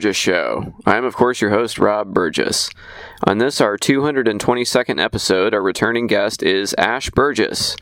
[0.00, 0.72] Burgess Show.
[0.86, 2.70] I am, of course, your host, Rob Burgess.
[3.24, 7.76] On this, our 222nd episode, our returning guest is Ash Burgess.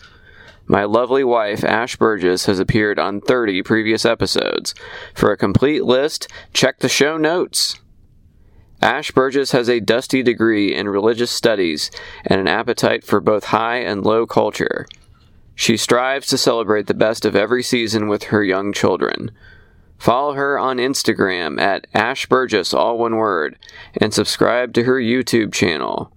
[0.67, 4.75] My lovely wife, Ash Burgess, has appeared on 30 previous episodes.
[5.15, 7.79] For a complete list, check the show notes.
[8.83, 11.89] Ash Burgess has a dusty degree in religious studies
[12.27, 14.89] and an appetite for both high and low culture.
[15.55, 19.31] She strives to celebrate the best of every season with her young children.
[19.99, 23.59] Follow her on Instagram at Ash Burgess, all one word,
[24.01, 26.13] and subscribe to her YouTube channel.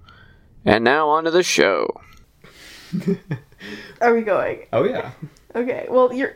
[0.64, 2.00] And now on to the show.
[4.02, 4.68] Are we going?
[4.72, 5.12] Oh yeah.
[5.56, 5.88] Okay.
[5.90, 6.36] Well, you're.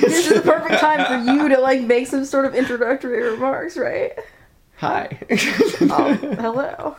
[0.00, 3.76] This is the perfect time for you to like make some sort of introductory remarks,
[3.76, 4.12] right?
[4.76, 5.18] Hi.
[5.90, 6.96] Oh, hello.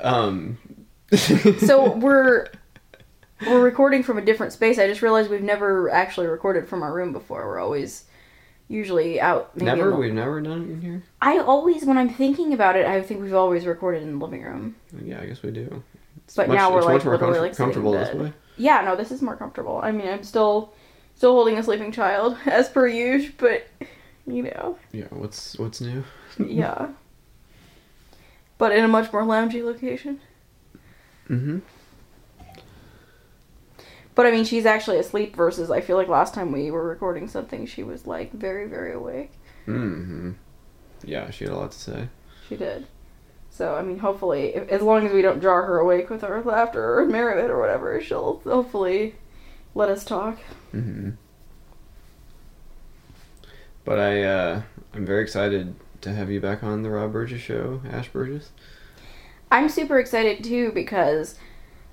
[0.00, 0.58] um.
[1.58, 2.48] So we're
[3.46, 4.78] we're recording from a different space.
[4.78, 7.46] I just realized we've never actually recorded from our room before.
[7.46, 8.04] We're always
[8.68, 9.54] usually out.
[9.56, 9.90] maybe never.
[9.90, 11.02] the- We've never done it in here.
[11.20, 14.42] I always, when I'm thinking about it, I think we've always recorded in the living
[14.42, 14.76] room.
[15.04, 15.82] Yeah, I guess we do.
[16.24, 18.32] It's But now we're, like, much more comfort- like, comfortable this way.
[18.56, 19.80] Yeah, no, this is more comfortable.
[19.82, 20.72] I mean, I'm still
[21.14, 23.66] still holding a sleeping child as per usual, but
[24.26, 25.06] you know, Yeah.
[25.10, 26.02] What's what's new?
[26.38, 26.88] yeah.
[28.58, 30.20] But in a much more loungy location.
[31.28, 31.58] Mm-hmm.
[34.16, 37.28] But I mean, she's actually asleep versus I feel like last time we were recording
[37.28, 39.30] something, she was like very, very awake.
[39.68, 40.32] Mm-hmm.
[41.04, 42.08] Yeah, she had a lot to say.
[42.48, 42.86] She did.
[43.50, 46.42] So I mean, hopefully, if, as long as we don't jar her awake with our
[46.42, 49.16] laughter or merriment or whatever, she'll hopefully
[49.74, 50.38] let us talk.
[50.74, 51.10] Mm-hmm.
[53.84, 54.62] But I, uh,
[54.94, 58.50] I'm very excited to have you back on the Rob Burgess show, Ash Burgess.
[59.52, 61.36] I'm super excited too because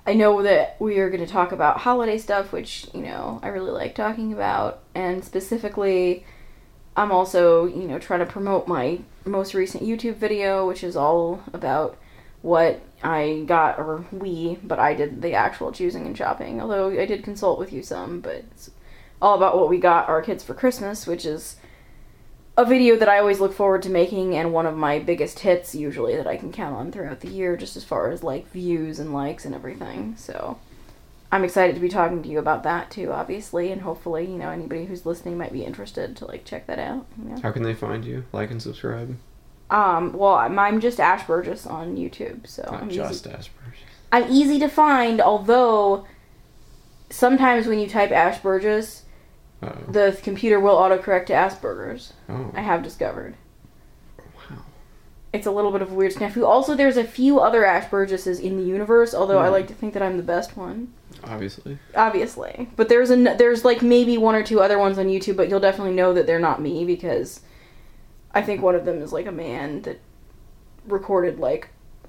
[0.06, 3.48] I know that we are going to talk about holiday stuff, which, you know, I
[3.48, 4.80] really like talking about.
[4.94, 6.26] And specifically,
[6.96, 11.42] I'm also, you know, trying to promote my most recent YouTube video, which is all
[11.54, 11.96] about
[12.42, 16.60] what I got, or we, but I did the actual choosing and shopping.
[16.60, 18.70] Although I did consult with you some, but it's
[19.22, 21.56] all about what we got our kids for Christmas, which is
[22.56, 25.74] a video that I always look forward to making and one of my biggest hits
[25.74, 28.98] usually that I can count on throughout the year just as far as like views
[29.00, 30.14] and likes and everything.
[30.16, 30.58] So
[31.32, 34.50] I'm excited to be talking to you about that too, obviously, and hopefully, you know,
[34.50, 37.06] anybody who's listening might be interested to like check that out.
[37.18, 37.40] You know?
[37.40, 38.24] How can they find you?
[38.32, 39.16] Like and subscribe.
[39.70, 43.34] Um, well, I'm, I'm just Ash Burgess on YouTube, so Not I'm just easy.
[43.34, 43.80] Ash Burgess.
[44.12, 46.06] I'm easy to find, although
[47.10, 49.03] sometimes when you type Ash Burgess,
[49.64, 49.92] Oh.
[49.92, 52.12] the computer will autocorrect to Asperger's.
[52.28, 52.50] Oh.
[52.54, 53.34] I have discovered.
[54.18, 54.58] Wow.
[55.32, 56.46] it's a little bit of a weird snafu.
[56.46, 59.52] Also, there's a few other Ash Burgesses in the universe, although I Hmm.
[59.52, 60.92] like to think that I'm the best one,
[61.24, 61.78] Obviously.
[61.96, 62.68] obviously.
[62.76, 65.60] But there's a there's like maybe one or two other ones on YouTube, but you'll
[65.60, 67.40] definitely know that they're not me because
[68.32, 70.00] I think one of them is like a man that
[70.86, 71.68] recorded like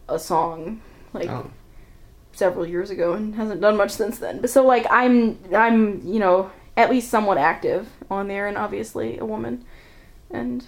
[0.10, 0.82] a song
[1.14, 1.50] like Oh.
[2.34, 4.42] several years ago and hasn't done much since then.
[4.42, 9.18] But so like I'm I'm you know at least somewhat active on there, and obviously
[9.18, 9.64] a woman,
[10.30, 10.66] and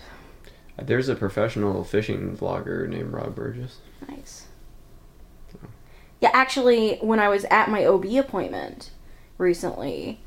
[0.82, 3.80] There's a professional fishing vlogger named Rob Burgess.
[4.08, 4.48] Nice.
[6.20, 8.92] Yeah, actually, when I was at my OB appointment
[9.38, 10.20] recently,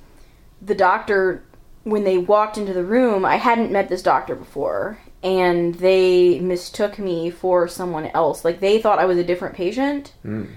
[0.63, 1.45] the doctor,
[1.85, 6.99] when they walked into the room, I hadn't met this doctor before, and they mistook
[6.99, 8.45] me for someone else.
[8.45, 10.13] Like, they thought I was a different patient.
[10.25, 10.51] Mm.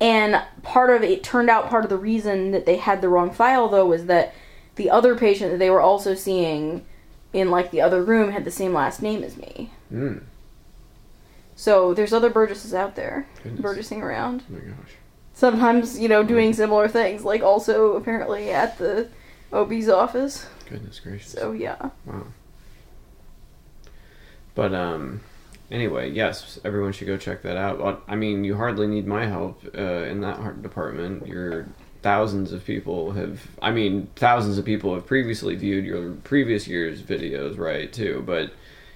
[0.00, 3.30] And part of it turned out part of the reason that they had the wrong
[3.30, 4.34] file, though, was that
[4.76, 6.84] the other patient that they were also seeing
[7.32, 9.70] in, like, the other room had the same last name as me.
[9.92, 10.22] Mm.
[11.56, 13.60] So there's other Burgesses out there, Goodness.
[13.60, 14.42] Burgessing around.
[14.50, 14.92] Oh my gosh.
[15.34, 19.08] Sometimes, you know, doing similar things, like also apparently at the
[19.52, 20.46] OB's office.
[20.68, 21.32] Goodness gracious.
[21.32, 21.90] So yeah.
[22.06, 22.26] Wow.
[24.54, 25.20] But um,
[25.70, 27.78] anyway, yes, everyone should go check that out.
[27.78, 31.26] But, I mean, you hardly need my help uh, in that heart department.
[31.26, 31.66] Your
[32.04, 33.40] thousands of people have.
[33.62, 37.92] I mean, thousands of people have previously viewed your previous year's videos, right?
[37.92, 38.52] Too, but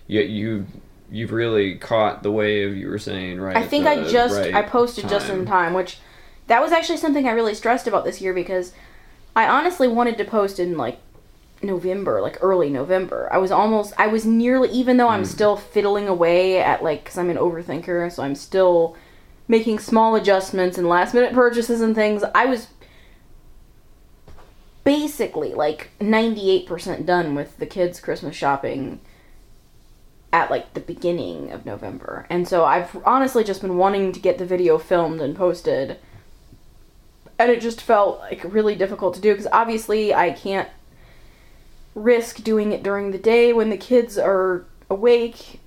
[0.07, 0.67] yet you.
[1.11, 3.57] You've really caught the wave you were saying, right?
[3.57, 6.01] I think I just right I posted just in time, which
[6.49, 8.75] that was actually something I really stressed about this year because
[9.35, 10.99] I honestly wanted to post in like
[11.63, 13.27] November, like early November.
[13.33, 15.25] I was almost I was nearly even though I'm hmm.
[15.25, 18.95] still fiddling away at like cuz I'm an overthinker, so I'm still
[19.49, 22.23] making small adjustments and last minute purchases and things.
[22.35, 22.67] I was
[24.89, 28.99] basically like 98% done with the kids Christmas shopping
[30.33, 32.27] at like the beginning of November.
[32.31, 35.99] And so I've honestly just been wanting to get the video filmed and posted.
[37.39, 40.71] And it just felt like really difficult to do because obviously I can't
[41.95, 45.61] risk doing it during the day when the kids are awake.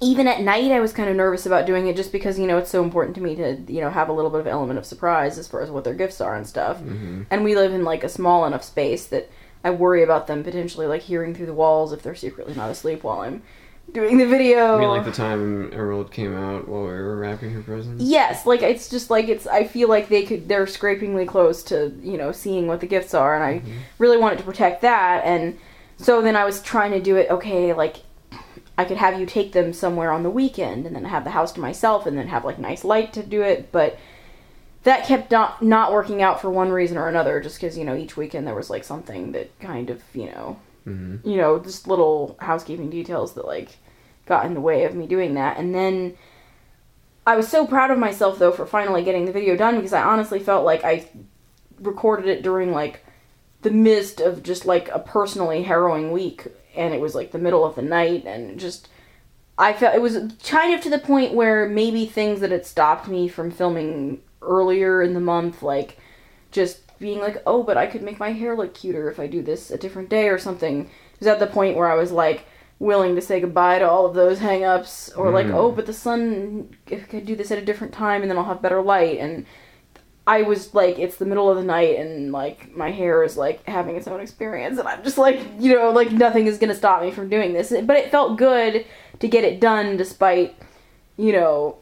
[0.00, 2.58] Even at night, I was kind of nervous about doing it just because, you know,
[2.58, 4.86] it's so important to me to, you know, have a little bit of element of
[4.86, 6.78] surprise as far as what their gifts are and stuff.
[6.78, 7.22] Mm-hmm.
[7.30, 9.30] And we live in, like, a small enough space that
[9.64, 13.02] I worry about them potentially, like, hearing through the walls if they're secretly not asleep
[13.02, 13.42] while I'm
[13.92, 14.76] doing the video.
[14.76, 18.02] I mean, like the time Emerald came out while we were wrapping her presents.
[18.02, 19.46] Yes, like it's just like it's.
[19.46, 20.48] I feel like they could.
[20.48, 23.78] They're scrapingly close to you know seeing what the gifts are, and I mm-hmm.
[23.98, 25.24] really wanted to protect that.
[25.24, 25.58] And
[25.96, 27.30] so then I was trying to do it.
[27.30, 27.96] Okay, like
[28.78, 31.52] I could have you take them somewhere on the weekend, and then have the house
[31.52, 33.70] to myself, and then have like nice light to do it.
[33.70, 33.98] But
[34.84, 37.40] that kept not not working out for one reason or another.
[37.40, 40.56] Just because you know each weekend there was like something that kind of you know
[40.88, 41.28] mm-hmm.
[41.28, 43.76] you know, just little housekeeping details that like
[44.26, 45.58] got in the way of me doing that.
[45.58, 46.16] And then
[47.26, 50.02] I was so proud of myself though for finally getting the video done because I
[50.02, 51.08] honestly felt like I
[51.80, 53.04] recorded it during like
[53.62, 56.48] the midst of just like a personally harrowing week
[56.78, 58.88] and it was like the middle of the night and just
[59.58, 63.08] I felt it was kind of to the point where maybe things that had stopped
[63.08, 65.98] me from filming earlier in the month like
[66.52, 69.42] just being like, oh, but I could make my hair look cuter if I do
[69.42, 70.86] this a different day or something.
[70.86, 72.46] It was at the point where I was like
[72.80, 75.54] willing to say goodbye to all of those hang-ups or like, Mm.
[75.54, 78.38] oh, but the sun if I could do this at a different time and then
[78.38, 79.44] I'll have better light and
[80.28, 83.64] I was like, it's the middle of the night and like my hair is like
[83.64, 87.00] having its own experience and I'm just like, you know, like nothing is gonna stop
[87.00, 87.70] me from doing this.
[87.70, 88.84] But it felt good
[89.20, 90.54] to get it done despite,
[91.16, 91.78] you know,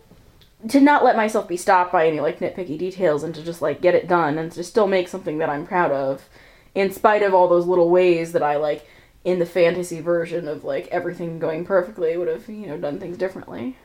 [0.68, 3.80] to not let myself be stopped by any like nitpicky details and to just like
[3.80, 6.28] get it done and to still make something that I'm proud of
[6.76, 8.86] in spite of all those little ways that I like
[9.24, 13.18] in the fantasy version of like everything going perfectly would have, you know, done things
[13.18, 13.76] differently.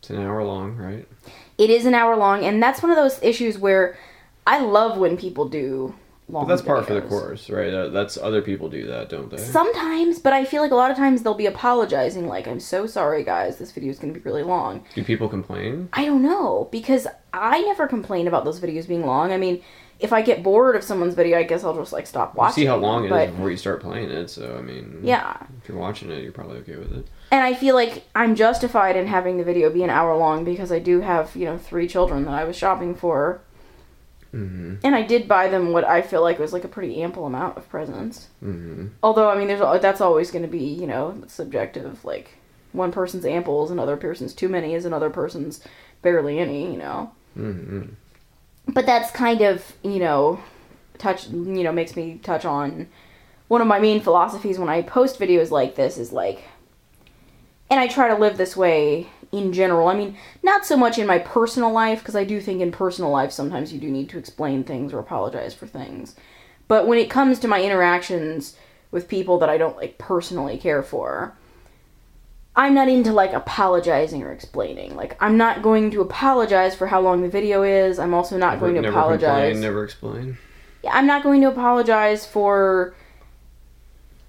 [0.00, 1.08] It's an hour long, right?
[1.58, 3.96] It is an hour long and that's one of those issues where
[4.46, 5.94] I love when people do
[6.28, 7.72] long But that's part for the course, right?
[7.72, 9.36] Uh, that's other people do that, don't they?
[9.36, 12.86] Sometimes, but I feel like a lot of times they'll be apologizing like I'm so
[12.86, 14.84] sorry guys, this video is going to be really long.
[14.94, 15.88] do people complain?
[15.92, 19.32] I don't know because I never complain about those videos being long.
[19.32, 19.62] I mean,
[20.00, 22.54] if I get bored of someone's video, I guess I'll just like stop You watching.
[22.62, 25.36] see how long it is but, before you start playing it, so I mean, Yeah,
[25.62, 27.06] if you're watching it, you're probably okay with it.
[27.30, 30.70] and I feel like I'm justified in having the video be an hour long because
[30.72, 33.40] I do have you know three children that I was shopping for,
[34.32, 37.24] hmm and I did buy them what I feel like was like a pretty ample
[37.26, 38.28] amount of presents.
[38.40, 42.04] hmm Although I mean, there's that's always going to be you know subjective.
[42.04, 42.38] Like
[42.72, 45.60] one person's ample is another person's too many is another person's
[46.02, 46.72] barely any.
[46.72, 47.12] You know.
[47.34, 47.82] hmm
[48.68, 50.40] but that's kind of you know
[50.98, 52.88] touch you know makes me touch on
[53.48, 56.44] one of my main philosophies when i post videos like this is like
[57.70, 59.88] and i try to live this way in general.
[59.88, 63.10] I mean not so much in my personal life because i do think in personal
[63.10, 66.14] life sometimes you do need to explain things or apologize for things.
[66.68, 68.56] But when it comes to my interactions
[68.90, 71.36] with people that i don't like personally care for
[72.56, 74.94] I'm not into like apologizing or explaining.
[74.94, 77.98] Like I'm not going to apologize for how long the video is.
[77.98, 79.52] I'm also not going to never apologize.
[79.52, 80.38] complain, never explain.
[80.82, 82.94] Yeah, I'm not going to apologize for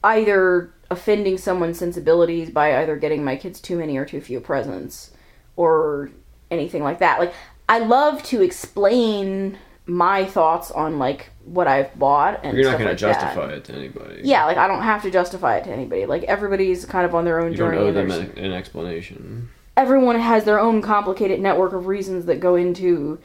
[0.03, 5.11] either offending someone's sensibilities by either getting my kids too many or too few presents
[5.55, 6.09] or
[6.49, 7.19] anything like that.
[7.19, 7.33] Like
[7.69, 12.89] I love to explain my thoughts on like what I've bought and You're not going
[12.89, 13.19] like to that.
[13.19, 14.21] justify it to anybody.
[14.23, 16.05] Yeah, like I don't have to justify it to anybody.
[16.07, 17.87] Like everybody's kind of on their own You don't journey.
[17.89, 19.49] owe them an, an explanation.
[19.77, 23.19] everyone has their own complicated network of reasons that go into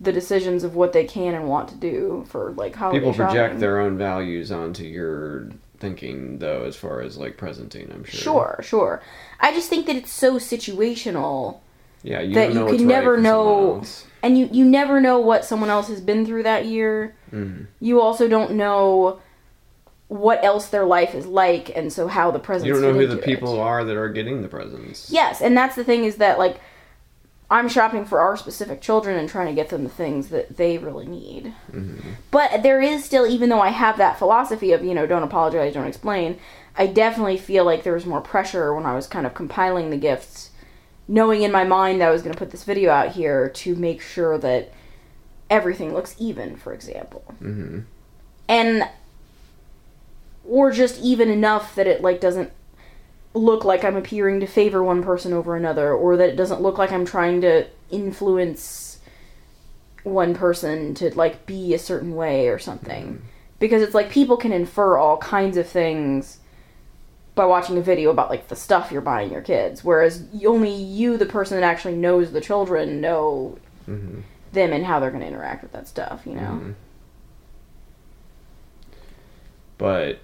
[0.00, 3.36] the decisions of what they can and want to do for like how People project
[3.52, 3.60] shopping.
[3.60, 7.90] their own values onto your thinking, though, as far as like presenting.
[7.92, 8.20] I'm sure.
[8.20, 9.02] Sure, sure.
[9.40, 11.60] I just think that it's so situational,
[12.02, 13.82] Yeah, you That don't know you can never for know-.
[14.22, 17.14] And you you never know what someone else has been through that year.
[17.32, 17.66] Mhm.
[17.80, 19.20] You also don't know
[20.08, 22.66] what else their life is like, and so how the presents.
[22.68, 23.60] You don't know who the people It.
[23.60, 25.10] are that are getting the presents.
[25.10, 26.60] Yes, and that's the thing is that like
[27.48, 30.78] I'm shopping for our specific children and trying to get them the things that they
[30.78, 31.52] really need.
[32.32, 35.74] But there is still, even though I have that philosophy of, you know, don't apologize,
[35.74, 36.38] don't explain,
[36.76, 39.96] I definitely feel like there was more pressure when I was kind of compiling the
[39.96, 40.45] gifts,
[41.08, 43.76] knowing in my mind that I was going to put this video out here to
[43.76, 44.72] make sure that
[45.48, 47.22] everything looks even, for example.
[47.38, 47.80] hmm
[48.48, 48.88] And,
[50.44, 52.50] or just even enough that it, like, doesn't
[53.34, 56.78] look like I'm appearing to favor one person over another, or that it doesn't look
[56.78, 58.98] like I'm trying to influence
[60.02, 63.22] one person to like be a certain way or something.
[63.58, 66.38] Because it's like people can infer all kinds of things
[67.36, 71.16] by watching a video about like the stuff you're buying your kids, whereas only you,
[71.16, 74.20] the person that actually knows the children, know hmm
[74.52, 76.22] them and how they're going to interact with that stuff.
[76.24, 76.40] You know?
[76.62, 76.74] Mhm.
[79.78, 80.18] But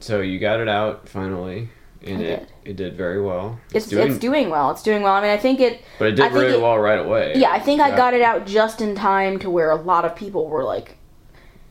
[0.00, 1.68] so you got it out finally,
[2.02, 3.60] and it it did very well.
[3.74, 4.70] It's it's doing well.
[4.70, 5.12] It's doing well.
[5.14, 5.82] I mean, I think it.
[5.98, 7.34] but it did really it- well right away.
[7.36, 10.16] Yeah, I think I got it out just in time to where a lot of
[10.16, 10.96] people were like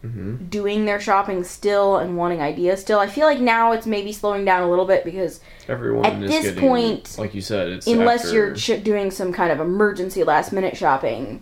[0.06, 0.50] Mhm.
[0.52, 3.00] doing their shopping still and wanting ideas still.
[3.00, 6.30] I feel like now it's maybe slowing down a little bit because Everyone At is
[6.30, 9.60] this getting, point, like you said, it's unless after- you're ch- doing some kind of
[9.60, 11.42] emergency last minute shopping,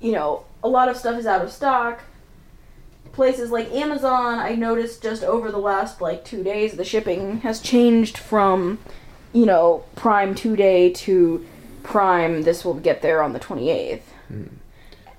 [0.00, 2.00] you know, a lot of stuff is out of stock.
[3.12, 7.60] Places like Amazon, I noticed just over the last like two days, the shipping has
[7.60, 8.78] changed from,
[9.32, 11.44] you know, Prime two day to
[11.82, 12.42] Prime.
[12.42, 14.12] This will get there on the twenty eighth.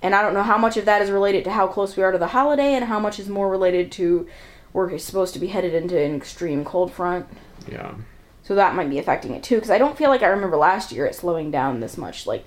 [0.01, 2.11] And I don't know how much of that is related to how close we are
[2.11, 4.27] to the holiday, and how much is more related to
[4.73, 7.27] we're supposed to be headed into an extreme cold front.
[7.71, 7.95] yeah.
[8.43, 10.91] So that might be affecting it too, because I don't feel like I remember last
[10.91, 12.45] year it slowing down this much, like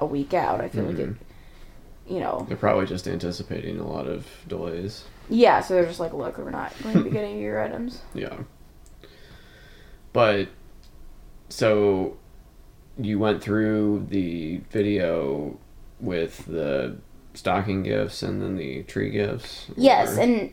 [0.00, 0.60] a week out.
[0.60, 2.14] I feel like it, mm-hmm.
[2.14, 5.04] you know, They're probably just anticipating a lot of delays.
[5.28, 5.60] yeah.
[5.60, 8.00] So they're just like, look, we're not going to be getting your items.
[8.14, 8.38] Yeah.
[10.12, 10.48] But
[11.48, 12.16] so
[12.98, 15.58] you went through the video
[16.00, 16.96] with the
[17.34, 19.66] stocking gifts and then the tree gifts.
[19.76, 20.52] Yes, or and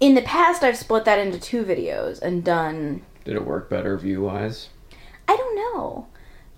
[0.00, 3.02] in the past I've split that into two videos and done.
[3.24, 4.68] did it work better view wise?
[5.26, 6.06] I don't know.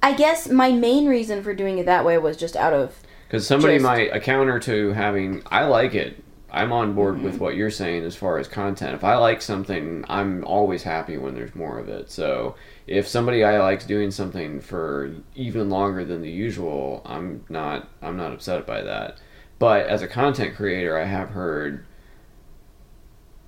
[0.03, 3.47] I guess my main reason for doing it that way was just out of Because
[3.47, 5.43] somebody Just- might a counter to having.
[5.51, 6.23] I like it.
[6.53, 7.25] I'm on board Mm-hmm.
[7.25, 8.95] with what you're saying as far as content.
[8.95, 12.11] If I like something, I'm always happy when there's more of it.
[12.11, 12.57] So
[12.91, 18.17] if somebody I like's doing something for even longer than the usual, I'm not I'm
[18.17, 19.19] not upset by that.
[19.61, 21.87] But as a content creator, I have heard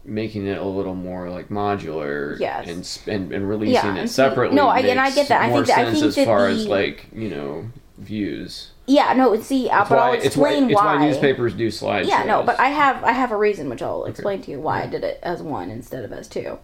[0.04, 2.68] making it a little more like modular Yes.
[3.06, 4.56] and and, and releasing Yeah, it separately.
[4.56, 5.42] no, I- and I makes get that.
[5.42, 7.66] I think that- I sense think as that far as like you know
[7.98, 8.70] views.
[8.86, 9.12] yeah.
[9.12, 12.06] No, see, uh, It's but why, I'll it's why, explain it's why newspapers do slideshows.
[12.08, 14.82] Yeah, no, but I have I have a reason which I'll explain to you why
[14.82, 16.58] I did it as one instead of as two.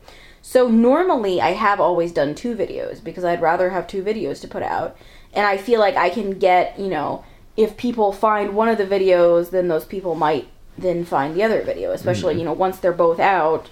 [0.48, 4.48] So normally I have always done two videos because I'd rather have two videos to
[4.48, 4.96] put out,
[5.34, 7.22] and I feel like I can get you know
[7.54, 11.60] if people find one of the videos, then those people might then find the other
[11.60, 13.68] video, especially you know once they're both out,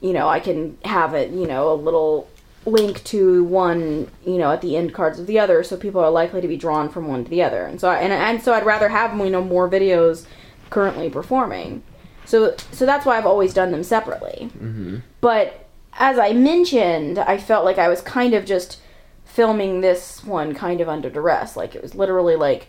[0.00, 2.28] you know I can have it you know a little
[2.64, 6.12] link to one you know at the end cards of the other so people are
[6.12, 7.64] likely to be drawn from one to the other.
[7.64, 10.26] And so I, and, and so I'd rather have you know more videos
[10.70, 11.82] currently performing.
[12.24, 14.48] So so that's why I've always done them separately.
[14.56, 15.63] Hmm but
[15.98, 18.80] as I mentioned I felt like I was kind of just
[19.24, 22.68] filming this one kind of under duress like it was literally like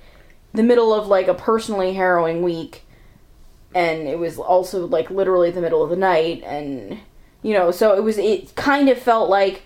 [0.53, 2.83] the middle of like a personally harrowing week
[3.73, 6.99] and it was also like literally the middle of the night and
[7.41, 9.63] you know so it was it kind of felt like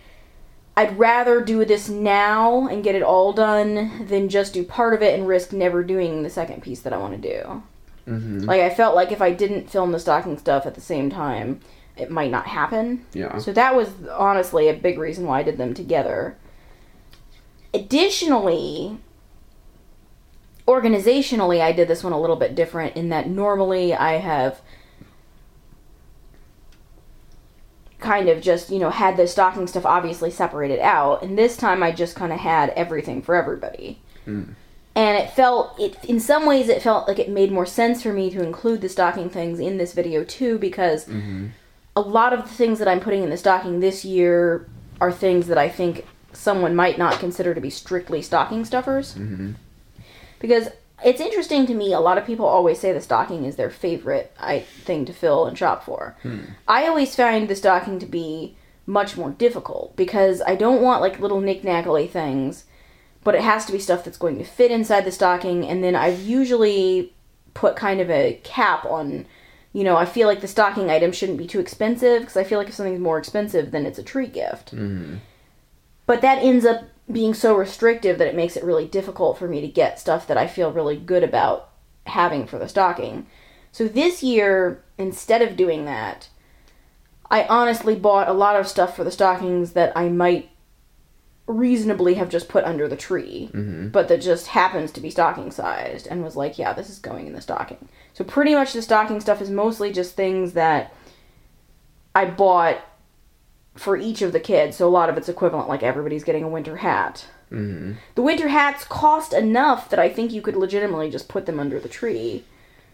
[0.75, 5.01] I'd rather do this now and get it all done than just do part of
[5.01, 7.63] it and risk never doing the second piece that I want to do.
[8.05, 11.09] hmm Like I felt like if I didn't film the stocking stuff at the same
[11.09, 11.59] time,
[11.99, 13.05] it might not happen.
[13.13, 13.37] Yeah.
[13.37, 16.37] So that was honestly a big reason why I did them together.
[17.73, 18.97] Additionally,
[20.67, 24.61] organizationally, I did this one a little bit different in that normally I have
[27.99, 31.83] kind of just, you know, had the stocking stuff obviously separated out, and this time
[31.83, 34.01] I just kind of had everything for everybody.
[34.25, 34.55] Mm.
[34.95, 38.11] And it felt it in some ways it felt like it made more sense for
[38.11, 41.47] me to include the stocking things in this video too because hmm
[41.95, 44.67] a lot of the things that I'm putting in the stocking this year
[45.01, 49.13] are things that I think someone might not consider to be strictly stocking stuffers.
[49.13, 49.51] hmm
[50.39, 50.69] Because
[51.03, 54.33] it's interesting to me, a lot of people always say the stocking is their favorite
[54.39, 56.17] I, thing to fill and shop for.
[56.67, 58.55] I always find the stocking to be
[58.85, 62.65] much more difficult because I don't want like little knick-knackly things,
[63.23, 65.95] but it has to be stuff that's going to fit inside the stocking, and then
[65.95, 67.13] I've usually
[67.53, 69.25] put kind of a cap on
[69.79, 72.59] you know, I feel like the stocking item shouldn't be too expensive because I feel
[72.59, 74.71] like if something's more expensive, then it's a treat gift.
[74.71, 75.15] hmm
[76.05, 79.61] But that ends up being so restrictive that it makes it really difficult for me
[79.61, 81.69] to get stuff that I feel really good about
[82.07, 83.25] having for the stocking.
[83.71, 86.27] So this year, instead of doing that,
[87.31, 90.48] I honestly bought a lot of stuff for the stockings that I might
[91.49, 93.91] reasonably have just put under the tree, Mhm.
[93.91, 97.25] but that just happens to be stocking sized and was like, yeah, this is going
[97.25, 97.89] in the stocking.
[98.13, 100.93] So pretty much the stocking stuff is mostly just things that
[102.13, 102.77] I bought
[103.75, 104.77] for each of the kids.
[104.77, 107.25] So a lot of it's equivalent, like everybody's getting a winter hat.
[107.49, 111.59] hmm The winter hats cost enough that I think you could legitimately just put them
[111.59, 112.43] under the tree.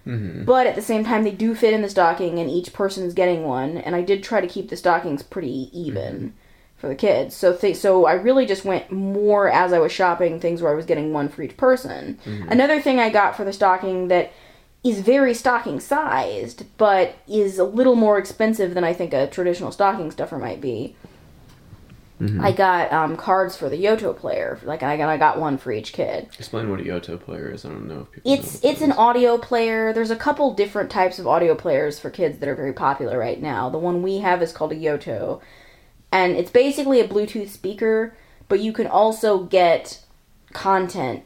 [0.06, 3.04] hmm But at the same time, they do fit in the stocking, and each person
[3.06, 3.78] is getting one.
[3.78, 6.34] And I did try to keep the stockings pretty even
[6.78, 7.36] for the kids.
[7.36, 10.76] So th- so I really just went more as I was shopping things where I
[10.76, 12.20] was getting one for each person.
[12.50, 14.32] Another thing I got for the stocking that
[14.84, 19.72] is very stocking sized, but is a little more expensive than I think a traditional
[19.72, 20.96] stocking stuffer might be.
[22.40, 24.58] I got um, cards for the Yoto player.
[24.64, 26.30] Like I got, I got one for each kid.
[26.38, 27.66] Explain what a Yoto player is.
[27.66, 28.34] I don't know if people.
[28.34, 29.92] It's it's an audio player.
[29.92, 33.42] There's a couple different types of audio players for kids that are very popular right
[33.42, 33.70] now.
[33.70, 35.42] The one we have is called a Yoto,
[36.12, 38.16] and it's basically a Bluetooth speaker,
[38.48, 40.02] but you can also get
[40.54, 41.24] content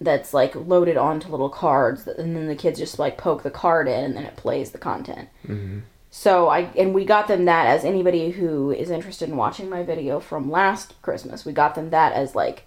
[0.00, 3.88] that's like loaded onto little cards, and then the kids just like poke the card
[3.88, 5.28] in, and then it plays the content.
[5.46, 5.80] Mm-hmm.
[6.10, 9.82] So I and we got them that as anybody who is interested in watching my
[9.82, 12.66] video from last Christmas, we got them that as like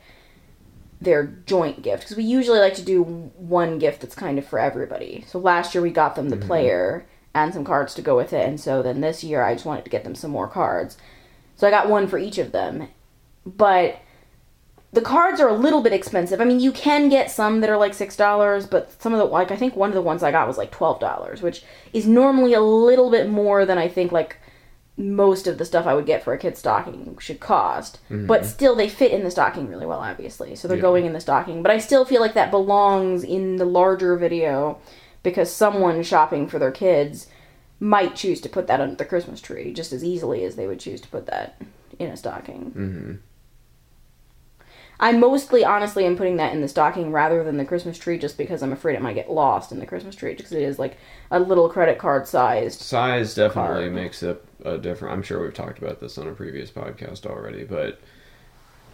[1.00, 4.58] their joint gift because we usually like to do one gift that's kind of for
[4.58, 5.24] everybody.
[5.28, 6.48] So last year we got them the mm-hmm.
[6.48, 7.06] player
[7.36, 9.84] and some cards to go with it, and so then this year I just wanted
[9.84, 10.98] to get them some more cards.
[11.56, 12.88] So I got one for each of them,
[13.46, 14.00] but
[14.92, 16.40] the cards are a little bit expensive.
[16.40, 19.26] I mean, you can get some that are like six dollars, but some of the
[19.26, 22.08] like I think one of the ones I got was like twelve dollars, which is
[22.08, 24.38] normally a little bit more than I think like
[24.98, 28.00] most of the stuff I would get for a kid's stocking should cost.
[28.06, 28.28] Mm-hmm.
[28.28, 30.56] But still, they fit in the stocking really well, obviously.
[30.56, 30.82] So they're Yeah.
[30.84, 31.62] going in the stocking.
[31.62, 34.78] But I still feel like that belongs in the larger video
[35.22, 37.28] because someone shopping for their kids
[37.80, 40.80] might choose to put that under the Christmas tree just as easily as they would
[40.80, 41.62] choose to put that
[42.00, 42.72] in a stocking.
[42.72, 43.14] Mm-hmm.
[45.00, 48.38] I mostly, honestly, am putting that in the stocking rather than the Christmas tree, just
[48.38, 50.98] because I'm afraid it might get lost in the Christmas tree, because it is like
[51.32, 52.80] a little credit card sized.
[52.80, 53.94] Size definitely Card.
[53.94, 55.14] makes it a different.
[55.14, 58.00] I'm sure we've talked about this on a previous podcast already, but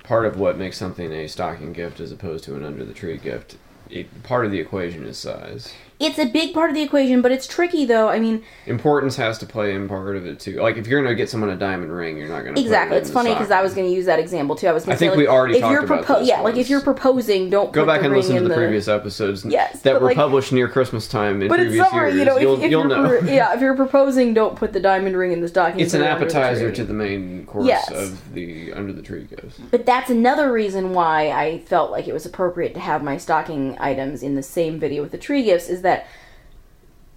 [0.03, 3.17] part of what makes something a stocking gift as opposed to an under the tree
[3.17, 3.57] gift,
[3.89, 5.73] it, part of the equation is size.
[6.01, 8.09] It's a big part of the equation, but it's tricky though.
[8.09, 10.61] I mean, Importance has to play in part of it too.
[10.61, 12.89] Like if you're gonna get someone a diamond ring, you're not gonna exactly.
[12.95, 14.67] Put it It's funny because I was going to use that example too.
[14.67, 14.83] I was.
[14.85, 16.69] Gonna I say, think like, we already if you're about propo- this Yeah, like if
[16.69, 19.99] you're proposing, don't Go back the and listen to in the, previous episodes Yes, that
[20.01, 22.19] were like- published near Christmas time in But it's previous summer, years.
[22.19, 22.35] you know.
[22.37, 23.19] If, you'll, if you'll know.
[23.21, 25.79] yeah, if you're proposing, don't put the diamond ring in this stocking.
[25.79, 27.91] It's an the appetizer to the main course Yes.
[27.91, 29.59] of the under the tree gifts.
[29.69, 33.75] But that's another reason why I felt like it was appropriate to have my stocking
[33.79, 35.90] items in the same video with the tree gifts is that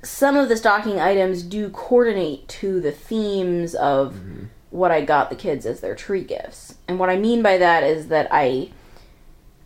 [0.03, 4.45] some of the stocking items do coordinate to the themes of mm-hmm.
[4.71, 6.77] what I got the kids as their tree gifts.
[6.87, 8.71] And what I mean by that is that I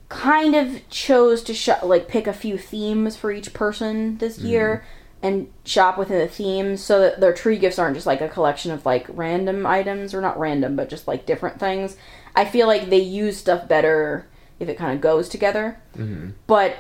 [0.08, 4.48] kind of chose to sh- like pick a few themes for each person this mm-hmm.
[4.48, 4.84] year
[5.22, 8.70] and shop within the themes so that their tree gifts aren't just like a collection
[8.70, 11.96] of like random items or not random but just like different things.
[12.36, 14.28] I feel like they use stuff better
[14.60, 15.80] if it kind of goes together.
[15.96, 16.30] Mm-hmm.
[16.46, 16.76] But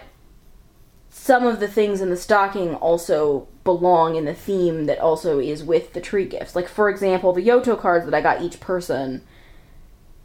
[1.18, 5.64] some of the things in the stocking also belong in the theme that also is
[5.64, 6.54] with the tree gifts.
[6.54, 9.22] Like for example, the Yoto cards that I got each person,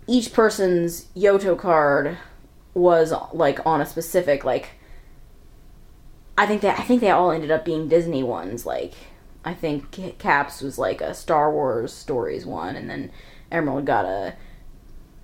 [0.07, 2.17] each person's Yoto card
[2.75, 4.71] was like on a specific like
[6.37, 8.65] I think that I think they all ended up being Disney ones.
[8.65, 8.93] Like
[9.43, 13.11] I think Caps was like a Star Wars stories one, and then
[13.51, 14.35] Emerald got a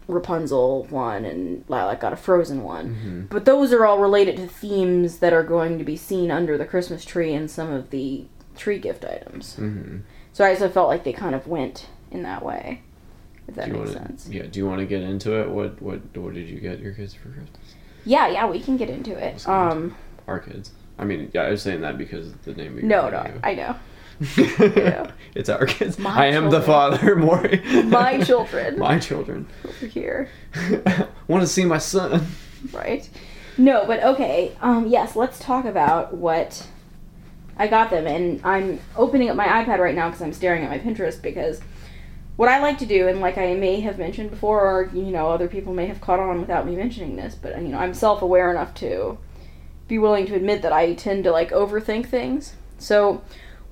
[0.09, 3.27] Rapunzel one, and Lilac got a Frozen one.
[3.29, 6.65] But those are all related to themes that are going to be seen under the
[6.65, 8.25] Christmas tree and some of the
[8.57, 9.55] tree gift items.
[9.57, 9.99] Mm-hmm.
[10.33, 12.81] So I also felt like they kind of went in that way.
[13.47, 14.29] If that makes want sense.
[14.29, 14.43] Yeah.
[14.43, 15.49] Do you want to get into it?
[15.49, 17.75] What what what did you get your kids for Christmas?
[18.05, 19.47] Yeah, yeah, we can get into it.
[19.47, 19.95] Um,
[20.27, 20.71] Our kids.
[20.97, 22.73] I mean, yeah, I was saying that because of the name.
[22.73, 23.39] Of your no, no.
[23.43, 23.75] I know.
[24.37, 25.11] Yeah.
[25.35, 25.97] it's our kids.
[25.97, 27.49] My I am the father, more.
[27.85, 28.77] My children.
[28.79, 29.47] my children.
[29.65, 30.29] Over here,
[31.27, 32.25] Want to see my son?
[32.71, 33.09] right?
[33.57, 34.55] No, but okay.
[34.61, 36.67] Um, yes, let's talk about what
[37.57, 40.69] I got them, and I'm opening up my iPad right now because I'm staring at
[40.69, 41.61] my Pinterest because
[42.35, 45.29] what I like to do, and like I may have mentioned before, or you know,
[45.29, 48.49] other people may have caught on without me mentioning this, but you know, I'm self-aware
[48.49, 49.17] enough to
[49.89, 52.53] be willing to admit that I tend to like overthink things.
[52.77, 53.21] So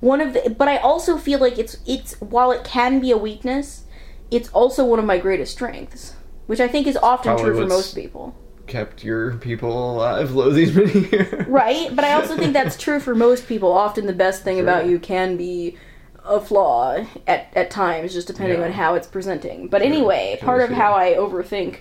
[0.00, 3.16] one of the, but I also feel like it's it's while it can be a
[3.18, 3.84] weakness,
[4.30, 6.14] it's also one of my greatest strengths,
[6.46, 8.34] which I think is often Probably true for most people.
[8.66, 11.46] Kept your people alive lo these many years.
[11.48, 13.72] Right, but I also think that's true for most people.
[13.72, 14.62] Often the best thing Sure.
[14.64, 15.76] about you can be
[16.24, 18.66] a flaw at, at times, just depending Yeah.
[18.66, 19.68] on how it's presenting.
[19.68, 19.90] But Sure.
[19.90, 20.92] anyway, Can part of how?
[20.92, 21.76] I overthink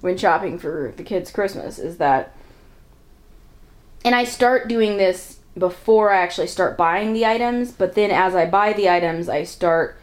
[0.00, 2.34] when shopping for the kids' Christmas is that,
[4.04, 8.34] and I start doing this before I actually start buying the items, but then as
[8.34, 9.98] I buy the items, I start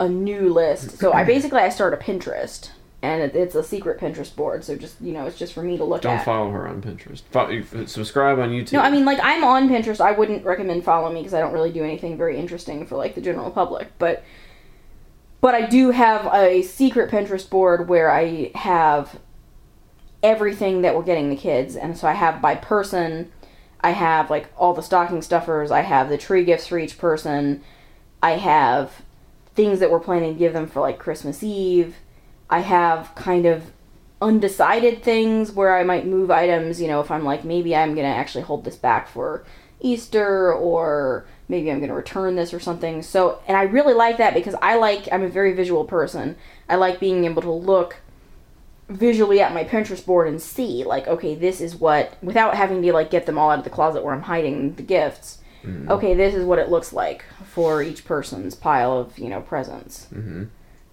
[0.00, 0.98] a new list.
[0.98, 2.70] So I basically I start a Pinterest.
[3.02, 5.76] And it, it's a secret Pinterest board, so just you know, it's just for me
[5.76, 6.02] to look at.
[6.04, 6.24] Don't at.
[6.24, 7.20] follow her on Pinterest.
[7.30, 8.72] Fo- you- uh, subscribe on YouTube.
[8.72, 10.00] No, I mean like I'm on Pinterest.
[10.00, 13.14] I wouldn't recommend follow me because I don't really do anything very interesting for like
[13.14, 13.88] the general public.
[13.98, 14.24] But
[15.42, 19.20] but I do have a secret Pinterest board where I have
[20.22, 23.30] everything that we're getting the kids, and so I have by person.
[23.84, 25.70] I have like all the stocking stuffers.
[25.70, 27.62] I have the tree gifts for each person.
[28.22, 29.02] I have
[29.54, 31.96] things that we're planning to give them for like Christmas Eve.
[32.48, 33.72] I have kind of
[34.22, 38.10] undecided things where I might move items, you know, if I'm like maybe I'm going
[38.10, 39.44] to actually hold this back for
[39.80, 43.02] Easter or maybe I'm going to return this or something.
[43.02, 46.36] So, and I really like that because I like I'm a very visual person.
[46.70, 47.96] I like being able to look
[48.88, 52.92] visually at my Pinterest board and see like okay, this is what without having to
[52.92, 55.38] like get them all out of the closet where I'm hiding the gifts.
[55.88, 60.08] Okay, this is what it looks like for each person's pile of, you know, presents.
[60.12, 60.48] Mhm.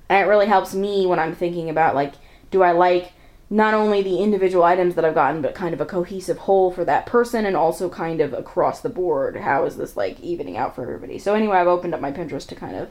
[0.07, 2.13] And it really helps me when I'm thinking about like,
[2.51, 3.11] do I like
[3.49, 6.85] not only the individual items that I've gotten, but kind of a cohesive whole for
[6.85, 10.73] that person, and also kind of across the board, how is this like evening out
[10.73, 11.19] for everybody?
[11.19, 12.87] So anyway, I've opened up my Pinterest to kind of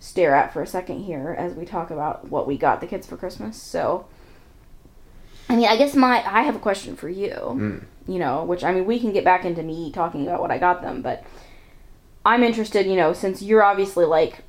[0.00, 3.06] stare at for a second here as we talk about what we got the kids
[3.06, 3.60] for Christmas.
[3.60, 4.06] So,
[5.52, 7.30] I mean, I guess my I have a question for you.
[7.30, 7.84] Mm.
[8.08, 10.58] You know, which I mean, we can get back into me talking about what I
[10.58, 11.24] got them, but
[12.24, 12.86] I'm interested.
[12.86, 14.42] You know, since you're obviously like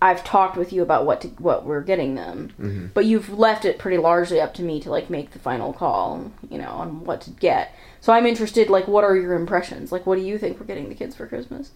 [0.00, 2.90] I've talked with you about what to, what we're getting them, Mhm.
[2.94, 6.32] but you've left it pretty largely up to me to like make the final call,
[6.50, 7.72] you know, on what to get.
[8.00, 8.68] So I'm interested.
[8.70, 9.92] Like, what are your impressions?
[9.92, 11.70] Like, what do you think we're getting the kids for Christmas?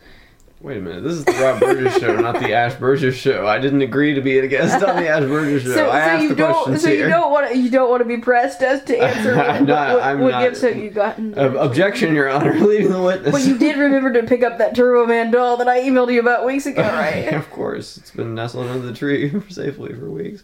[0.63, 1.05] Wait a minute.
[1.05, 3.47] This is the Rob Burgess show, not the Ash Burgess show.
[3.47, 5.75] I didn't agree to be a guest on the Ash Burgess show.
[5.75, 8.09] So, I so you don't, questions so you don't want to, you don't want to
[8.09, 11.39] be pressed as to answer what, not- what, I'm what not- gifts have you gotten.
[11.39, 12.55] Ob- objection, Your Honor.
[12.67, 13.33] Leaving the witness.
[13.33, 16.21] But you did remember to pick up that Turbo Man doll that I emailed you
[16.21, 17.35] about weeks ago, right?
[17.35, 17.99] of course.
[17.99, 20.43] It's been nestled under the tree safely for weeks.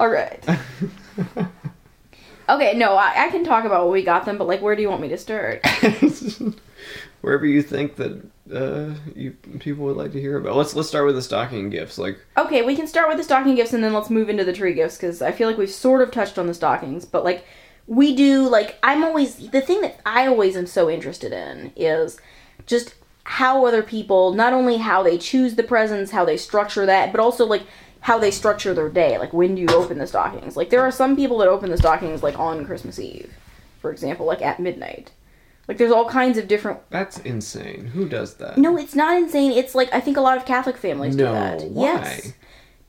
[0.00, 0.42] All right.
[2.46, 4.82] Okay, no, I, I can talk about what we got them, but like, where do
[4.82, 5.64] you want me to start?
[7.22, 10.56] Wherever you think that uh, you people would like to hear about.
[10.56, 11.98] Let's let's start with the stocking gifts.
[11.98, 14.52] Like Okay, we can start with the stocking gifts and then let's move into the
[14.52, 17.44] tree gifts because I feel like we've sort of touched on the stockings, but like
[17.86, 22.18] we do like I'm always the thing that I always am so interested in is
[22.66, 27.12] just how other people not only how they choose the presents, how they structure that,
[27.12, 27.62] but also like
[28.00, 29.16] how they structure their day.
[29.16, 30.56] Like when do you open the stockings?
[30.56, 33.32] Like there are some people that open the stockings like on Christmas Eve,
[33.80, 35.12] for example, like at midnight.
[35.66, 37.86] Like there's all kinds of different that's insane.
[37.86, 38.58] Who does that?
[38.58, 39.52] No, it's not insane.
[39.52, 41.62] It's like I think a lot of Catholic families do No, that.
[41.70, 41.82] why?
[41.84, 42.32] Yes.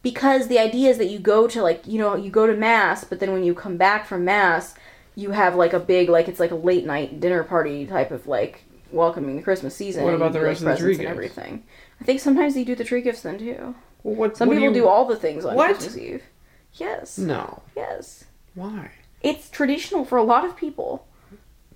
[0.02, 3.04] Because the idea is that you go to like, you know, you go to mass,
[3.04, 4.76] but then when you come back from mass,
[5.16, 8.28] you have like a big like it's like a late night dinner party type of
[8.28, 10.04] like welcoming the Christmas season.
[10.04, 11.10] What about the rest like, of the tree gifts?
[11.10, 11.64] everything.
[12.02, 13.74] I think sometimes they do the tree gifts then too.
[14.04, 15.74] Well, what, Some what people do, you- all the things on What?
[15.74, 16.24] Christmas Eve.
[16.74, 17.18] Yes.
[17.18, 17.64] No.
[17.76, 18.26] Yes.
[18.54, 18.92] Why?
[19.22, 21.08] It's traditional for a lot of people.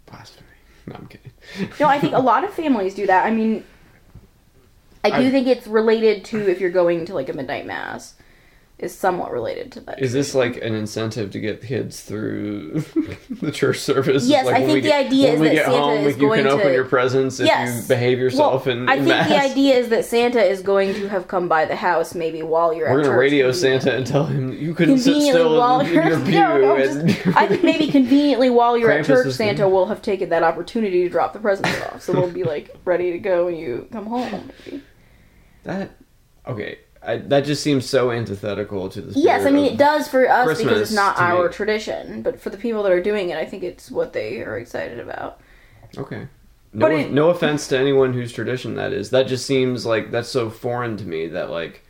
[0.06, 0.46] Blasphemy.
[0.90, 1.32] No, I'm kidding.
[1.80, 3.26] No, I think a lot of families do that.
[3.26, 3.64] I mean,
[5.04, 8.16] I do I- think it's related to if you're going to like a midnight mass,
[8.80, 10.02] is somewhat related to that.
[10.02, 12.80] Is this like an incentive to get kids through
[13.42, 14.26] the church service?
[14.26, 16.52] Yes, like I think the get, idea is that Santa home, is you going can
[16.52, 17.82] open to- your presents if Yes.
[17.84, 19.28] you behave yourself well, in, I think mass.
[19.30, 22.74] the idea is that Santa is going to have come by the house maybe while
[22.74, 23.52] you're We're at gonna church radio.
[23.52, 26.32] Santa and tell him you couldn't sit Conveniently still while in, your pew.
[26.32, 30.02] no, no, and- just, I think maybe conveniently while you're at church, Santa will have
[30.02, 33.46] taken that opportunity to drop the presents off, so they'll be like ready to go
[33.48, 34.52] when you come home.
[34.66, 34.82] maybe.
[35.64, 35.92] that
[36.48, 36.80] okay.
[37.10, 39.20] I, that just seems so antithetical to the.
[39.20, 41.54] Yes, I mean it does for us because it's not our me.
[41.54, 44.58] tradition, but for the people that are doing it, I think it's what they are
[44.58, 45.42] excited about.
[45.98, 46.28] Okay.
[46.72, 49.10] No, it- no offense to anyone whose tradition that is.
[49.10, 51.84] That just seems like that's so foreign to me that like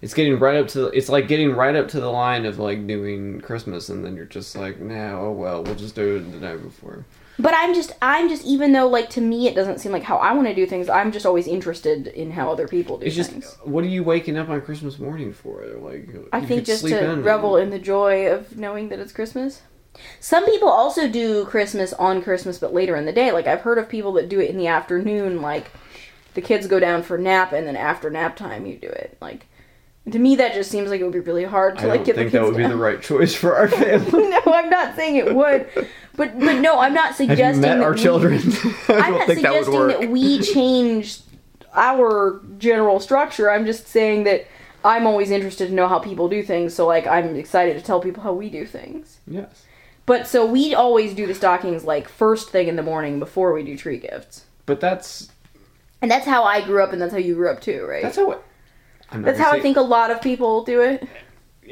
[0.00, 2.58] it's getting right up to the, it's like getting right up to the line of
[2.58, 6.30] like doing Christmas and then you're just like, nah, oh well, we'll just do it
[6.32, 7.04] the night before.
[7.38, 10.18] But I'm just, I'm just, even though like to me it doesn't seem like how
[10.18, 13.16] I want to do things, I'm just always interested in how other people do It's
[13.16, 13.56] just things.
[13.62, 15.64] what are you waking up on Christmas morning for?
[15.78, 17.22] Like I think just to in.
[17.22, 19.62] revel in the joy of knowing that it's Christmas.
[20.20, 23.32] Some people also do Christmas on Christmas, but later in the day.
[23.32, 25.42] Like I've heard of people that do it in the afternoon.
[25.42, 25.70] Like
[26.34, 29.16] the kids go down for nap, and then after nap time, you do it.
[29.20, 29.46] Like
[30.10, 32.24] to me, that just seems like it would be really hard to like get the
[32.24, 32.34] kids.
[32.34, 34.28] I like don't get think that would be the right choice for our family.
[34.28, 35.68] no, I'm not saying it would,
[36.16, 38.34] but but no, I'm not Have suggesting you met that our we- children?
[38.88, 40.00] I I'm don't not think that would suggesting work.
[40.00, 41.20] that we change
[41.74, 43.50] our general structure.
[43.50, 44.46] I'm just saying that
[44.84, 46.74] I'm always interested to know how people do things.
[46.74, 49.18] So like I'm excited to tell people how we do things.
[49.26, 49.64] Yes.
[50.04, 53.62] But so we always do the stockings like first thing in the morning before we
[53.62, 54.44] do tree gifts.
[54.66, 55.30] But that's
[56.02, 58.02] And that's how I grew up and that's how you grew up too, right?
[58.02, 58.42] that's how it, I'm not
[59.12, 61.06] That's how I think a lot of people do it.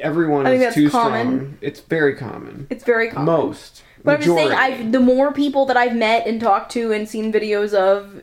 [0.00, 1.36] everyone I think is that's too common.
[1.38, 1.58] strong.
[1.60, 2.66] It's very common.
[2.70, 3.26] It's very common.
[3.26, 3.82] Most.
[4.02, 7.08] But I'm just saying, I've the more people that I've met and talked to and
[7.08, 8.22] seen videos of,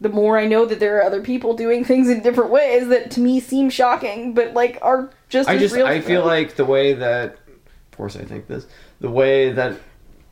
[0.00, 3.10] the more I know that there are other people doing things in different ways that
[3.12, 5.74] to me seem shocking, but like are just I just.
[5.76, 8.66] I feel like the way that of course I think this
[9.00, 9.78] the way that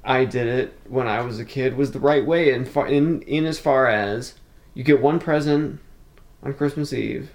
[0.05, 3.23] I did it when I was a kid was the right way, in far, in
[3.23, 4.35] in as far as
[4.75, 5.81] you get one present
[6.43, 7.31] on Christmas Eve.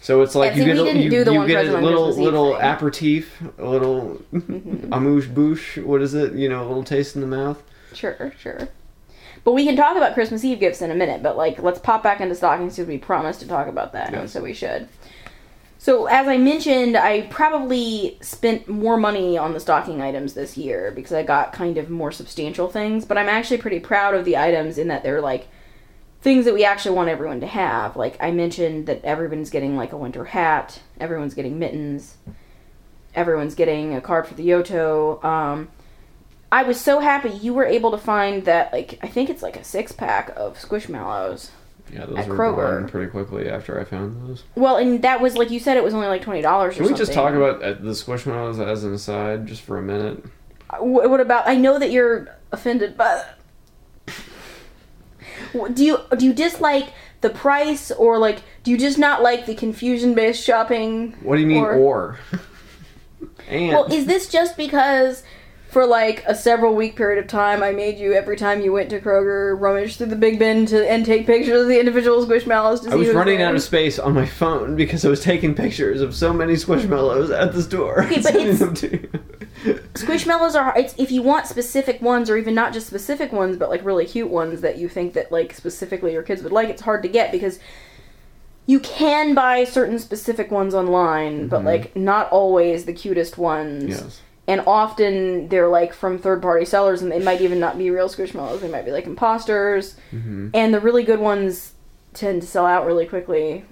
[0.00, 2.62] So it's like Yeah, you see, get a, you, you get a little little thing.
[2.62, 4.92] aperitif, a little mm-hmm.
[4.92, 5.78] amuse bouche.
[5.82, 6.34] What is it?
[6.34, 7.62] You know, a little taste in the mouth.
[7.94, 8.68] Sure, sure.
[9.44, 12.02] But we can talk about Christmas Eve gifts in a minute, but like let's pop
[12.02, 14.88] back into stockings because we promised to talk about that, and so we should.
[15.78, 20.92] So as I mentioned, I probably spent more money on the stocking items this year
[20.94, 24.36] because I got kind of more substantial things, but I'm actually pretty proud of the
[24.36, 25.46] items in that they're like
[26.20, 27.96] things that we actually want everyone to have.
[27.96, 32.16] Like I mentioned that everyone's getting like a winter hat, everyone's getting mittens,
[33.14, 35.22] everyone's getting a card for the Yoto.
[35.24, 35.68] Um,
[36.50, 39.56] I was so happy you were able to find that like I think it's like
[39.56, 41.50] a six pack of Squishmallows.
[41.92, 42.80] Yeah, those At were Kroger.
[42.80, 44.44] gone pretty quickly after I found those.
[44.54, 46.76] Well, and that was like you said, it was only like twenty dollars.
[46.76, 50.22] Can we just talk about uh, the Squishmallows as an aside, just for a minute?
[50.78, 51.46] Wh- what about?
[51.48, 53.24] I know that you're offended by
[55.52, 56.88] Do you do you dislike
[57.20, 61.14] the price or like do you just not like the confusion based shopping?
[61.22, 62.18] What do you mean, Or- or?
[63.48, 65.22] and Well, is this just because
[65.68, 68.88] for like a several week period of time I made you every time you went
[68.90, 72.78] to Kroger rummage through the big bin to and take pictures of the individual squishmallows
[72.78, 73.48] to see I was running there?
[73.48, 77.30] out of space on my phone because I was taking pictures of so many Squishmallows
[77.38, 78.02] at the store.
[78.04, 79.10] Okay, but it's- them to you.
[79.94, 83.68] Squishmallows are it's if you want specific ones or even not just specific ones but
[83.68, 86.82] like really cute ones that you think that like specifically your kids would like it's
[86.82, 87.58] hard to get because
[88.66, 91.64] you can buy certain specific ones online but Mhm.
[91.64, 94.20] like not always the cutest ones yes.
[94.48, 98.08] And often they're like from third party sellers and they might even not be real
[98.08, 99.96] squishmallows they might be like imposters.
[100.10, 101.74] Hmm and the really good ones
[102.14, 103.64] tend to sell out really quickly.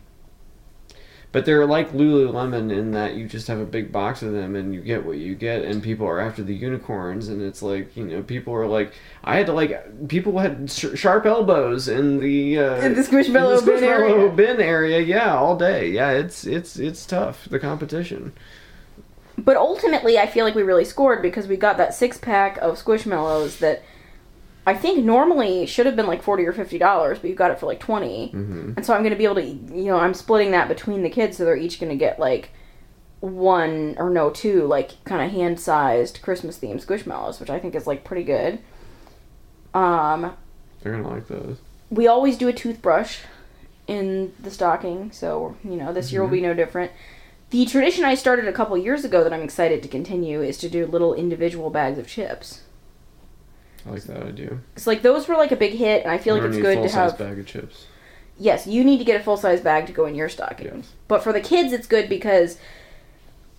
[1.33, 4.75] But they're like Lululemon in that you just have a big box of them and
[4.75, 8.05] you get what you get, and people are after the unicorns, and it's like you
[8.05, 12.59] know people are like I had to like people had sh- sharp elbows in the
[12.59, 14.15] uh, In the Squishmallow in the bin area.
[14.15, 18.33] Squishmallow bin area, yeah, all day, yeah, it's it's it's tough the competition.
[19.39, 22.83] But ultimately, I feel like we really scored because we got that six pack of
[22.83, 23.83] Squishmallows that
[24.67, 27.61] I think normally should have been like forty or fifty dollars, but you got it
[27.61, 30.15] for like 20 hmm And so I'm going to be able to, you know, I'm
[30.15, 32.51] splitting that between the kids, so they're each going to get like
[33.21, 37.75] one or no two like kind of hand sized Christmas themed Squishmallows, which I think
[37.75, 38.59] is like pretty good.
[39.75, 40.35] Um,
[40.83, 41.59] They're gonna like those.
[41.91, 43.19] we always do a toothbrush
[43.87, 46.91] in the stocking, so you know this year will be no different.
[47.57, 50.69] The tradition I started a couple years ago that I'm excited to continue is to
[50.69, 52.61] do little individual bags of chips.
[53.87, 54.59] I like that idea.
[54.75, 56.77] It's like those were like a big hit, and I feel I'm like it's good
[56.77, 57.17] a to have.
[57.17, 57.87] bag of chips.
[58.39, 60.67] Yes, you need to get a full size bag to go in your stocking.
[60.67, 60.93] Yes.
[61.09, 62.59] But for the kids, it's good because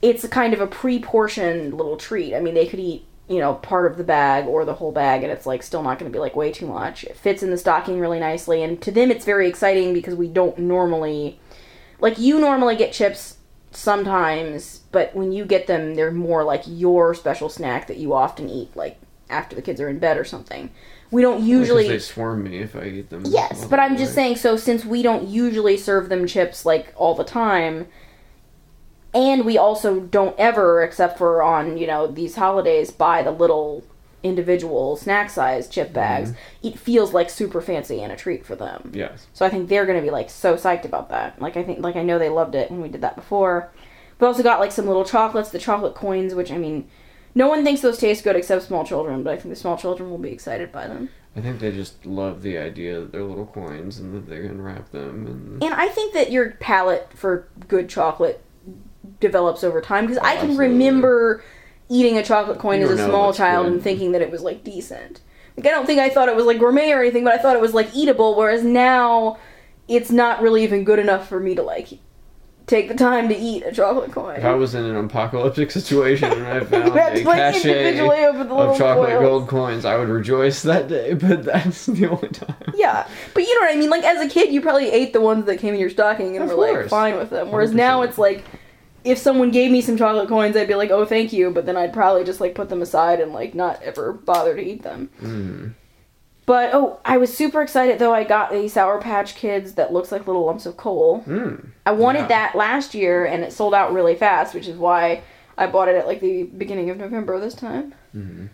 [0.03, 2.35] it's a kind of a pre-portioned little treat.
[2.35, 5.23] I mean, they could eat, you know, part of the bag or the whole bag,
[5.23, 7.03] and it's like still not going to be like way too much.
[7.03, 10.27] It fits in the stocking really nicely, and to them, it's very exciting because we
[10.27, 11.39] don't normally,
[11.99, 13.36] like, you normally get chips
[13.71, 18.49] sometimes, but when you get them, they're more like your special snack that you often
[18.49, 18.99] eat, like
[19.29, 20.69] after the kids are in bed or something.
[21.11, 21.87] We don't usually.
[21.87, 23.23] they swarm me if I eat them.
[23.25, 24.37] Yes, but I'm just saying.
[24.37, 27.87] So since we don't usually serve them chips like all the time,
[29.13, 33.85] and we also don't ever, except for on you know these holidays, buy the little
[34.27, 36.31] individual snack size chip bags.
[36.31, 36.67] Mm-hmm.
[36.67, 38.91] It feels like super fancy and a treat for them.
[38.93, 39.27] Yes.
[39.33, 41.41] So I think they're gonna be like so psyched about that.
[41.41, 43.71] Like I think, like I know they loved it when we did that before.
[44.19, 46.89] We also got like some little chocolates, the chocolate coins, which I mean,
[47.35, 50.09] no one thinks those taste good except small children, but I think the small children
[50.09, 51.09] will be excited by them.
[51.35, 54.59] I think they just love the idea that they're little coins and that they can
[54.59, 58.43] wrap them and And I think that your palate for good chocolate
[59.19, 60.67] develops over time because I oh, can Absolutely.
[60.67, 61.43] remember
[61.89, 63.73] eating a chocolate coin as a small child good.
[63.73, 65.21] and thinking that it was like decent.
[65.55, 67.55] Like I don't think I thought it was like gourmet or anything, but I thought
[67.55, 68.35] it was like eatable.
[68.35, 69.37] Whereas now,
[69.87, 71.99] it's not really even good enough for me to like
[72.67, 74.35] take the time to eat a chocolate coin.
[74.35, 78.25] If I was in an apocalyptic situation and I found a to, like, cache individually
[78.25, 79.21] open the of chocolate foils.
[79.21, 81.13] gold coins, I would rejoice that day.
[81.27, 82.73] But that's the only time.
[82.75, 83.89] Yeah, but you know what I mean.
[83.89, 86.43] Like as a kid, you probably ate the ones that came in your stocking and
[86.43, 87.49] Of were like fine with them.
[87.51, 88.07] Whereas now 100%.
[88.09, 88.43] it's like,
[89.07, 91.49] if someone gave me some chocolate coins, I'd be like, oh, thank you.
[91.51, 94.61] But then I'd probably just like put them aside and like not ever bother to
[94.61, 95.09] eat them.
[95.21, 95.73] Mm.
[96.45, 98.13] But oh, I was super excited though.
[98.13, 101.23] I got the Sour Patch Kids that looks like little lumps of coal.
[101.27, 101.67] Mm.
[101.85, 102.27] I wanted Yeah.
[102.27, 105.23] that last year and it sold out really fast, which is why
[105.57, 107.93] I bought it at like the beginning of November this time.
[108.15, 108.49] Mhm.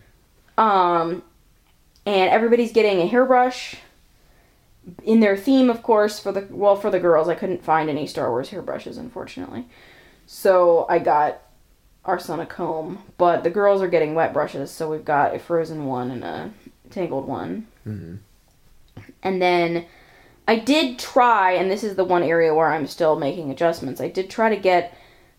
[0.57, 1.23] Um,
[2.05, 3.75] and everybody's getting a hairbrush
[5.03, 6.19] in their theme, of course.
[6.19, 9.65] For the well, for the girls, I couldn't find any Star Wars hairbrushes, unfortunately.
[10.25, 11.41] So I got
[12.05, 13.03] our son a comb.
[13.17, 16.51] But the girls are getting wet brushes, so we've got a frozen one and a
[16.89, 17.67] tangled one.
[17.87, 18.19] Mhm.
[19.21, 19.85] And then
[20.47, 24.01] I did try, and this is the one area where I'm still making adjustments.
[24.01, 24.93] I did try to get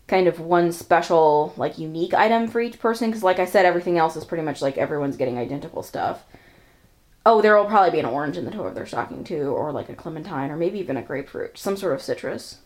[0.07, 3.97] kind of one special, like unique item for each person, because like I said, everything
[3.97, 6.23] else is pretty much like everyone's getting identical stuff.
[7.27, 9.71] Oh, there will probably be an orange in the toe of their stocking too, or
[9.71, 12.57] like a clementine, or maybe even a grapefruit, some sort of citrus.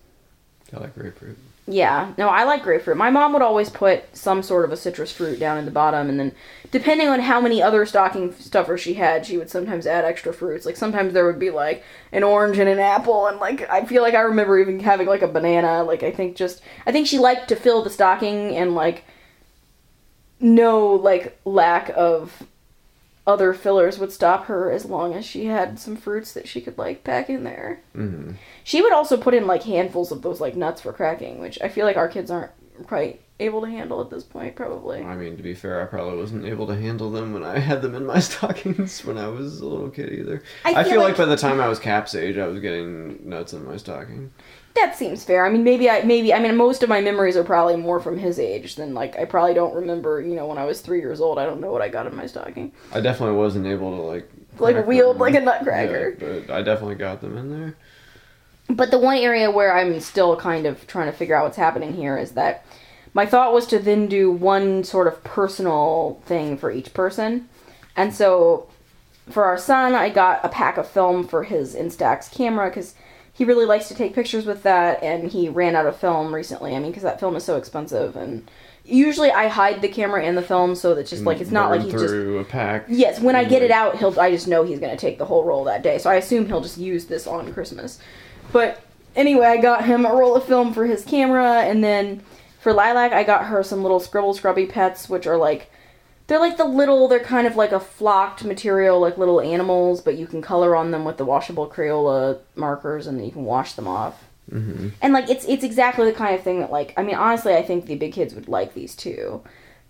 [0.73, 1.37] I like grapefruit.
[1.71, 2.97] Yeah, no, I like grapefruit.
[2.97, 6.09] My mom would always put some sort of a citrus fruit down in the bottom,
[6.09, 6.31] and then
[6.71, 10.65] depending on how many other stocking stuffers she had, she would sometimes add extra fruits.
[10.65, 14.01] Like sometimes there would be like an orange and an apple, and like I feel
[14.01, 15.83] like I remember even having like a banana.
[15.83, 19.03] Like I think just I think she liked to fill the stocking and like
[20.39, 22.47] no like lack of
[23.29, 26.77] other fillers would stop her as long as she had some fruits that she could
[26.77, 27.79] like pack in there.
[27.93, 28.31] hmm
[28.63, 31.69] She would also put in like handfuls of those like nuts for cracking, which I
[31.69, 32.51] feel like our kids aren't
[32.87, 35.01] quite able to handle at this point, probably.
[35.01, 37.81] I mean, to be fair, I probably wasn't able to handle them when I had
[37.81, 40.43] them in my stockings when I was a little kid either.
[40.65, 42.59] I I, feel feel, like, like- by the time I was Cap's age, I was
[42.59, 44.31] getting nuts in my stocking.
[44.75, 45.45] That seems fair.
[45.45, 48.17] I mean, maybe I maybe I mean most of my memories are probably more from
[48.17, 50.21] his age than like I probably don't remember.
[50.21, 52.15] You know, when I was three years old, I don't know what I got in
[52.15, 52.71] my stocking.
[52.93, 55.21] I definitely wasn't able to like Like wield them.
[55.21, 56.15] like a nutcracker.
[56.19, 57.75] Yeah, but I definitely got them in there.
[58.69, 61.93] But the one area where I'm still kind of trying to figure out what's happening
[61.93, 62.63] here is that
[63.15, 67.49] my thought was to then do one sort of personal thing for each person.
[67.97, 68.67] And so
[69.27, 72.93] for our son, I got a pack of film for his Instax camera because
[73.39, 76.75] he really likes to take pictures with that, and he ran out of film recently.
[76.75, 78.51] I mean, because that film is so expensive, and
[78.83, 81.83] usually I hide the camera and the film so that just like it's not like
[81.83, 82.83] he just through a pack.
[82.89, 84.19] Yes, when I get it out, he'll.
[84.19, 86.59] I just know he's gonna take the whole roll that day, so I assume he'll
[86.59, 87.97] just use this on Christmas.
[88.51, 88.81] But
[89.15, 92.21] anyway, I got him a roll of film for his camera, and then
[92.59, 95.71] for Lilac, I got her some little Scribble Scrubbie pets, which are like.
[96.29, 100.15] They're like the little, they're kind of like a flocked material, like little animals, but
[100.15, 103.73] you can color on them with the washable Crayola markers and then you can wash
[103.73, 104.23] them off.
[104.49, 104.91] mhm.
[105.01, 107.63] And like it's it's exactly the kind of thing that like I mean honestly I
[107.63, 109.41] think the big kids would like these too.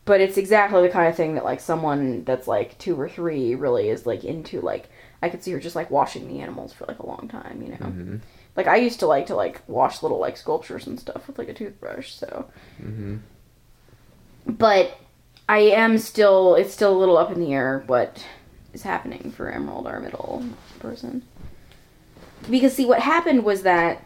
[0.05, 3.55] But it's exactly the kind of thing that like someone that's like 2 or 3
[3.55, 4.89] really is like into like
[5.21, 7.69] I could see her just like washing the animals for like a long time, you
[7.69, 7.85] know.
[7.85, 8.19] Mhm.
[8.55, 11.49] Like I used to like to like wash little like sculptures and stuff with like
[11.49, 12.45] a toothbrush, so
[12.81, 13.19] Mhm.
[14.47, 14.97] but
[15.49, 18.23] I am still it's still a little up in the air what
[18.71, 20.45] is happening for Emerald, our middle
[20.79, 21.23] person.
[22.47, 24.05] Because see what happened was that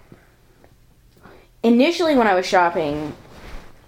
[1.62, 3.14] initially when I was shopping,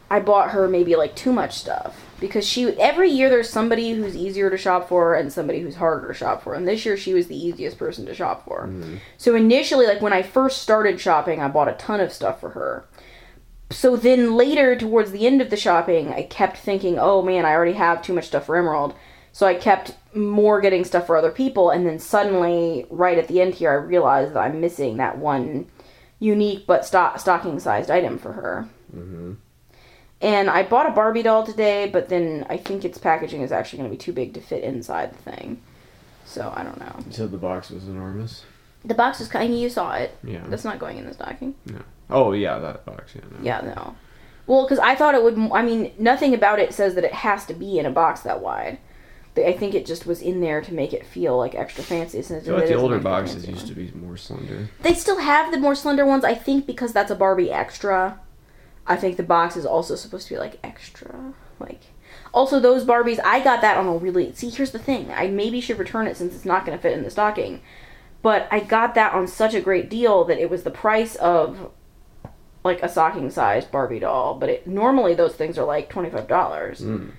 [0.09, 2.01] I bought her maybe like too much stuff.
[2.19, 6.09] Because she every year there's somebody who's easier to shop for and somebody who's harder
[6.09, 6.55] to shop for.
[6.55, 8.63] And this year she was the easiest person to shop for.
[8.67, 8.97] Mm-hmm.
[9.17, 12.49] So initially, like when I first started shopping, I bought a ton of stuff for
[12.49, 12.83] her
[13.71, 17.51] so then later towards the end of the shopping i kept thinking oh man i
[17.53, 18.93] already have too much stuff for emerald
[19.31, 23.41] so i kept more getting stuff for other people and then suddenly right at the
[23.41, 25.65] end here i realized that i'm missing that one
[26.19, 29.37] unique but stock stocking sized item for her Mhm.
[30.21, 33.79] and i bought a barbie doll today but then i think its packaging is actually
[33.79, 35.59] going to be too big to fit inside the thing
[36.23, 38.43] so i don't know You said the box was enormous.
[38.85, 40.43] The box is kind you saw it Yeah.
[40.47, 41.79] that's not going in the stocking No.
[42.09, 43.13] Oh yeah, that box.
[43.15, 43.21] Yeah.
[43.31, 43.37] No.
[43.43, 43.95] Yeah, no.
[44.47, 45.37] Well, because I thought it would.
[45.51, 48.41] I mean, nothing about it says that it has to be in a box that
[48.41, 48.77] wide.
[49.37, 52.21] I think it just was in there to make it feel like extra fancy.
[52.21, 54.69] Since I feel like the older boxes used to be more slender.
[54.81, 56.23] They still have the more slender ones.
[56.23, 58.19] I think because that's a Barbie extra.
[58.87, 61.33] I think the box is also supposed to be like extra.
[61.59, 61.81] Like,
[62.33, 63.19] also those Barbies.
[63.25, 64.31] I got that on a really.
[64.33, 65.11] See, here's the thing.
[65.11, 67.61] I maybe should return it since it's not going to fit in the stocking.
[68.25, 71.69] But I got that on such a great deal that it was the price of
[72.63, 76.27] like a stocking sized Barbie doll, but it normally those things are like twenty five
[76.27, 76.81] dollars.
[76.81, 77.11] Mm.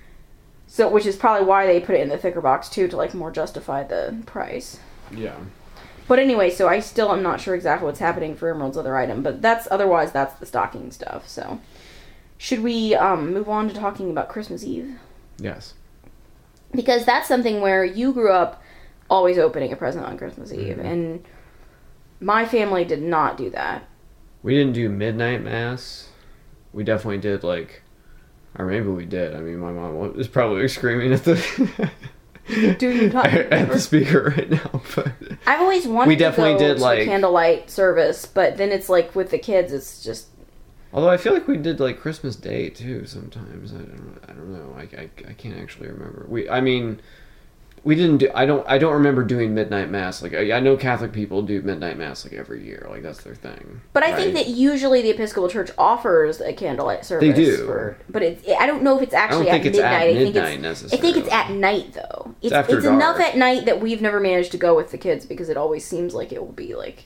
[0.67, 3.13] So, which is probably why they put it in the thicker box too, to like
[3.13, 4.81] more justify the price.
[5.09, 5.37] Yeah.
[6.09, 9.23] But anyway, so I still am not sure exactly what's happening for Emerald's other item,
[9.23, 11.25] but that's otherwise that's the stocking stuff.
[11.25, 11.61] So,
[12.37, 14.99] should we um, move on to talking about Christmas Eve?
[15.37, 15.73] Yes.
[16.73, 18.61] Because that's something where you grew up
[19.09, 20.85] always opening a present on Christmas Eve, Mhm.
[20.85, 21.25] and
[22.19, 23.83] my family did not do that.
[24.43, 26.09] We didn't do midnight mass.
[26.73, 27.81] We definitely did like,
[28.57, 29.35] or maybe we did.
[29.35, 31.89] I mean, my mom was probably screaming at the
[32.79, 34.81] Do you talk- at the speaker right now.
[34.95, 35.11] But
[35.45, 38.87] I've always wanted We definitely to go did, to like- candlelight service, but then it's
[38.89, 40.27] like with the kids, it's just
[40.93, 43.05] although I feel like we did like Christmas Day too.
[43.05, 44.19] Sometimes I don't.
[44.29, 44.75] I don't know.
[44.77, 46.25] I, I, I can't actually remember.
[46.29, 46.49] We.
[46.49, 47.01] I mean,
[47.87, 48.29] we didn't do.
[48.35, 48.67] I don't.
[48.67, 50.21] I don't remember doing midnight mass.
[50.21, 52.85] Like I, I know Catholic people do midnight mass like every year.
[52.89, 53.79] Like that's their thing.
[53.93, 57.33] But I think that usually the Episcopal Church offers a candlelight service.
[57.33, 57.65] they do.
[57.65, 60.09] For, but it, I don't know if it's actually think at it's at midnight.
[60.09, 60.93] I think midnight it's.
[60.93, 62.35] I think it's at night though.
[62.41, 65.25] It's, after it's enough at night that we've never managed to go with the kids
[65.25, 67.05] because it always seems like it will be like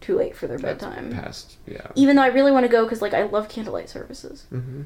[0.00, 1.12] too late for their That's bedtime.
[1.12, 1.58] past.
[1.64, 1.86] Yeah.
[1.94, 4.46] Even though I really want to go because like I love candlelight services.
[4.52, 4.82] mm-hmm.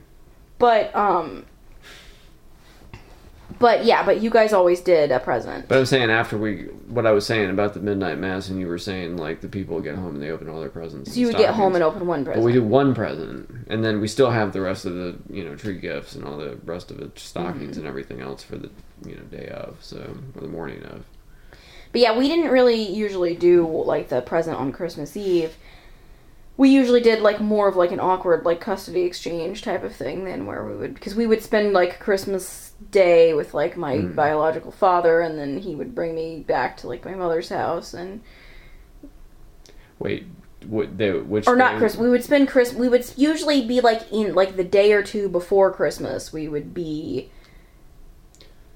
[0.59, 1.47] But um.
[3.59, 5.69] But yeah, but you guys always did a present.
[5.69, 8.67] But I'm saying after we, what I was saying about the midnight mass, and you
[8.67, 11.15] were saying like the people get home and they open all their presents.
[11.15, 12.43] so you would get home and open one present.
[12.43, 15.45] But we do one present, and then we still have the rest of the you
[15.45, 17.79] know tree gifts and all the rest of the stockings Mm-hmm.
[17.81, 18.71] and everything else for the
[19.07, 21.05] you know day of, so or the morning of.
[21.93, 25.57] But yeah, we didn't really usually do like the present on Christmas Eve.
[26.59, 30.25] We usually did like more of like an awkward like custody exchange type of thing
[30.25, 34.15] than where we would because we would spend like Christmas Day with like my Mm.
[34.15, 38.21] biological father and then he would bring me back to like my mother's house and
[39.99, 40.27] Wait,
[40.67, 40.99] what?
[40.99, 41.47] They, which?
[41.47, 41.79] or not?
[41.79, 42.01] Christmas.
[42.03, 42.75] We would spend Chris.
[42.75, 46.33] We would usually be like in like the day or two before Christmas.
[46.33, 47.31] We would be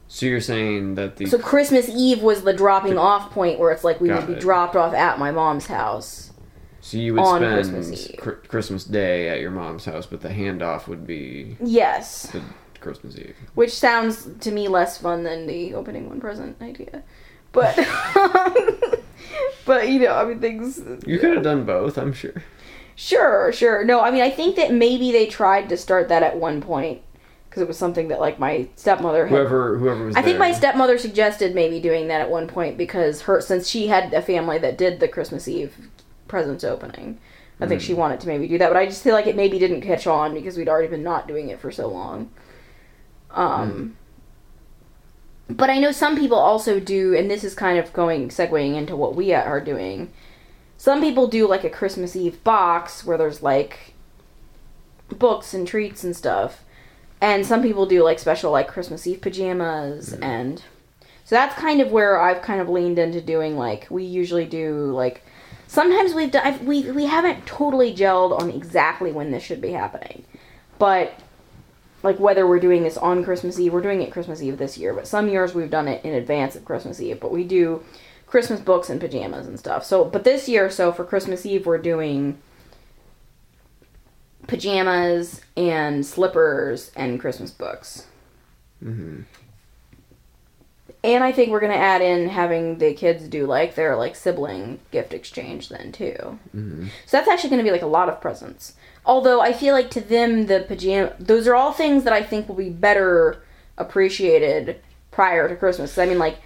[0.09, 3.85] So you're saying that the so Christmas Eve was the dropping off point where it's
[3.85, 4.41] like we would be it.
[4.41, 6.30] dropped off at my mom's house.
[6.81, 8.11] So you would spend Christmas.
[8.18, 12.35] Cr- Christmas Day at your mom's house, but the handoff would be Yes.
[12.81, 13.37] Christmas Eve.
[13.55, 17.03] Which sounds to me less fun than the opening one present idea.
[17.53, 17.76] But
[19.66, 22.43] but you know, I mean things You could have done both, I'm sure.
[22.97, 23.85] Sure, sure.
[23.85, 27.03] No, I mean I think that maybe they tried to start that at one point
[27.49, 30.16] because it was something that like my stepmother had Whoever, whoever was.
[30.16, 33.89] I think my stepmother suggested maybe doing that at one point because her since she
[33.89, 35.76] had a family that did the Christmas Eve
[36.31, 37.18] presents opening.
[37.61, 37.87] I think Hmm.
[37.87, 40.07] she wanted to maybe do that, but I just feel like it maybe didn't catch
[40.07, 42.31] on because we'd already been not doing it for so long.
[43.33, 43.97] Um
[45.49, 48.97] but I know some people also do and this is kind of going segueing into
[48.97, 50.11] what we are doing.
[50.78, 53.95] Some people do like a Christmas Eve box where there's like
[55.18, 56.64] books and treats and stuff.
[57.20, 60.62] And some people do like special like Christmas Eve pajamas and
[61.24, 64.91] so that's kind of where I've kind of leaned into doing like we usually do
[64.93, 65.22] like
[65.71, 70.25] sometimes we've we we haven't totally gelled on exactly when this should be happening.
[70.79, 71.14] But
[72.03, 74.93] like whether we're doing this on Christmas Eve, we're doing it Christmas Eve this year,
[74.93, 77.85] but some years we've done it in advance of Christmas Eve, but we do
[78.27, 79.85] Christmas books and pajamas and stuff.
[79.85, 82.39] So, but this year, so for Christmas Eve, we're doing
[84.49, 88.07] pajamas and slippers and Christmas books.
[88.85, 89.25] Mhm.
[91.03, 94.80] And I think we're gonna add in having the kids do like their like sibling
[94.90, 96.38] gift exchange then too.
[96.55, 96.88] Mhm.
[97.07, 98.74] So that's actually gonna be like a lot of presents.
[99.07, 102.48] Although I feel like to them the pajama those are all things that I think
[102.48, 103.42] will be better
[103.78, 104.76] appreciated
[105.11, 105.96] prior to Christmas.
[105.96, 106.36] I mean like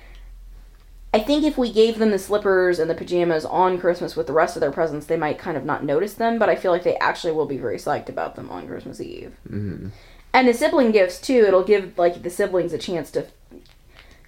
[1.12, 4.32] I think if we gave them the slippers and the pajamas on Christmas with the
[4.32, 6.82] rest of their presents, they might kind of not notice them, but I feel like
[6.82, 9.32] they actually will be very psyched about them on Christmas Eve.
[9.48, 9.90] Mhm.
[10.32, 13.26] And the sibling gifts too, it'll give like the siblings a chance to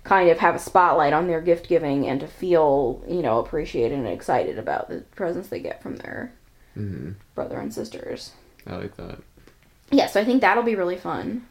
[0.07, 3.99] kind of have a spotlight on their gift giving and to feel, you know, appreciated
[3.99, 6.33] and excited about the presents they get from their
[6.77, 7.15] Mhm.
[7.35, 8.33] brother and sisters.
[8.67, 9.19] I like that.
[9.91, 11.47] Yeah, so I think that'll be really fun.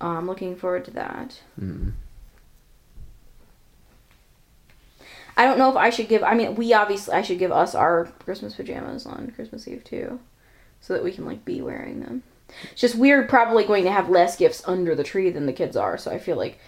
[0.00, 1.40] Uh, I'm looking forward to that.
[1.60, 1.92] Mhm.
[5.36, 6.22] I don't know if I should give.
[6.22, 10.20] I mean, we obviously I should give us our Christmas pajamas on Christmas Eve too,
[10.80, 12.22] so that we can like be wearing them.
[12.70, 15.76] It's just we're probably going to have less gifts under the tree than the kids
[15.76, 16.58] are, so I feel like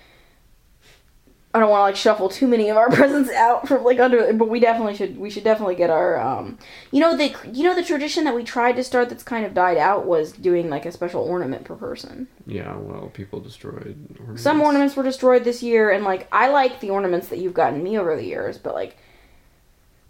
[1.54, 4.32] I don't want to like shuffle too many of our presents out from like under.
[4.32, 5.16] But we definitely should.
[5.16, 6.18] We should definitely get our.
[6.20, 6.58] um
[6.90, 9.54] You know the you know the tradition that we tried to start that's kind of
[9.54, 12.26] died out was doing like a special ornament per person.
[12.46, 14.42] Yeah, well, people destroyed ornaments.
[14.42, 17.82] Some ornaments were destroyed this year, and like I like the ornaments that you've gotten
[17.82, 18.96] me over the years, but like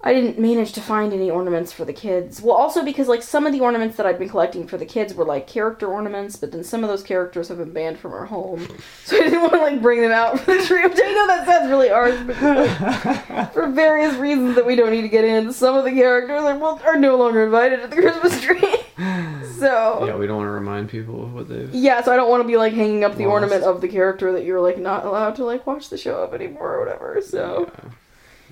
[0.06, 2.42] I didn't manage to find any ornaments for the kids.
[2.42, 5.14] Well, also because like some of the ornaments that I'd been collecting for the kids
[5.14, 8.26] were like character ornaments, but then some of those characters have been banned from our
[8.26, 8.68] home,
[9.06, 10.82] so I didn't want to like bring them out for the tree.
[10.82, 14.90] Which I know that sounds really harsh, but like, for various reasons that we don't
[14.90, 17.88] need to get in, some of the characters are well are no longer invited to
[17.88, 18.76] the Christmas tree.
[19.58, 21.74] so Yeah, we don't want to remind people of what they've.
[21.74, 23.32] yeah, so I don't want to be like hanging up the Lost.
[23.32, 26.34] ornament of the character that you're like not allowed to like watch the show of
[26.34, 27.22] anymore or whatever.
[27.22, 27.70] So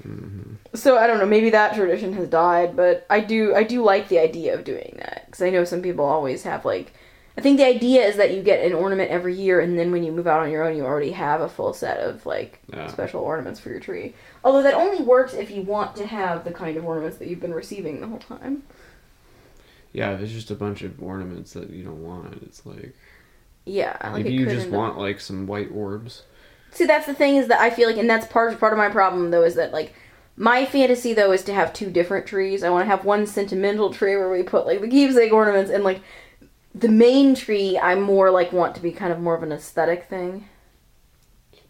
[0.04, 0.10] Yeah.
[0.10, 0.51] Mhm.
[0.74, 4.08] So I don't know, maybe that tradition has died, but I do I do like
[4.08, 6.92] the idea of doing that cuz I know some people always have like
[7.36, 10.02] I think the idea is that you get an ornament every year and then when
[10.04, 12.86] you move out on your own you already have a full set of like Yeah.
[12.88, 14.14] special ornaments for your tree.
[14.44, 17.40] Although that only works if you want to have the kind of ornaments that you've
[17.40, 18.62] been receiving the whole time.
[19.92, 22.94] Yeah, if it's just a bunch of ornaments that you don't want, it's like
[23.64, 26.22] Yeah, like maybe you just end up- want like some white orbs.
[26.70, 28.88] See, that's the thing is that I feel like, and that's part part of my
[28.88, 29.94] problem though is that like
[30.42, 32.64] my fantasy though is to have two different trees.
[32.64, 35.84] I want to have one sentimental tree where we put like the keepsake ornaments, and
[35.84, 36.00] like
[36.74, 40.08] the main tree, I more like want to be kind of more of an aesthetic
[40.08, 40.48] thing.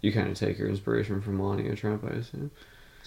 [0.00, 2.50] You kind of take your inspiration from Melania Trump, I assume.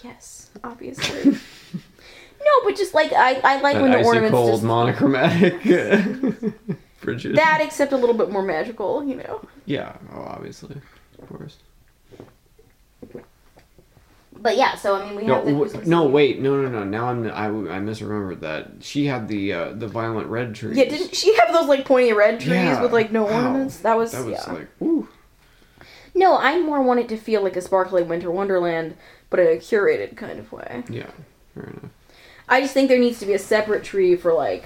[0.04, 1.32] Yes, obviously.
[1.74, 5.64] no, but just like I, I like That when the ornaments cold just monochromatic
[7.02, 9.42] that, except a little bit more magical, you know.
[9.66, 10.80] Yeah, oh, obviously,
[11.20, 11.58] of course.
[14.38, 16.84] But yeah, so I mean, we No, have w- no, wait, no, no, no.
[16.84, 20.78] Now I'm I, I misremembered that she had the uh, the violent red trees.
[20.78, 22.82] Yeah, didn't she have those like pointy red trees Yeah.
[22.82, 23.34] with like no Wow.
[23.48, 23.78] ornaments?
[23.80, 24.54] That was, That was yeah.
[24.54, 25.08] like, ooh.
[26.14, 28.96] No, I more want it to feel like a sparkly winter wonderland,
[29.30, 30.84] but in a curated kind of way.
[30.90, 31.10] Yeah,
[31.54, 31.92] fair enough.
[32.48, 34.66] I just think there needs to be a separate tree for like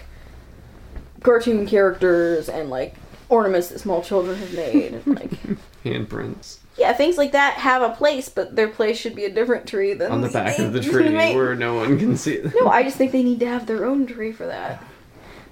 [1.21, 2.95] cartoon characters and like
[3.29, 4.93] ornaments that small children have made.
[4.93, 5.31] and, like
[5.85, 9.67] Handprints yeah, things like that have a place, but their place should be a different
[9.67, 12.53] tree than on the back of the tree they- where no one can see them.
[12.55, 14.83] No, I just think they need to have their own tree for that.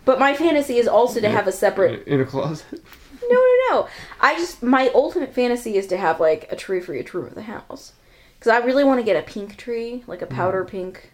[0.06, 2.82] But my fantasy is also to have a separate in a closet.
[3.30, 3.88] No, no, no.
[4.22, 7.36] I just my ultimate fantasy is to have like a tree for each room of
[7.36, 7.92] the house,
[8.40, 10.78] because I really want to get a pink tree, like a powder mm-hmm.
[10.78, 11.12] pink,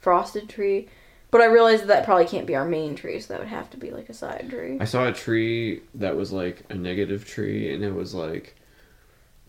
[0.00, 0.88] frosted tree.
[1.30, 3.70] But I realize that, that probably can't be our main tree, so that would have
[3.70, 4.78] to be like a side tree.
[4.80, 8.55] I saw a tree that was like a negative tree, and it was like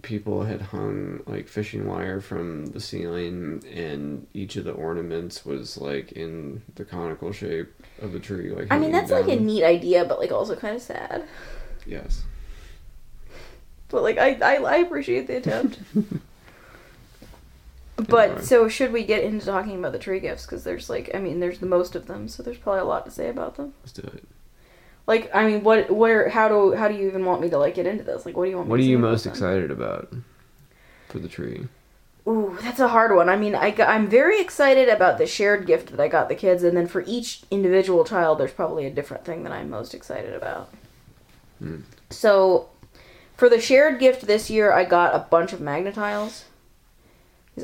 [0.01, 5.77] people had hung like fishing wire from the ceiling, and each of the ornaments was
[5.77, 8.51] like in the conical shape of the tree.
[8.51, 11.27] Like I mean, hanging that's like a neat idea, but like also kind of sad.
[11.85, 12.23] yes.
[13.89, 15.79] But like I, I, I appreciate the attempt.
[17.95, 18.41] But Anyway.
[18.43, 20.45] so should we get into talking about the tree gifts?
[20.45, 23.05] Because there's like, I mean, there's the most of them, so there's probably a lot
[23.05, 23.73] to say about them.
[23.81, 24.23] Let's do it.
[25.07, 27.75] Like, I mean, what, where, how do, how do you even want me to like
[27.75, 28.25] get into this?
[28.25, 28.67] Like, what do you want?
[28.67, 30.13] me What are you most excited about
[31.07, 31.67] for the tree?
[32.27, 33.29] Ooh, that's a hard one.
[33.29, 36.61] I mean, I, I'm very excited about the shared gift that I got the kids,
[36.61, 40.33] and then for each individual child, there's probably a different thing that I'm most excited
[40.33, 40.69] about.
[41.59, 41.81] Hmm.
[42.09, 42.67] So,
[43.37, 46.43] for the shared gift this year, I got a bunch of Magnetiles.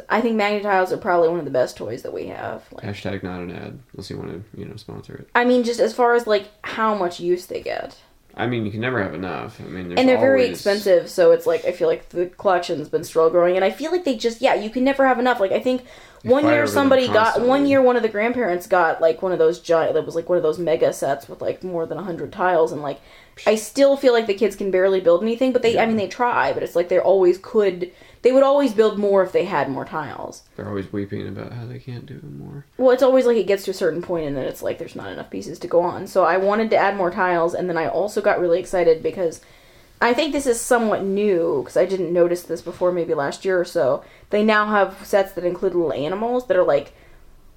[0.10, 2.64] I think Magnetiles are probably one of the best toys that we have.
[2.72, 5.30] Like, Hashtag not an ad, unless you want to, you know, sponsor it.
[5.36, 7.98] I mean, just as far as like how much use they get.
[8.36, 9.62] I mean, you can never have enough.
[9.62, 13.04] I mean, and they're very expensive so it's like i feel like the collection's been
[13.04, 15.52] still growing and i feel like they just yeah you can never have enough like
[15.52, 15.84] i think
[16.24, 19.40] They one year somebody got one year one of the grandparents got like one of
[19.40, 22.32] those giant that was like one of those mega sets with like more than 100
[22.32, 23.00] tiles and like
[23.46, 26.08] i still feel like the kids can barely build anything but they i mean they
[26.08, 27.92] try but it's like they always could
[28.24, 31.66] they would always build more if they had more tiles They're always weeping about how
[31.66, 32.66] they can't do more.
[32.78, 34.96] well, it's always like it gets to a certain point and then it's like there's
[34.96, 36.08] not enough pieces to go on.
[36.08, 39.42] So I wanted to add more tiles and then I also got really excited because
[40.02, 43.60] I think this is somewhat new because I didn't notice this before maybe last year
[43.60, 44.04] or so.
[44.32, 46.94] They now have sets that include little animals that are like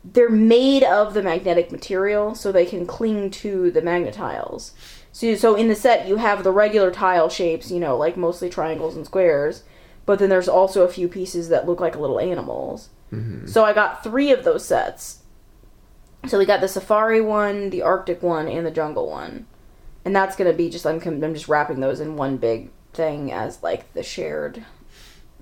[0.05, 4.71] they're made of the magnetic material so they can cling to the magnetiles.
[5.11, 8.49] So so in the set you have the regular tile shapes, you know, like mostly
[8.49, 9.65] triangles and squares,
[10.07, 12.89] but then there's also a few pieces that look like little animals.
[13.13, 13.47] Mm-hmm.
[13.47, 15.23] So I got three of those sets.
[16.27, 19.47] So we got the safari one, the Arctic one, and the jungle one,
[20.05, 23.63] and that's gonna be just I'm I'm just wrapping those in one big thing as
[23.63, 24.65] like the shared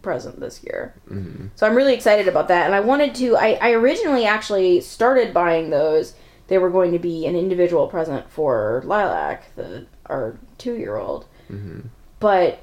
[0.03, 0.95] present this year.
[1.11, 1.47] Mm-hmm.
[1.55, 3.37] So I'm really excited about that, and I wanted to.
[3.37, 6.15] I, I originally actually started buying those.
[6.49, 11.25] They were going to be an individual present for Lilac, the our two year old,
[11.51, 11.81] Mm-hmm.
[12.21, 12.59] but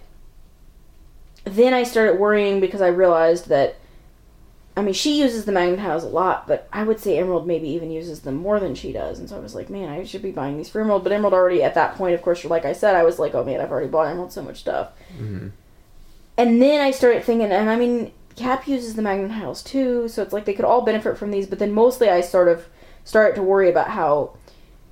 [1.43, 3.77] then I started worrying because I realized that
[4.75, 7.91] I mean she uses the magnetiles a lot, but I would say Emerald maybe even
[7.91, 9.19] uses them more than she does.
[9.19, 11.33] And so I was like, man, I should be buying these for Emerald, but Emerald
[11.33, 13.71] already at that point, of course, like I said, I was like, oh man, I've
[13.71, 14.91] already bought Emerald so much stuff.
[15.17, 15.49] Mm-hmm.
[16.37, 20.33] And then I started thinking, and I mean, Cap uses the magnetiles too, so it's
[20.33, 22.67] like they could all benefit from these, but then mostly I sort of
[23.03, 24.35] started to worry about how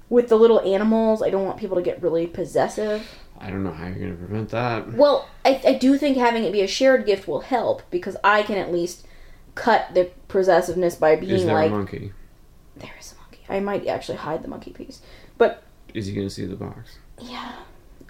[0.09, 3.07] with the little animals, I don't want people to get really possessive.
[3.39, 4.93] I don't know how you're gonna prevent that.
[4.93, 8.43] Well, I, I do think having it be a shared gift will help because I
[8.43, 9.05] can at least
[9.55, 12.11] cut the possessiveness by being Is there like, a monkey?
[12.75, 13.39] there is a monkey.
[13.49, 15.01] I might actually hide the monkey piece.
[15.37, 15.63] But
[15.93, 16.97] Is he gonna see the box?
[17.21, 17.53] yeah.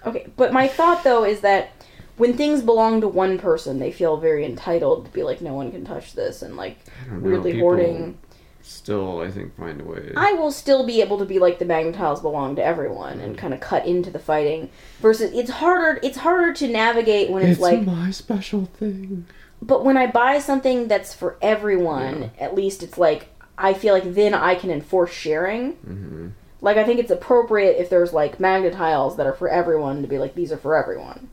[0.06, 1.70] Okay, but my thought though is that
[2.16, 5.70] when things belong to one person, they feel very entitled to be like, no one
[5.70, 7.28] can touch this and like I don't know.
[7.30, 8.18] weirdly People hoarding.
[8.70, 10.12] Still, I think find a way.
[10.16, 13.52] I will still be able to be like the magnetiles belong to everyone and kind
[13.52, 14.70] of cut into the fighting.
[15.00, 15.98] Versus, it's harder.
[16.04, 19.26] It's harder to navigate when it's, like my special thing.
[19.60, 24.14] but when I buy something that's for everyone, at least it's like I feel like
[24.14, 25.72] then I can enforce sharing.
[25.74, 26.28] Mm-hmm.
[26.60, 30.18] Like I think it's appropriate if there's like magnetiles that are for everyone to be
[30.18, 31.28] like these are for everyone.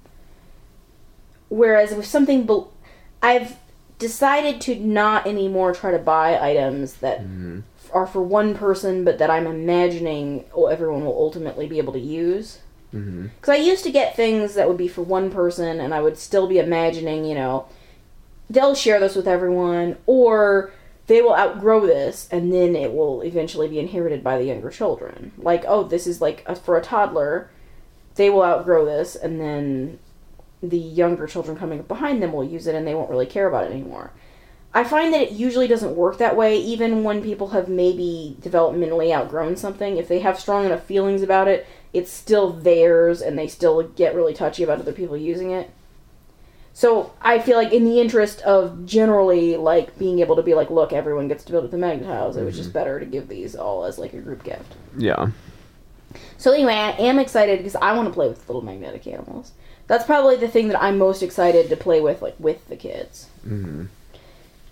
[1.49, 2.73] Whereas if something, bel
[3.21, 3.57] I've
[3.99, 7.63] decided to not anymore try to buy items that Mhm.
[7.93, 12.59] are for one person, but that I'm imagining everyone will ultimately be able to use.
[12.91, 16.17] Because I used to get things that would be for one person, and I would
[16.17, 17.65] still be imagining, you know,
[18.49, 20.71] they'll share this with everyone, or
[21.07, 25.31] they will outgrow this, and then it will eventually be inherited by the younger children.
[25.37, 27.49] Like, oh, this is like a, for a toddler,
[28.15, 29.99] they will outgrow this, and then
[30.61, 33.47] the younger children coming up behind them will use it, and they won't really care
[33.47, 34.11] about it anymore.
[34.73, 39.15] I find that it usually doesn't work that way, even when people have maybe developmentally
[39.15, 39.97] outgrown something.
[39.97, 44.13] If they have strong enough feelings about it, it's still theirs and they still get
[44.13, 45.71] really touchy about other people using it.
[46.73, 50.69] So I feel like in the interest of generally like being able to be like,
[50.69, 52.77] look, everyone gets to build at the Magnet House, it was just mm-hmm.
[52.77, 54.75] better to give these all as like a group gift.
[54.95, 55.31] Yeah.
[56.37, 59.53] So anyway, I am excited because I want to play with little magnetic animals.
[59.87, 63.27] That's probably the thing that I'm most excited to play with, like with the kids.
[63.43, 63.85] hmm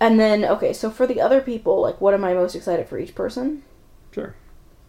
[0.00, 2.98] And then, okay, so for the other people, like, what am I most excited for
[2.98, 3.62] each person,
[4.12, 4.34] Sure.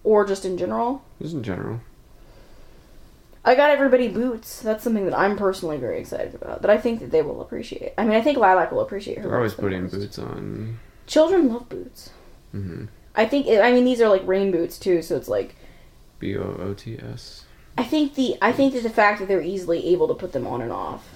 [0.04, 1.02] or just in general?
[1.22, 1.80] Just in general.
[3.46, 4.62] I got everybody boots.
[4.62, 6.62] That's something that I'm personally very excited about.
[6.62, 7.94] That I think that they will appreciate.
[7.98, 9.24] I mean, I think Lilac will appreciate her.
[9.24, 9.94] They're always putting most.
[9.94, 10.80] boots on.
[11.06, 12.10] Children love boots.
[12.52, 13.48] hmm I think.
[13.48, 15.56] I mean, these are like rain boots too, so it's like.
[16.20, 17.46] B O O T S.
[17.78, 20.48] I think the I think that the fact that they're easily able to put them
[20.48, 21.08] on and off,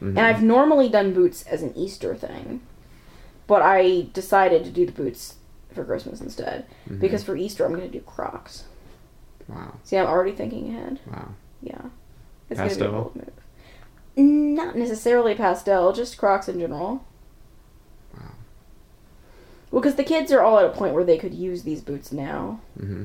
[0.00, 0.08] Mhm.
[0.10, 2.60] and I've normally done boots as an Easter thing,
[3.46, 5.36] but I decided to do the boots
[5.72, 7.00] for Christmas instead Mhm.
[7.00, 8.64] because for Easter I'm going to do Crocs.
[9.48, 9.74] Wow.
[9.84, 11.00] See, I'm already thinking ahead.
[11.10, 11.28] Wow.
[11.62, 11.80] Yeah,
[12.50, 13.30] it's be a bold move.
[14.16, 17.04] Not necessarily pastel, just Crocs in general.
[18.14, 18.20] Wow.
[19.70, 22.12] Well, because the kids are all at a point where they could use these boots
[22.12, 22.60] now.
[22.78, 23.04] hmm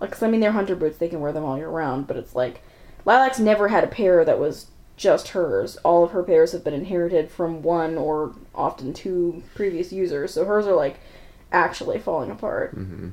[0.00, 2.06] Like, 'cause, I mean, they're hunter boots; they can wear them all year round.
[2.06, 2.62] But it's like,
[3.04, 4.66] Lilac's never had a pair that was
[4.96, 5.76] just hers.
[5.84, 10.32] All of her pairs have been inherited from one or often two previous users.
[10.34, 10.98] So hers are like
[11.52, 12.72] actually falling apart.
[12.72, 13.08] hmm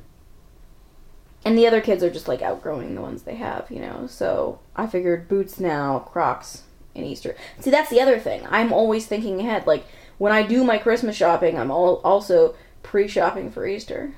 [1.46, 4.08] And the other kids are just like outgrowing the ones they have, you know.
[4.08, 6.64] So I figured boots now, Crocs,
[6.96, 7.36] and Easter.
[7.60, 8.44] See, that's the other thing.
[8.50, 9.68] I'm always thinking ahead.
[9.68, 9.86] Like
[10.18, 14.14] when I do my Christmas shopping, I'm all also pre-shopping for Easter.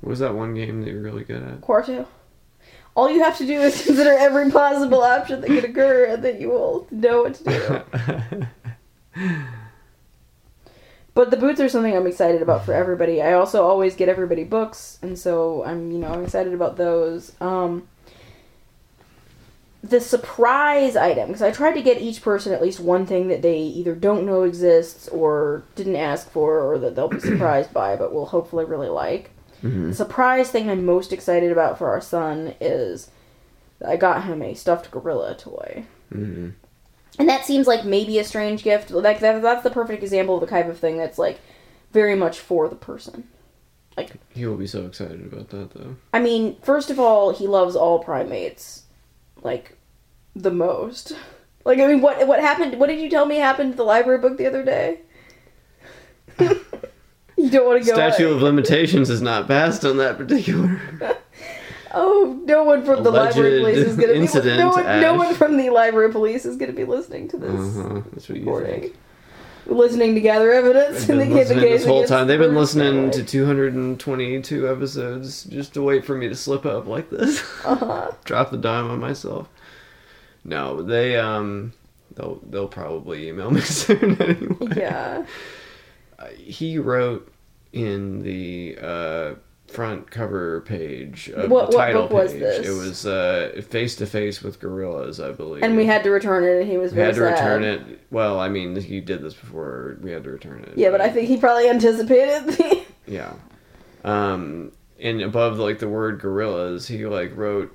[0.00, 1.60] What was that one game that you're really good at?
[1.60, 2.06] Quarto.
[2.94, 6.40] All you have to do is consider every possible option that could occur, and then
[6.40, 8.48] you will know what to
[9.14, 9.36] do.
[11.18, 13.20] But the boots are something I'm excited about for everybody.
[13.20, 17.32] I also always get everybody books, and so I'm you know I'm excited about those.
[17.40, 17.88] Um,
[19.82, 23.42] the surprise item because I tried to get each person at least one thing that
[23.42, 27.96] they either don't know exists or didn't ask for or that they'll be surprised by,
[27.96, 29.32] but will hopefully really like.
[29.62, 29.88] Mhm.
[29.88, 33.10] The surprise thing I'm most excited about for our son is
[33.84, 35.84] I got him a stuffed gorilla toy.
[36.12, 36.52] Mhm.
[37.18, 38.90] And that seems like maybe a strange gift.
[38.90, 41.40] Like that, that's the perfect example of the type of thing that's like
[41.92, 43.24] very much for the person.
[43.96, 45.96] Like he will be so excited about that, though.
[46.12, 48.84] I mean, first of all, he loves all primates
[49.42, 49.76] like
[50.36, 51.12] the most.
[51.64, 52.78] Like I mean, what what happened?
[52.78, 55.00] What did you tell me happened to the library book the other day?
[57.38, 57.94] you don't want to go.
[57.94, 58.34] Statute away.
[58.36, 60.80] of limitations is not passed on that particular.
[61.94, 64.20] Oh, no one from the library police is going to be.
[64.20, 67.38] incident, No one, no one from the library police is going to be listening to
[67.38, 68.02] this Uh-huh.
[68.12, 68.80] That's what you recording.
[68.82, 68.96] think.
[69.64, 72.26] Listening to gather evidence They've in the been listening this whole time.
[72.26, 77.08] They've been listening to 222 episodes just to wait for me to slip up like
[77.08, 77.40] this.
[77.64, 78.10] Uh-huh.
[78.24, 79.48] Drop the dime on myself.
[80.44, 81.72] No, they um,
[82.16, 84.74] they'll they'll probably email me soon anyway.
[84.76, 85.26] Yeah.
[86.36, 87.32] He wrote
[87.72, 89.34] in the uh,
[89.68, 92.40] front cover page of What- the what title book was page.
[92.40, 92.66] this?
[92.66, 95.62] It was uh, face to face with gorillas, I believe.
[95.62, 97.44] And we had to return it, and he was We very had to sad.
[97.60, 98.00] return it.
[98.10, 99.98] Well, I mean, he did this before.
[100.00, 100.72] We had to return it.
[100.76, 102.82] Yeah, but I think he probably anticipated the.
[103.06, 103.32] Yeah.
[104.04, 107.74] Um, and above like the word gorillas, he like wrote,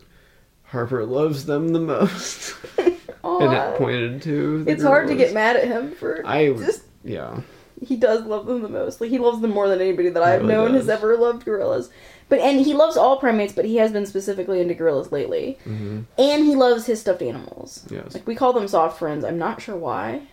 [0.64, 4.64] "Harper loves them the most," and it pointed to.
[4.64, 6.22] The It's hard to get mad at him for.
[6.24, 7.42] I just yeah.
[7.82, 9.02] He does love them the most.
[9.02, 11.90] Like he loves them more than anybody that I've really known has ever loved gorillas.
[12.30, 15.58] But and he loves all primates, but he has been specifically into gorillas lately.
[15.64, 17.86] hmm And he loves his stuffed animals.
[17.90, 18.14] Yes.
[18.14, 19.24] Like we call them soft friends.
[19.26, 20.28] I'm not sure why.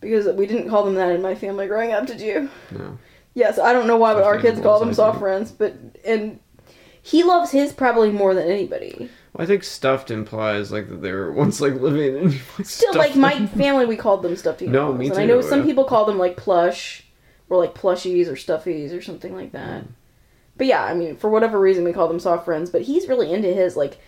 [0.00, 2.50] Because we didn't call them that in my family growing up, did you?
[2.70, 2.98] No.
[3.34, 5.22] Yes, I don't know why, but Soft our kids call them I soft think.
[5.22, 5.52] friends.
[5.52, 6.40] But and
[7.00, 9.08] he loves his probably more than anybody.
[9.32, 12.40] Well, I think stuffed implies like that they were once like living in.
[12.58, 13.48] Like, Still, like my them.
[13.48, 16.18] family, we called them stuffed No, me And I know too, some people call them
[16.18, 17.04] like plush,
[17.48, 19.84] or like plushies or stuffies or something like that.
[20.56, 22.70] But yeah, I mean, for whatever reason, we call them soft friends.
[22.70, 23.98] But he's really into his like.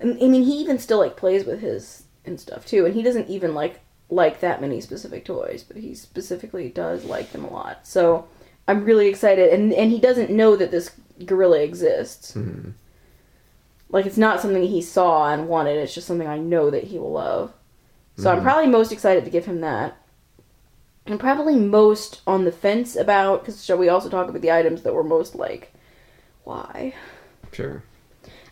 [0.00, 3.28] I mean, he even still like plays with his and stuff too, and he doesn't
[3.28, 3.80] even like
[4.10, 7.86] like that many specific toys, but he specifically does like them a lot.
[7.86, 8.26] So
[8.68, 10.90] I'm really excited, and and he doesn't know that this
[11.26, 12.32] gorilla exists.
[12.34, 12.72] Mhm.
[13.90, 15.76] Like it's not something he saw and wanted.
[15.78, 17.52] It's just something I know that he will love.
[18.16, 18.44] So I'm Mhm.
[18.44, 19.96] probably most excited to give him that.
[21.06, 24.82] And probably most on the fence about because shall we also talk about the items
[24.82, 25.72] that were most like,
[26.44, 26.94] why?
[27.52, 27.82] Sure.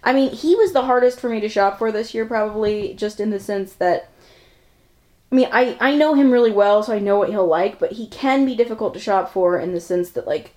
[0.05, 3.21] I mean, he was the hardest for me to shop for this year, probably just
[3.21, 4.09] in the sense that.
[5.31, 7.93] I mean, I, I know him really well, so I know what he'll like, but
[7.93, 10.53] he can be difficult to shop for in the sense that, like,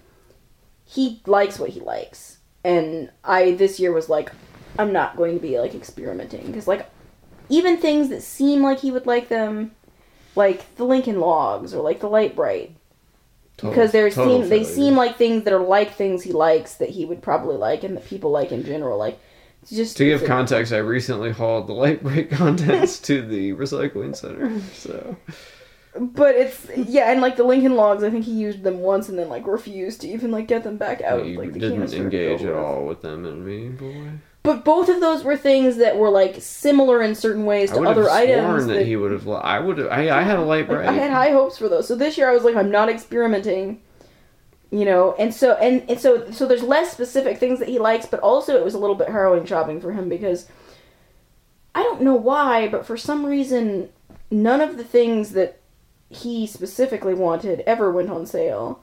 [0.84, 2.40] he likes what he likes.
[2.66, 4.32] And I, this year, was like,
[4.78, 6.46] I'm not going to be, like, experimenting.
[6.48, 6.90] Because, like,
[7.50, 9.72] even things that seem like he would like them,
[10.36, 12.76] like the Lincoln Logs or, like, the Lite-Brite,
[13.58, 16.90] Total- because they seem they seem like things that are like things he likes that
[16.90, 18.98] he would probably like and that people like in general.
[18.98, 19.18] Like
[19.62, 24.14] it's just To give it's context, I recently hauled the Lite-Brite contents to the recycling
[24.14, 24.60] center.
[24.74, 25.16] So
[25.98, 29.18] but it's yeah, and like the Lincoln Logs, I think he used them once and
[29.18, 31.22] then like refused to even like get them back out.
[31.22, 34.12] of, you like the didn't engage at all with them in a meaningful way.
[34.46, 37.82] But both of those were things that were like similar in certain ways I to
[37.82, 38.68] have other items.
[38.68, 39.28] that, that- he would have.
[39.28, 39.78] I would.
[39.80, 40.86] have I, I had a light Like.
[40.86, 41.88] I had high hopes for those.
[41.88, 43.82] So this year I was like, I'm not experimenting,
[44.72, 45.16] you know.
[45.18, 48.56] And so and, and so so there's less specific things that he likes, but also
[48.58, 50.48] it was a little bit harrowing shopping for him because
[51.74, 53.90] I don't know why, but for some reason
[54.32, 55.60] none of the things that
[56.10, 58.82] he specifically wanted ever went on sale.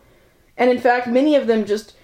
[0.56, 1.94] And in fact, many of them just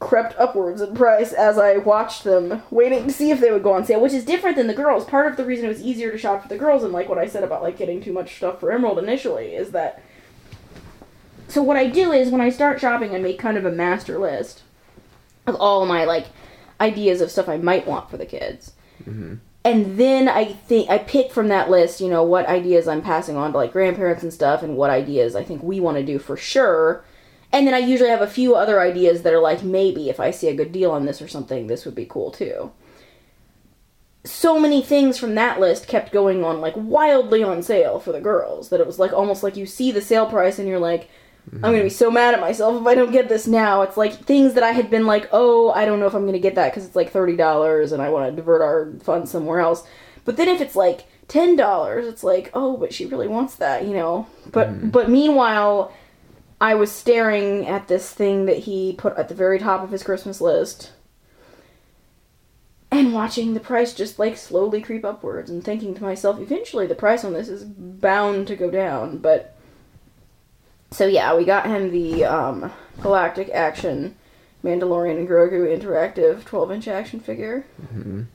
[0.00, 3.74] crept upwards in price as I watched them, waiting to see if they would go
[3.74, 5.04] on sale, which is different than the girls.
[5.04, 7.18] Part of the reason it was easier to shop for the girls, and like what
[7.18, 10.02] I said about like getting too much stuff for Emerald initially, is that.
[11.48, 14.18] So what I do is when I start shopping, I make kind of a master
[14.18, 14.62] list
[15.46, 16.26] of all my like
[16.80, 18.72] ideas of stuff I might want for the kids.
[19.04, 19.38] Mhm.
[19.64, 23.36] And then I think I pick from that list, you know, what ideas I'm passing
[23.36, 26.18] on to like grandparents and stuff, and what ideas I think we want to do
[26.18, 27.04] for sure.
[27.52, 30.30] And then I usually have a few other ideas that are like maybe if I
[30.30, 32.72] see a good deal on this or something, this would be cool too.
[34.24, 38.20] So many things from that list kept going on like wildly on sale for the
[38.20, 41.08] girls that it was like almost like you see the sale price and you're like,
[41.52, 43.82] I'm gonna be so mad at myself if I don't get this now.
[43.82, 46.38] It's like things that I had been like, oh, I don't know if I'm gonna
[46.38, 49.60] get that because it's like thirty dollars and I want to divert our funds somewhere
[49.60, 49.84] else.
[50.24, 53.84] But then if it's like ten dollars, it's like, oh, but she really wants that,
[53.84, 54.28] you know.
[54.52, 54.90] But mm-hmm.
[54.90, 55.92] but meanwhile,
[56.60, 60.02] I was staring at this thing that he put at the very top of his
[60.02, 60.92] Christmas list.
[62.90, 66.94] And watching the price just like slowly creep upwards and thinking to myself, eventually the
[66.94, 69.56] price on this is bound to go down, but
[70.90, 74.16] so yeah, we got him the um, Galactic Action
[74.64, 77.64] Mandalorian and Grogu interactive 12 inch action figure.
[77.94, 78.26] Mhm.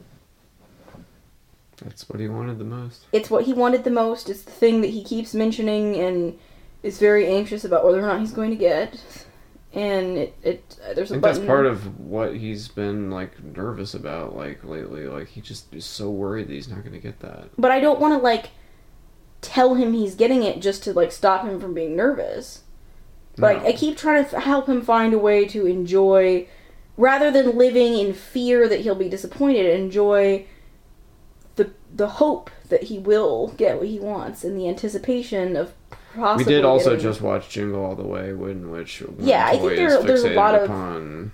[1.84, 3.05] That's what he wanted the most.
[3.11, 4.30] It's what he wanted the most.
[4.30, 6.39] It's the thing that he keeps mentioning and
[6.86, 8.97] is very anxious about whether or not he's going to get.
[9.73, 13.43] And it, it uh, there's I a think that's part of what he's been like
[13.43, 15.05] nervous about like lately.
[15.07, 17.49] Like he just is so worried that he's not going to get that.
[17.57, 18.51] but I don't want to like
[19.41, 22.61] tell him he's getting it just to like stop him from being nervous.
[23.38, 23.63] But No.
[23.63, 26.47] I, I keep trying to f- help him find a way to enjoy,
[26.95, 29.65] rather than living in fear that he'll be disappointed.
[29.77, 30.45] Enjoy
[31.57, 35.73] the the hope that he will get what he wants and the anticipation of
[36.38, 39.76] We did also just watch Jingle All the Way, in which Yeah, I think toy
[39.76, 41.32] there- is there's a lot of- upon.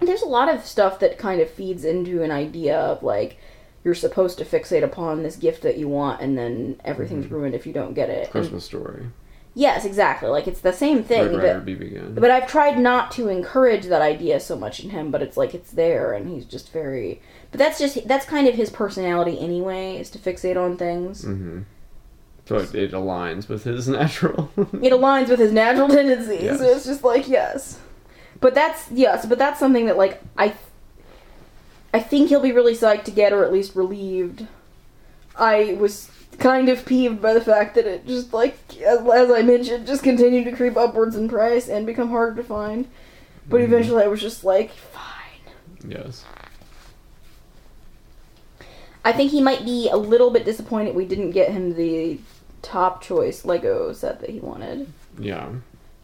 [0.00, 3.36] There's a lot of stuff that kind of feeds into an idea of like
[3.84, 7.34] you're supposed to fixate upon this gift that you want, and then everything's Mm-hmm.
[7.34, 8.24] ruined if you don't get it.
[8.24, 9.06] And- Christmas Story.
[9.54, 10.28] yes, exactly.
[10.28, 11.64] Like it's the same thing, but.
[12.20, 15.52] But I've tried not to encourage that idea so much in him, but it's like
[15.54, 19.96] it's there and he's just very But that's just that's kind of his personality anyway,
[19.96, 21.24] is to fixate on things.
[21.24, 21.60] hmm
[22.48, 24.50] So it, it aligns with his natural.
[24.56, 26.42] It aligns with his natural tendencies.
[26.42, 26.58] Yes.
[26.58, 27.78] So it's just like yes.
[28.40, 30.54] But that's yes, but that's something that like I
[31.92, 34.46] I think he'll be really psyched to get or at least relieved.
[35.36, 39.42] I was kind of peeved by the fact that it just like as, as I
[39.42, 42.88] mentioned just continued to creep upwards in price and become harder to find.
[43.48, 43.64] But Mhm.
[43.64, 45.42] eventually I was just like fine.
[45.86, 46.24] yes.
[49.04, 52.18] I think he might be a little bit disappointed we didn't get him the
[52.62, 54.92] top choice Lego set that he wanted.
[55.18, 55.50] Yeah.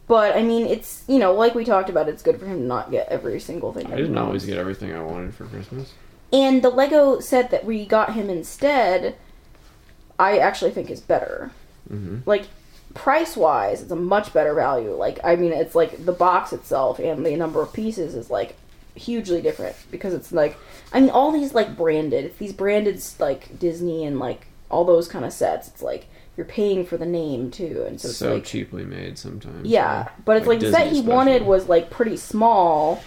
[0.06, 2.64] But I mean, it's you know, like we talked about, it's good for him to
[2.64, 3.86] not get every single thing.
[3.92, 5.92] I didn't always get everything I wanted for Christmas.
[6.32, 9.16] And the Lego set that we got him instead,
[10.18, 11.52] I actually think is better.
[11.88, 12.46] hmm Like
[12.92, 14.94] price wise, it's a much better value.
[14.94, 18.56] Like I mean, it's like the box itself and the number of pieces is like
[18.94, 20.56] hugely different because it's like
[20.92, 25.08] I mean all these like branded, it's these branded like Disney and like all those
[25.08, 25.68] kind of sets.
[25.68, 29.66] It's like you're paying for the name too, and so So, like cheaply made sometimes.
[29.68, 31.12] yeah, but it's like, the set he special.
[31.12, 33.02] wanted was like pretty small,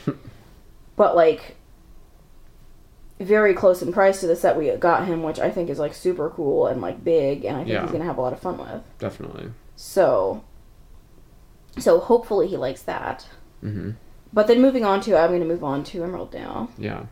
[0.95, 1.55] but like
[3.19, 5.93] very close in price to the set we got him, which I think is like
[5.93, 7.81] super cool and like big, and I think Yeah.
[7.81, 8.81] he's gonna have a lot of fun with.
[8.99, 9.51] definitely.
[9.75, 10.43] So,
[11.77, 13.27] so hopefully he likes that.
[13.63, 13.91] Mm-hmm.
[14.33, 16.69] But then moving on to, I'm gonna move on to Emerald now.
[16.77, 17.05] Yeah.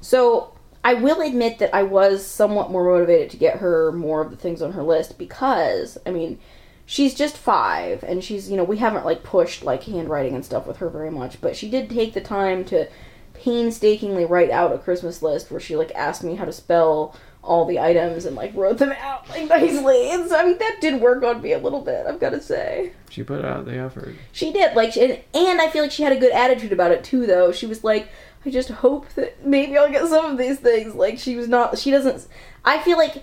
[0.00, 0.54] So
[0.84, 4.36] I will admit that I was somewhat more motivated to get her more of the
[4.36, 6.38] things on her list because I mean
[6.86, 10.66] she's just five and she's you know we haven't like pushed like handwriting and stuff
[10.66, 12.88] with her very much but she did take the time to
[13.34, 17.64] painstakingly write out a Christmas list where she like asked me how to spell all
[17.64, 21.00] the items and like wrote them out like nicely and so I mean that did
[21.00, 22.92] work on me a little bit I've got to say.
[23.12, 24.14] She put out the effort.
[24.32, 26.92] She did like, she, and, and I feel like she had a good attitude about
[26.92, 27.26] it too.
[27.26, 28.08] Though she was like,
[28.44, 30.94] I just hope that maybe I'll get some of these things.
[30.94, 31.78] Like she was not.
[31.78, 32.26] She doesn't.
[32.64, 33.22] I feel like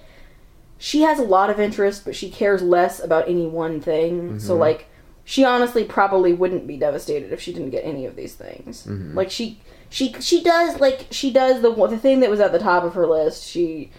[0.77, 4.39] she has a lot of interest, but she cares less about any one thing.
[4.39, 4.59] So Mhm.
[4.59, 4.87] like,
[5.25, 8.85] she honestly probably wouldn't be devastated if she didn't get any of these things.
[8.87, 9.13] Mhm.
[9.13, 9.59] Like she,
[9.89, 12.93] she, she does like she does the the thing that was at the top of
[12.93, 13.45] her list.
[13.47, 13.91] She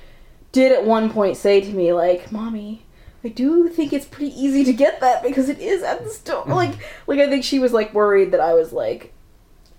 [0.53, 2.83] did at one point say to me like, "Mommy."
[3.23, 6.45] I do think it's pretty easy to get that because it is at the store.
[6.49, 6.73] Like,
[7.07, 9.13] like I think she was like worried that I was like,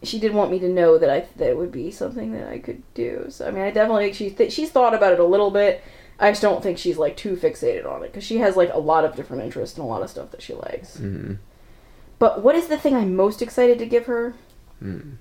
[0.04, 2.60] she did want me to know that I that it would be something that I
[2.60, 3.28] could do.
[3.30, 5.84] So I mean, I definitely she th- she's thought about it a little bit.
[6.20, 8.80] I just don't think she's like too fixated on it because she has like a
[8.80, 10.98] lot of different interests and a lot of stuff that she likes.
[10.98, 11.34] hmm
[12.20, 14.36] But what is the thing I'm most excited to give her?
[14.84, 15.18] Mm.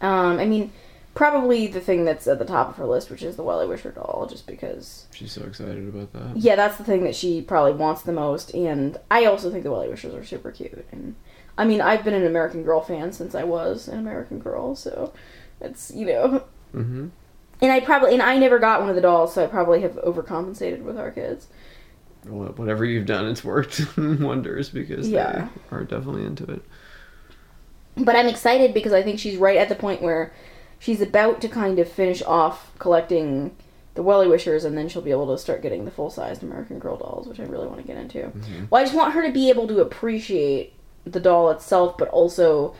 [0.00, 0.72] Um, I mean,
[1.14, 4.26] probably the thing that's at the top of her list, which is the WellieWisher doll,
[4.30, 5.06] just because.
[5.12, 6.36] She's so excited about that.
[6.36, 9.70] Yeah, that's the thing that she probably wants the most, and I also think the
[9.70, 10.86] WellieWishers are super cute.
[10.92, 11.16] And
[11.58, 15.12] I mean, I've been an American Girl fan since I was an American Girl, so
[15.60, 16.44] it's you know.
[16.72, 17.08] hmm
[17.60, 19.94] And I probably and I never got one of the dolls, so I probably have
[19.96, 21.48] overcompensated with our kids.
[22.26, 25.48] Well, whatever you've done, it's worked wonders because Yeah.
[25.70, 26.62] they are definitely into it.
[27.96, 30.32] But I'm excited because I think she's right at the point where
[30.78, 33.56] she's about to kind of finish off collecting
[33.94, 36.96] the WellieWishers, and then she'll be able to start getting the full sized American Girl
[36.96, 38.18] dolls, which I really want to get into.
[38.28, 38.70] Mhm.
[38.70, 40.74] Well, I just want her to be able to appreciate
[41.12, 42.74] the doll itself, but also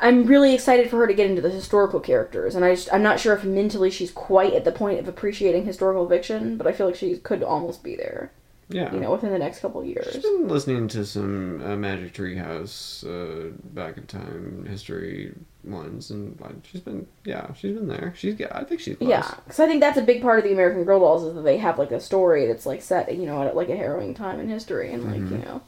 [0.00, 3.02] I'm really excited for her to get into the historical characters, and I just, I'm
[3.02, 6.72] not sure if mentally she's quite at the point of appreciating historical fiction, but I
[6.72, 8.32] feel like she could almost be there,
[8.68, 8.92] Yeah.
[8.92, 10.12] you know, within the next couple years.
[10.12, 16.10] She's been listening to some uh, Magic Tree House uh, back in time history ones,
[16.10, 16.38] and
[16.70, 18.12] she's been yeah, she's been there.
[18.16, 19.08] She's yeah, I think she's close.
[19.08, 21.42] Yeah, because I think that's a big part of the American Girl dolls is that
[21.42, 24.40] they have like a story that's like set, you know, at like a harrowing time
[24.40, 25.44] in history, and like you Mhm.
[25.46, 25.62] know.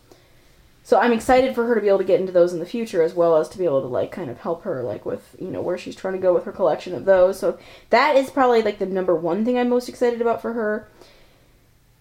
[0.87, 3.03] So I'm excited for her to be able to get into those in the future,
[3.03, 5.49] as well as to be able to like kind of help her like with you
[5.49, 7.41] know where she's trying to go with her collection of those.
[7.41, 7.59] So
[7.91, 10.89] that is probably like the number one thing I'm most excited about for her.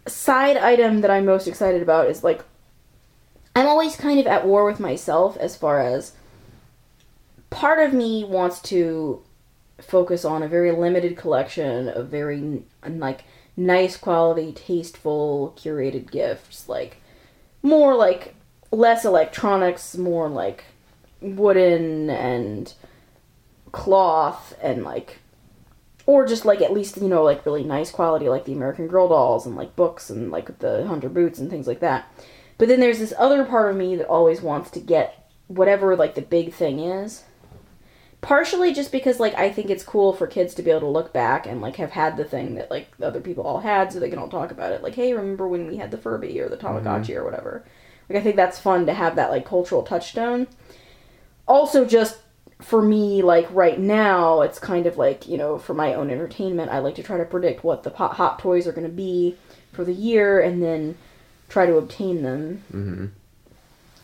[0.05, 2.43] Side item that I'm most excited about is like
[3.55, 6.11] I'm always kind of at war with myself as far as
[7.49, 9.23] part of me wants to
[9.81, 13.23] focus on a very limited collection of very like
[13.57, 16.97] nice quality, tasteful, curated gifts, like
[17.63, 18.34] more like
[18.76, 20.65] less electronics, more like
[21.21, 22.73] wooden and
[23.71, 25.19] cloth and like
[26.05, 29.09] or just like at least you know like really nice quality like the American Girl
[29.09, 32.11] dolls and like books and like the Hunter boots and things like that.
[32.57, 36.15] But then there's this other part of me that always wants to get whatever like
[36.15, 37.23] the big thing is.
[38.21, 41.11] Partially just because like I think it's cool for kids to be able to look
[41.13, 43.99] back and like have had the thing that like the other people all had so
[43.99, 44.84] they can all talk about it.
[44.84, 47.19] Like hey remember when we had the Furby or the Tamagotchi mm-hmm.
[47.19, 47.65] or whatever
[48.10, 50.47] like I think that's fun to have that like cultural touchstone.
[51.47, 52.20] Also just
[52.62, 56.72] for me like right now it's kind of like you know for my own entertainment
[56.72, 59.36] I like to try to predict what the hot, hot toys are going to be
[59.74, 60.97] for the year and then
[61.49, 62.64] try to obtain them.
[62.72, 63.06] Hmm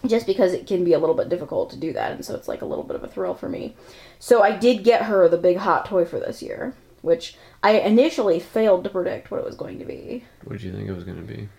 [0.06, 2.48] just because it can be a little bit difficult to do that and so it's
[2.48, 3.76] like a little bit of a thrill for me.
[4.20, 8.40] So i did get her the big hot toy for this year which i initially
[8.40, 10.24] failed to predict what it was going to be.
[10.44, 11.50] What did you think it was going to be?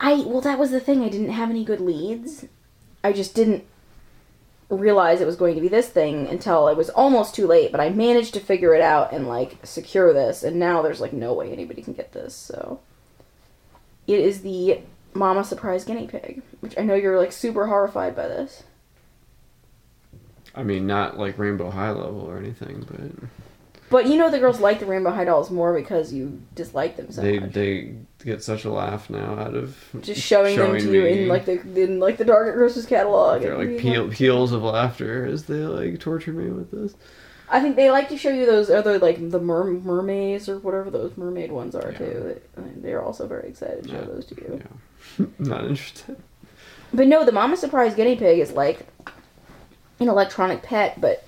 [0.00, 1.02] I well that was the thing.
[1.02, 2.46] I didn't have any good leads.
[3.02, 3.64] I just didn't
[4.68, 7.80] realize it was going to be this thing until it was almost too late but
[7.80, 11.32] i managed to figure it out and like secure this and now there's like no
[11.32, 12.80] way anybody can get this so.
[14.08, 14.80] It is the
[15.14, 18.64] mama surprise guinea pig which i know you're like super horrified by this.
[20.56, 23.28] I mean, not like Rainbow High level or anything, but
[23.88, 27.10] But you know the girls like the Rainbow High dolls more because you dislike them
[27.12, 27.52] so they much.
[27.52, 31.44] they get such a laugh now out of Just showing, them to you in like
[31.44, 33.42] the in like the Target Groceries catalog.
[33.42, 36.94] They're like peel, peals of laughter as they like torture me with this.
[37.48, 40.90] I think they like to show you those other like the mer- mermaids or whatever
[40.90, 41.98] those mermaid ones are Yeah.
[41.98, 42.40] too.
[42.56, 44.04] They- They're also very excited to show Yeah.
[44.04, 44.62] those to you.
[45.18, 45.26] Yeah.
[45.38, 46.16] Not interested.
[46.92, 48.86] But no, the Mama Surprise guinea pig is like
[50.00, 51.24] an electronic pet, but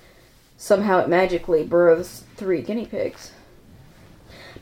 [0.57, 3.31] somehow it magically births three guinea pigs.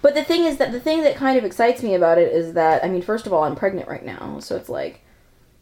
[0.02, 2.54] But the thing is that the thing that kind of excites me about it is
[2.54, 5.02] that I mean, first of all, I'm pregnant right now, so it's like,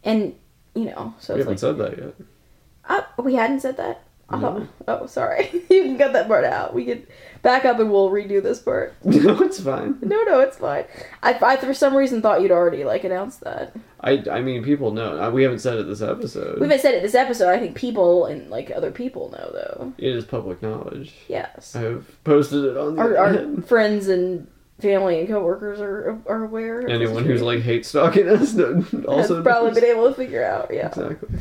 [0.04, 0.34] and
[0.74, 3.06] you know, so We it's haven't like, said that yet.
[3.18, 4.02] oh, we hadn't said that.
[4.28, 5.50] Oh, oh, sorry.
[5.70, 6.74] you can cut that part out.
[6.74, 7.06] We could
[7.46, 8.92] back up and we'll redo this part.
[9.04, 9.96] no, it's fine.
[10.02, 10.84] No, no, it's fine.
[11.22, 13.72] I, I for some reason thought you'd already like announced that.
[14.00, 15.16] I, I mean, people know.
[15.22, 16.56] Uh, We haven't said it this episode.
[16.58, 17.48] We haven't said it this episode.
[17.50, 19.92] I think people and like other people know though.
[19.96, 21.14] It is public knowledge.
[21.28, 21.76] Yes.
[21.76, 24.48] I have posted it on the Our, our friends and
[24.80, 26.88] family and coworkers are are aware.
[26.88, 28.58] Anyone who's like hate stalking us
[29.08, 29.80] also probably knows.
[29.80, 30.70] been able to figure out.
[30.72, 30.88] Yeah.
[30.88, 31.38] Exactly.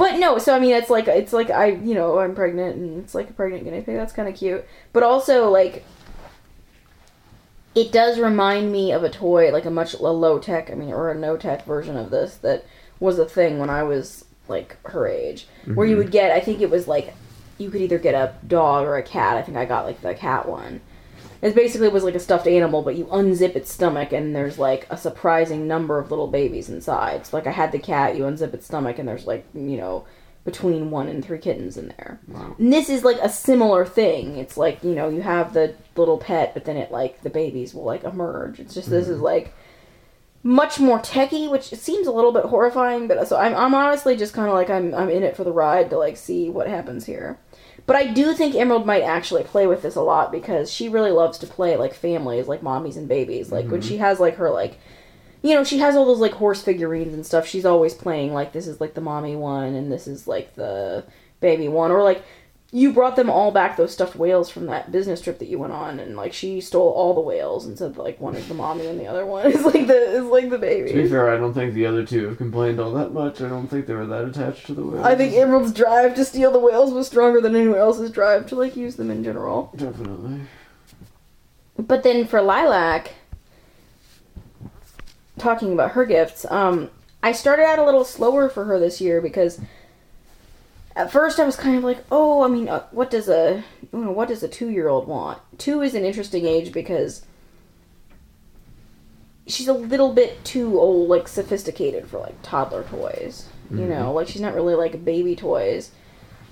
[0.00, 3.04] But no, so I mean, it's like it's like I you know I'm pregnant and
[3.04, 3.96] it's like a pregnant guinea pig.
[3.96, 4.66] That's kind of cute.
[4.92, 5.84] But also like.
[7.72, 10.92] It does remind me of a toy, like a much a low tech, I mean,
[10.92, 12.64] or a no tech version of this that
[12.98, 16.04] was a thing when I was like her age, where you mm-hmm.
[16.04, 16.32] would get.
[16.32, 17.14] I think it was like
[17.58, 19.36] you could either get a dog or a cat.
[19.36, 20.80] I think I got like the cat one.
[21.42, 24.86] It basically was like a stuffed animal, but you unzip its stomach and there's like
[24.90, 27.26] a surprising number of little babies inside.
[27.26, 30.04] So like I had the cat, you unzip its stomach and there's like you know
[30.44, 32.18] between one and three kittens in there.
[32.28, 32.56] Wow.
[32.58, 34.36] And this is like a similar thing.
[34.36, 37.74] It's like you know you have the little pet, but then it like the babies
[37.74, 38.60] will like emerge.
[38.60, 39.24] It's just this is mm-hmm.
[39.24, 39.54] like
[40.42, 43.08] much more techie, which seems a little bit horrifying.
[43.08, 45.44] But uh, so I'm I'm honestly just kind of like I'm I'm in it for
[45.44, 47.38] the ride to like see what happens here.
[47.86, 51.10] But I do think Emerald might actually play with this a lot because she really
[51.10, 53.50] loves to play like families, like mommies and babies.
[53.50, 53.88] Like when mm-hmm.
[53.88, 54.78] she has like her like
[55.42, 57.46] you know, she has all those like horse figurines and stuff.
[57.46, 61.04] She's always playing like this is like the mommy one and this is like the
[61.40, 62.22] baby one or like
[62.72, 65.72] you brought them all back those stuffed whales from that business trip that you went
[65.72, 68.86] on and like she stole all the whales and said like one is the mommy
[68.86, 70.88] and the other one is like the is like the baby.
[70.90, 73.40] To be fair, I don't think the other two have complained all that much.
[73.40, 75.04] I don't think they were that attached to the whales.
[75.04, 78.54] I think Emerald's drive to steal the whales was stronger than anyone else's drive to
[78.54, 79.72] like use them in general.
[79.76, 80.42] Definitely.
[81.76, 83.14] But then for Lilac,
[85.38, 86.90] talking about her gifts, um,
[87.22, 89.60] I started out a little slower for her this year because
[90.96, 93.62] at first I was kind of like, oh, I mean, uh, what does a
[93.92, 95.40] you know, what does a two year old want?
[95.58, 97.24] Two is an interesting age because
[99.46, 103.48] she's a little bit too old, like sophisticated for like toddler toys.
[103.72, 105.92] You know, like she's not really like baby toys,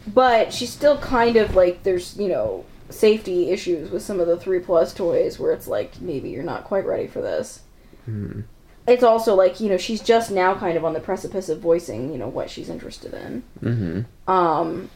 [0.06, 4.36] but she's still kind of like there's you know safety issues with some of the
[4.36, 7.62] three plus toys where it's like maybe you're not quite ready for this.
[8.04, 8.42] Hmm.
[8.88, 12.12] It's also like you know she's just now kind of on the precipice of voicing
[12.12, 13.42] you know what she's interested in.
[13.62, 14.30] Mm-hmm.
[14.30, 14.90] Um,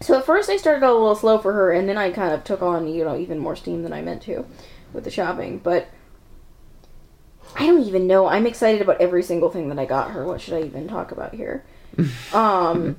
[0.00, 2.44] so at first I started a little slow for her, and then I kind of
[2.44, 4.46] took on you know even more steam than I meant to
[4.92, 5.58] with the shopping.
[5.58, 5.88] But
[7.56, 8.26] I don't even know.
[8.26, 10.24] I'm excited about every single thing that I got her.
[10.24, 11.64] What should I even talk about here?
[12.32, 12.96] um,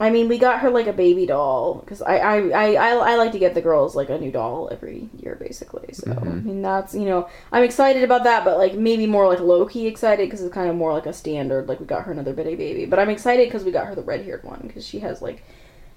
[0.00, 3.16] I mean, we got her like a baby doll because I, I I, I I
[3.16, 5.92] like to get the girls like a new doll every year basically.
[5.94, 9.38] So I mean that's you know I'm excited about that, but like maybe more like
[9.40, 11.68] low key excited because it's kind of more like a standard.
[11.68, 14.02] Like we got her another bitty baby, but I'm excited because we got her the
[14.02, 15.44] red haired one because she has like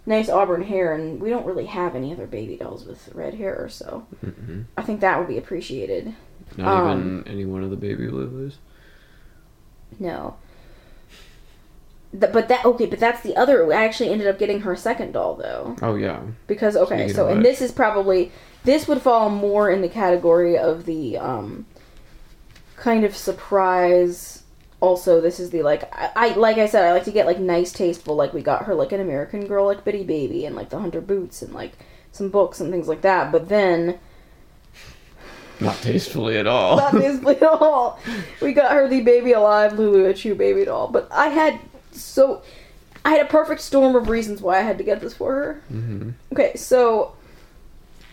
[0.05, 3.67] nice auburn hair, and we don't really have any other baby dolls with red hair,
[3.69, 4.61] so Mm-hmm.
[4.77, 6.13] I think that would be appreciated.
[6.55, 8.55] Not Um, even any one of the baby Lulus.
[9.99, 10.35] No.
[12.11, 13.71] Th- but that okay, but that's the other.
[13.73, 15.75] I actually ended up getting her a second doll though.
[15.81, 16.21] Oh yeah.
[16.47, 18.31] because okay Speaking so and this is probably
[18.63, 21.65] this would fall more in the category of the um
[22.75, 24.43] kind of surprise
[24.79, 27.39] also this is the like I, I like i said i like to get like
[27.39, 30.69] nice tasteful like we got her like an american girl like bitty baby and like
[30.69, 31.71] the hunter boots and like
[32.11, 33.97] some books and things like that but then
[35.59, 36.77] Not tastefully at all.
[36.77, 37.99] not tastefully at all
[38.41, 41.59] we got her the baby alive lulu achoo baby doll but i had
[42.01, 42.41] so
[43.05, 45.61] i had a perfect storm of reasons why i had to get this for her
[45.71, 46.09] mm-hmm.
[46.31, 47.13] Okay, so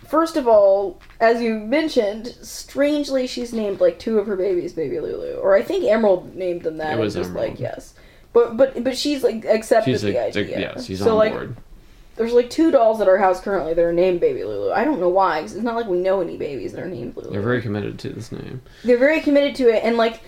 [0.06, 5.00] first of all, as you mentioned, strangely she's named like two of her babies Baby
[5.00, 6.96] Lulu, or I think Emerald named them that.
[6.98, 7.50] It was just Emerald.
[7.50, 7.94] like yes,
[8.32, 10.60] but but but she's like accepted She's the like, idea.
[10.60, 11.56] yeah, she's so on like board.
[12.16, 14.70] there's like two dolls at our house currently that are named Baby Lulu.
[14.72, 17.16] I don't know why, because it's not like we know any babies that are named
[17.16, 17.30] Lulu.
[17.30, 18.62] They're very committed to this name.
[18.84, 20.20] They're very committed to it, and like.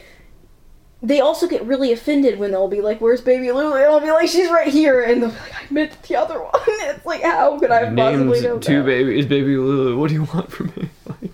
[1.06, 4.10] They also get really offended when they'll be like, "Where's Baby Lulu?" And I'll be
[4.10, 7.22] like, "She's right here," and they'll be like, "I meant the other one." It's like,
[7.22, 8.86] how could I possibly known Named two that?
[8.86, 9.96] babies, baby Lulu.
[9.96, 10.88] What do you want from me?
[11.06, 11.30] Like,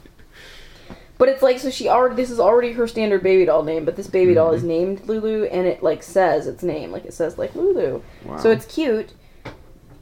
[1.17, 3.97] But it's like so she already this is already her standard baby doll name, but
[3.97, 4.57] this baby doll Mhm.
[4.57, 8.03] is named Lulu and it like says its name, like it says like Lulu.
[8.27, 8.37] wow.
[8.37, 9.11] So it's cute.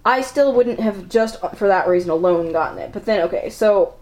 [0.04, 2.90] I still wouldn't have just for that reason alone gotten it.
[2.92, 3.94] But then, okay, so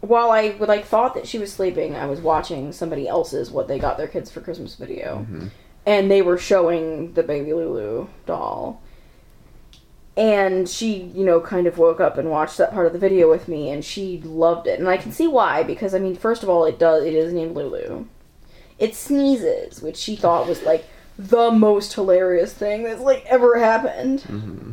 [0.00, 3.68] while I would like thought that she was sleeping, I was watching somebody else's what
[3.68, 5.26] they got their kids for Christmas video,
[5.86, 8.80] and they were showing the baby Lulu doll.
[10.16, 13.30] And she, you know, kind of woke up and watched that part of the video
[13.30, 14.80] with me, and she loved it.
[14.80, 17.32] And I can see why, because I mean, first of all, it does it is
[17.32, 18.06] named Lulu.
[18.78, 20.84] It sneezes, which she thought was like
[21.18, 24.22] the most hilarious thing that's like ever happened.
[24.22, 24.70] hmm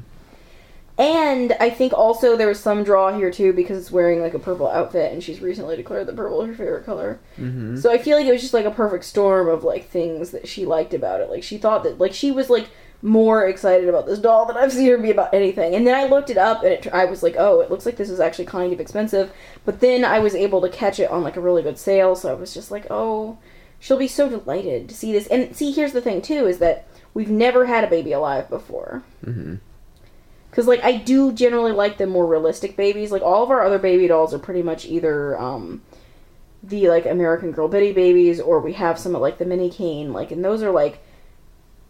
[0.97, 4.39] And I think also there was some draw here too because it's wearing like a
[4.39, 7.19] purple outfit and she's recently declared that purple is her favorite color.
[7.35, 10.31] hmm So I feel like it was just like a perfect storm of like things
[10.31, 11.29] that she liked about it.
[11.29, 12.69] Like she thought that like she was like
[13.01, 15.75] more excited about this doll than I've seen her be about anything.
[15.75, 17.97] And then I looked it up and it, I was like, oh, it looks like
[17.97, 19.31] this is actually kind of expensive.
[19.65, 22.31] But then I was able to catch it on like a really good sale, so
[22.31, 23.37] I was just like, oh,
[23.79, 25.27] she'll be so delighted to see this.
[25.27, 29.03] And see, here's the thing too is that we've never had a baby alive before.
[29.23, 29.55] hmm
[30.55, 33.11] Because, like, I do generally like the more realistic babies.
[33.11, 35.81] Like, all of our other baby dolls are pretty much either, um,
[36.63, 40.13] the, like, American Girl Bitty babies, or we have some, like, the Minikane.
[40.13, 40.99] Like, and those are, like,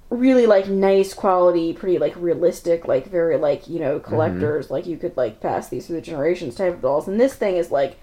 [0.10, 4.72] really, like, nice quality, pretty, like, realistic, like, very, like, you know, collectors.
[4.72, 7.08] Like, you could, like, pass these through the generations type of dolls.
[7.08, 8.00] And this thing is, like,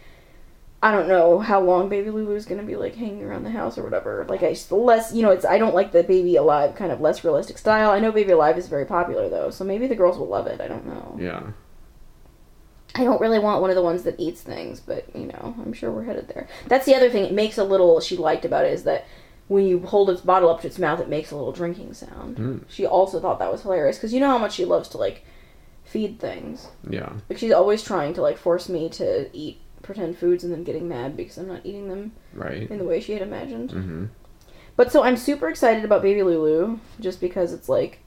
[0.82, 3.78] I don't know how long Baby Lulu is gonna be like hanging around the house
[3.78, 4.26] or whatever.
[4.28, 7.00] Like I just less, you know, it's I don't like the Baby Alive kind of
[7.00, 7.90] less realistic style.
[7.90, 10.60] I know Baby Alive is very popular though, so maybe the girls will love it.
[10.60, 11.16] I don't know.
[11.20, 11.42] Yeah.
[12.94, 15.72] I don't really want one of the ones that eats things, but you know, I'm
[15.72, 16.48] sure we're headed there.
[16.66, 19.06] That's the other thing it makes a little she liked about it is that
[19.48, 22.36] when you hold its bottle up to its mouth, it makes a little drinking sound.
[22.36, 22.64] Mm.
[22.68, 25.24] She also thought that was hilarious because you know how much she loves to like
[25.84, 26.68] feed things.
[26.88, 27.12] Yeah.
[27.30, 30.88] Like she's always trying to like force me to eat pretend foods and then getting
[30.88, 32.70] mad because I'm not eating them Right.
[32.70, 33.70] in the way she had imagined.
[33.72, 34.04] hmm
[34.76, 37.98] But so I'm super excited about Baby Lulu just because it's like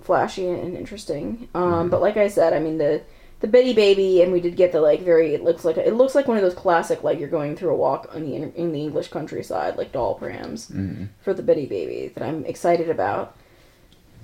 [0.00, 1.48] flashy and interesting.
[1.54, 1.90] Um, Mhm.
[1.90, 3.02] But like I said, I mean the
[3.40, 5.34] the Bitty Baby, and we did get the like very.
[5.34, 7.76] It looks like it looks like one of those classic like you're going through a
[7.76, 12.10] walk in the in the English countryside like doll prams hmm for the Bitty Baby
[12.14, 13.36] that I'm excited about.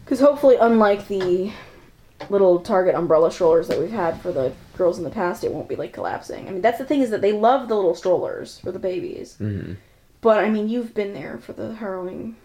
[0.04, 1.52] Because hopefully, unlike the
[2.30, 5.68] little Target umbrella strollers that we've had for the girls in the past, it won't
[5.68, 6.48] be like collapsing.
[6.48, 9.36] I mean, that's the thing is that they love the little strollers for the babies.
[9.36, 9.74] hmm
[10.20, 12.36] But I mean, you've been there for the harrowing.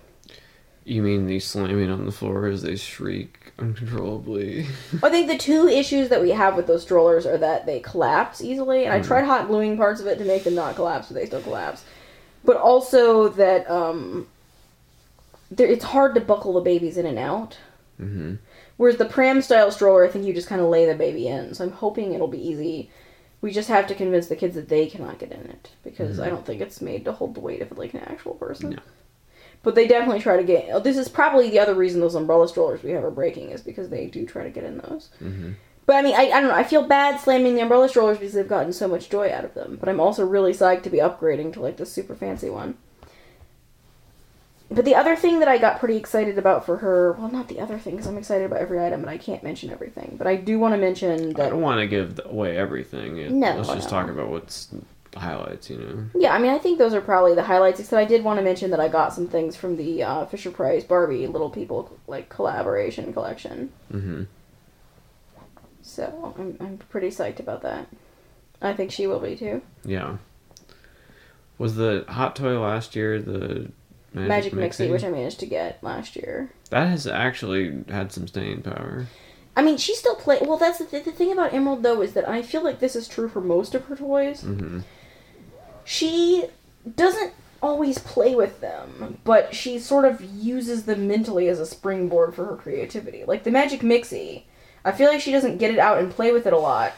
[0.84, 4.68] You mean the slamming on the floor as they shriek uncontrollably?
[5.04, 8.42] I think the two issues that we have with those strollers are that they collapse
[8.42, 9.06] easily, and I Mhm.
[9.08, 11.84] tried hot gluing parts of it to make them not collapse, but they still collapse.
[12.46, 14.28] But also that um,
[15.58, 17.58] it's hard to buckle the babies in and out.
[17.98, 18.36] hmm
[18.78, 21.54] Whereas the pram style stroller, I think you just kind of lay the baby in.
[21.54, 22.90] So I'm hoping it'll be easy.
[23.42, 26.30] We just have to convince the kids that they cannot get in it because I
[26.30, 28.72] don't think it's made to hold the weight of like an actual person.
[28.72, 28.80] No.
[29.64, 30.70] But they definitely try to get.
[30.72, 33.62] oh, This is probably the other reason those umbrella strollers we have are breaking is
[33.62, 35.10] because they do try to get in those.
[35.20, 35.52] hmm
[35.88, 36.56] But I mean, I, I don't know.
[36.56, 39.54] I feel bad slamming the umbrella strollers because they've gotten so much joy out of
[39.56, 39.78] them.
[39.80, 42.78] But I'm also really psyched to be upgrading to like the super fancy one.
[44.70, 47.60] But the other thing that I got pretty excited about for her, well, not the
[47.62, 50.16] other thing because I'm excited about every item, but I can't mention everything.
[50.18, 51.48] But I do want to mention that.
[51.48, 53.18] I don't want to give away everything.
[53.18, 54.02] It- No, Let's just no.
[54.02, 54.66] talk about what's
[55.12, 56.06] the highlights, you know?
[56.16, 57.80] Yeah, I mean, I think those are probably the highlights.
[57.80, 60.52] Except I did want to mention that I got some things from the uh, Fisher
[60.52, 63.72] Price Barbie Little People like collaboration collection.
[63.94, 64.24] Mm-hmm.
[65.82, 67.88] So I'm I'm pretty psyched about that.
[68.62, 69.62] I think she will be too.
[69.86, 70.18] Yeah.
[71.58, 73.72] Was the hot toy last year the
[74.14, 76.52] Magic, Magic Mixie, which I managed to get last year.
[76.70, 79.06] That has actually had some staying power.
[79.56, 80.40] I mean, she still play.
[80.42, 82.96] Well, that's the, th- the thing about Emerald though is that I feel like this
[82.96, 84.42] is true for most of her toys.
[84.42, 84.80] hmm
[85.84, 86.46] She
[86.96, 92.36] doesn't always play with them, but she sort of uses them mentally as a springboard
[92.36, 93.24] for her creativity.
[93.26, 94.44] Like the Magic Mixie,
[94.86, 96.94] I feel like she doesn't get it out and play with it a lot,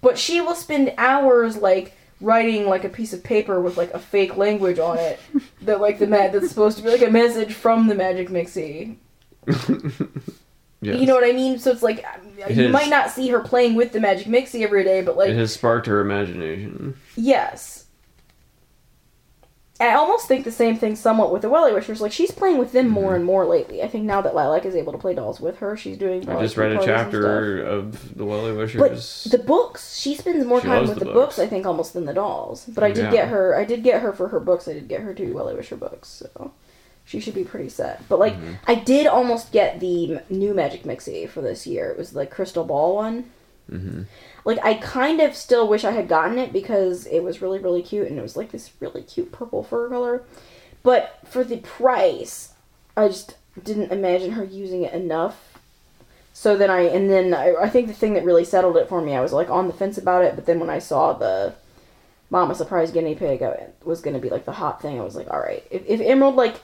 [0.00, 3.98] but she will spend hours like writing like a piece of paper with like a
[3.98, 5.20] fake language on it
[5.62, 8.96] that like the ma- that's supposed to be like a message from the Magic Mixie.
[10.80, 11.00] yes.
[11.00, 11.58] You know what I mean?
[11.58, 12.18] So it's like uh,
[12.48, 12.72] It you is.
[12.72, 15.52] might not see her playing with the Magic Mixie every day, but like it has
[15.52, 16.94] sparked her imagination.
[17.16, 17.85] yes.
[19.78, 22.00] I almost think the same thing somewhat with the WellieWishers.
[22.00, 23.16] Like she's playing with them more Mhm.
[23.16, 23.82] and more lately.
[23.82, 26.26] I think now that Lilac is able to play dolls with her, she's doing.
[26.28, 28.52] I just read a chapter of the Welly.
[28.52, 28.80] Wishers.
[29.28, 31.36] But the books, she spends more She time with the the books.
[31.36, 31.38] books.
[31.38, 32.64] I think almost than the dolls.
[32.68, 33.10] But I did Yeah.
[33.12, 33.54] get her.
[33.54, 34.66] I did get her for her books.
[34.66, 36.08] I did get her two WellieWisher books.
[36.34, 36.52] So
[37.04, 38.02] she should be pretty set.
[38.08, 38.56] But like, Mhm.
[38.66, 41.90] I did almost get the new Magic Mixie for this year.
[41.90, 43.24] It was the crystal ball one.
[43.70, 44.02] hmm
[44.46, 47.82] Like I kind of still wish I had gotten it because it was really really
[47.82, 50.22] cute and it was like this really cute purple fur color.
[50.84, 52.54] But for the price,
[52.96, 55.58] I just didn't imagine her using it enough.
[56.32, 59.02] So then I and then I, I think the thing that really settled it for
[59.02, 61.54] me, I was like on the fence about it, but then when I saw the
[62.30, 65.16] Mama Surprise Guinea Pig I, was going to be like the hot thing, I was
[65.16, 66.60] like, all right, if, if Emerald like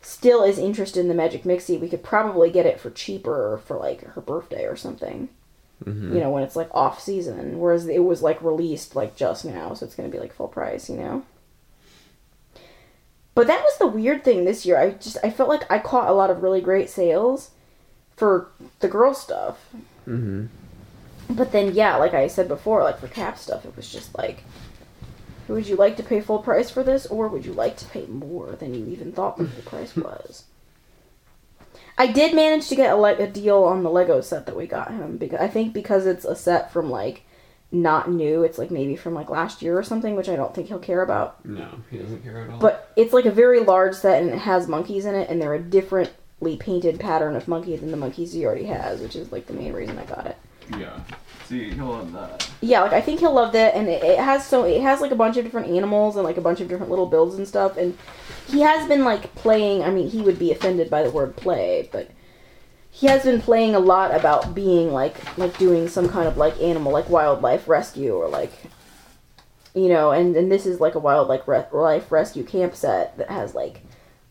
[0.00, 3.76] still is interested in the Magic Mixie, we could probably get it for cheaper for
[3.76, 5.28] like her birthday or something.
[5.84, 6.14] Mhm.
[6.14, 9.74] You know, when it's like off season, whereas it was like released like just now,
[9.74, 11.22] so it's going to be like full price, you know.
[13.34, 14.78] But that was the weird thing this year.
[14.78, 17.50] I just I felt like I caught a lot of really great sales
[18.16, 18.48] for
[18.80, 19.58] the girl stuff.
[20.06, 20.46] Mm-hmm.
[21.30, 24.44] But then yeah, like I said before, like for cap stuff, it was just like
[25.48, 28.06] would you like to pay full price for this or would you like to pay
[28.06, 30.44] more than you even thought the full price was?
[31.98, 34.66] I did manage to get a, le- a deal on the Lego set that we
[34.66, 37.22] got him because I think because it's a set from like
[37.70, 40.68] not new, it's like maybe from like last year or something, which I don't think
[40.68, 41.44] he'll care about.
[41.44, 42.58] No, he doesn't care at all.
[42.58, 45.54] But it's like a very large set and it has monkeys in it, and they're
[45.54, 49.46] a differently painted pattern of monkey than the monkeys he already has, which is like
[49.46, 50.36] the main reason I got it.
[50.70, 51.00] Yeah.
[51.46, 52.50] See, he'll love that.
[52.60, 55.10] Yeah, like I think he'll love that, and it, it has so it has like
[55.10, 57.76] a bunch of different animals and like a bunch of different little builds and stuff,
[57.76, 57.96] and
[58.46, 59.82] he has been like playing.
[59.82, 62.10] I mean, he would be offended by the word play, but
[62.90, 66.58] he has been playing a lot about being like like doing some kind of like
[66.60, 68.52] animal like wildlife rescue or like
[69.74, 73.30] you know, and and this is like a wildlife re- life rescue camp set that
[73.30, 73.82] has like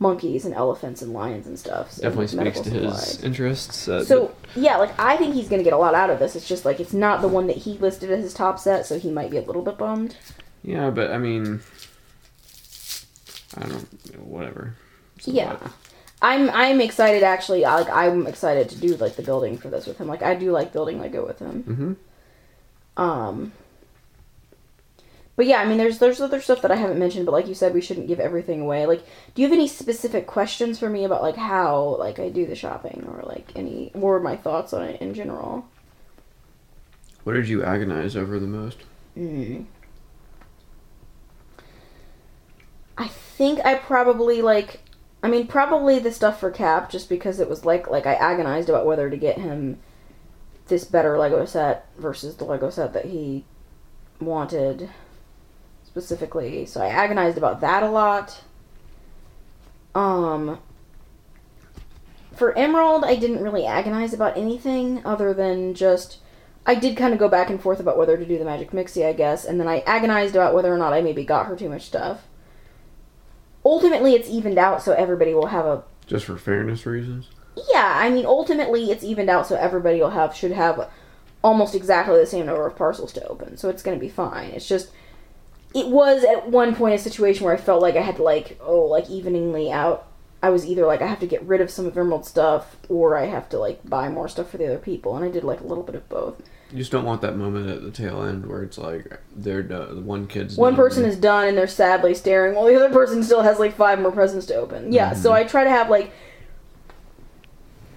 [0.02, 1.92] monkeys and elephants and lions and stuff.
[1.92, 3.88] So Definitely speaks to his interests.
[3.88, 6.36] Uh, So yeah, like I think he's gonna get a lot out of this.
[6.36, 8.98] It's just like it's not the one that he listed as his top set, so
[8.98, 10.16] he might be a little bit bummed.
[10.64, 11.62] yeah, but I mean,
[13.58, 13.88] I don't.
[14.26, 14.76] Whatever.
[15.20, 15.54] So Yeah.
[15.54, 15.72] what?
[16.24, 17.62] I'm I'm excited actually.
[17.62, 20.08] Like I'm excited to do like the building for this with him.
[20.08, 21.64] Like I do like building Lego with him.
[22.98, 23.02] Mm-hmm.
[23.02, 23.52] Um.
[25.36, 27.56] But yeah, I mean, there's there's other stuff that I haven't mentioned, but like you
[27.56, 28.86] said, we shouldn't give everything away.
[28.86, 29.04] Like,
[29.34, 32.56] do you have any specific questions for me about like how like I do the
[32.56, 35.66] shopping or like any or my thoughts on it in general?
[37.24, 38.80] What did you agonize over the most?
[39.18, 39.66] Mm.
[42.98, 44.82] I think I probably like
[45.24, 48.70] I mean probably the stuff for Cap just because it was like like I agonized
[48.70, 49.80] about whether to get him
[50.68, 53.46] this better Lego set versus the Lego set that he
[54.20, 54.90] wanted
[55.92, 56.66] specifically.
[56.66, 58.42] So I agonized about that a lot.
[59.94, 60.60] Um
[62.34, 66.20] for Emerald, I didn't really agonize about anything other than just
[66.66, 69.06] I did kind of go back and forth about whether to do the magic mixie,
[69.06, 71.70] I guess, and then I agonized about whether or not I maybe got her too
[71.70, 72.22] much stuff.
[73.66, 75.84] Ultimately, it's evened out, so everybody will have a.
[76.08, 77.30] Just for fairness reasons.
[77.72, 80.90] Yeah, I mean, ultimately, it's evened out, so everybody will have should have
[81.44, 84.52] almost exactly the same number of parcels to open, so it's going to be fine.
[84.52, 84.92] It's just
[85.74, 88.58] it was at one point a situation where I felt like I had to like
[88.62, 90.08] oh like eveningly out.
[90.44, 93.16] I was either like I have to get rid of some of Emerald's stuff or
[93.16, 95.62] I have to like buy more stuff for the other people, and I did like
[95.62, 96.42] a little bit of both.
[96.72, 99.96] You just don't want that moment at the tail end where it's like they're done,
[99.96, 100.78] the one kid's One done.
[100.78, 104.00] person is done and they're sadly staring while the other person still has like five
[104.00, 104.92] more presents to open.
[104.94, 105.38] Yeah, so mm-hmm.
[105.38, 106.12] I try to have like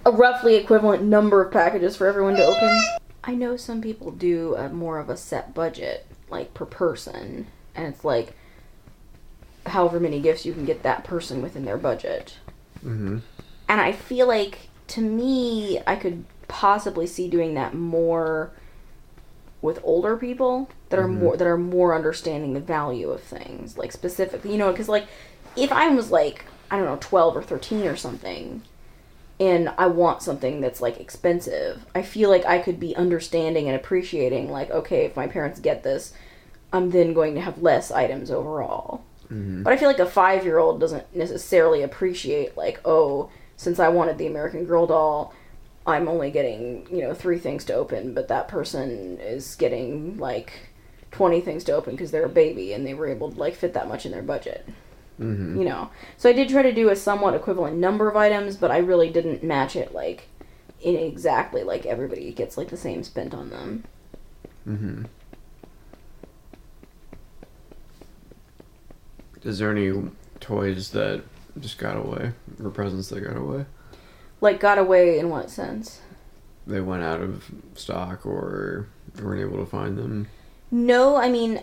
[0.05, 2.83] a roughly equivalent number of packages for everyone to open.
[3.23, 7.85] I know some people do a more of a set budget, like per person, and
[7.87, 8.33] it's like
[9.65, 12.37] however many gifts you can get that person within their budget.
[12.77, 13.19] Mm-hmm.
[13.67, 18.51] And I feel like to me, I could possibly see doing that more
[19.61, 21.19] with older people that are Mhm.
[21.19, 25.05] more that are more understanding the value of things, like specifically, you know, because like
[25.55, 28.61] if I was like I don't know twelve or thirteen or something,
[29.39, 33.75] and I want something that's like expensive, I feel like I could be understanding and
[33.75, 36.13] appreciating like okay, if my parents get this,
[36.75, 39.03] I'm then going to have less items overall.
[39.25, 39.63] Mm-hmm.
[39.63, 43.87] But I feel like a five year old doesn't necessarily appreciate, like, oh, since I
[43.87, 45.33] wanted the American Girl doll,
[45.87, 50.69] I'm only getting, you know, three things to open, but that person is getting, like,
[51.11, 53.73] 20 things to open because they're a baby and they were able to, like, fit
[53.73, 54.67] that much in their budget,
[55.19, 55.59] Mm-hmm.
[55.59, 55.89] you know?
[56.17, 59.09] So I did try to do a somewhat equivalent number of items, but I really
[59.09, 60.27] didn't match it, like,
[60.81, 63.83] in exactly, like, everybody gets, like, the same spent on them.
[64.67, 65.03] Mm-hmm.
[69.45, 70.09] Is there any
[70.41, 71.21] toys that
[71.59, 73.65] just got away, or presents that got away?
[74.41, 76.01] Like, got away in what sense?
[76.67, 77.45] They went out of
[77.75, 78.87] stock, or
[79.21, 80.27] weren't able to find them.
[80.71, 81.61] No, I mean,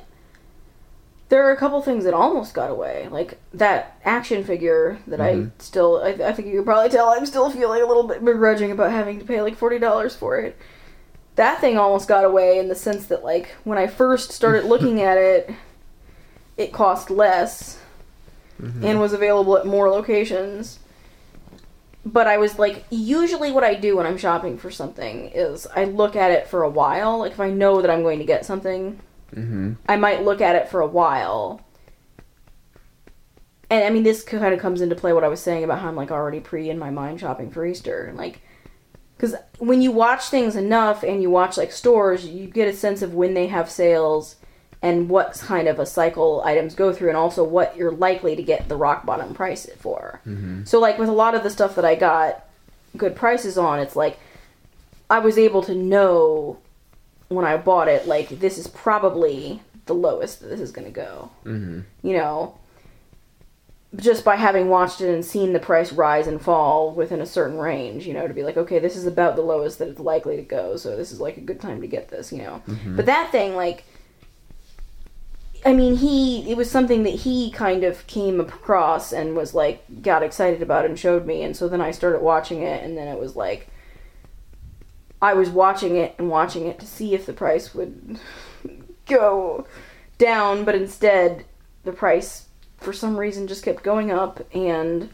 [1.28, 3.08] there are a couple things that almost got away.
[3.10, 5.48] Like that action figure that Mhm.
[5.48, 8.24] I still, I, I think you can probably tell I'm still feeling a little bit
[8.24, 10.56] begrudging about having to pay like $40 for it.
[11.36, 15.00] That thing almost got away in the sense that, like, when I first started looking
[15.10, 15.50] at it,
[16.56, 17.78] it cost less
[18.60, 18.84] Mhm.
[18.84, 20.78] and was available at more locations.
[22.04, 25.84] but I was like, usually what I do when I'm shopping for something is I
[25.84, 27.18] look at it for a while.
[27.20, 28.98] Like if I know that I'm going to get something,
[29.34, 29.74] Mm-hmm.
[29.88, 31.60] I might look at it for a while.
[33.70, 35.88] And I mean, this kind of comes into play what I was saying about how
[35.88, 38.12] I'm like already pre in my mind shopping for Easter.
[38.14, 38.40] Like,
[39.16, 43.00] because when you watch things enough and you watch like stores, you get a sense
[43.00, 44.36] of when they have sales
[44.82, 48.42] and what kind of a cycle items go through, and also what you're likely to
[48.42, 50.20] get the rock bottom price for.
[50.64, 52.44] So, like with a lot of the stuff that I got
[52.96, 54.18] good prices on, it's like
[55.08, 56.58] I was able to know
[57.28, 60.92] when I bought it, like this is probably the lowest that this is going to
[60.92, 61.30] go.
[61.44, 61.80] Mm-hmm.
[62.02, 62.58] You know,
[63.96, 67.58] just by having watched it and seen the price rise and fall within a certain
[67.58, 70.36] range, you know, to be like, okay, this is about the lowest that it's likely
[70.36, 72.62] to go, so this is like a good time to get this, you know.
[72.96, 73.84] But that thing, like,
[75.64, 80.02] I mean, he, it was something that he kind of came across and was like,
[80.02, 83.06] got excited about and showed me, and so then I started watching it, and then
[83.06, 83.68] it was like,
[85.22, 88.18] I was watching it and watching it to see if the price would
[89.06, 89.66] go
[90.18, 91.44] down, but instead
[91.84, 92.48] the price
[92.78, 94.44] for some reason just kept going up.
[94.52, 95.10] And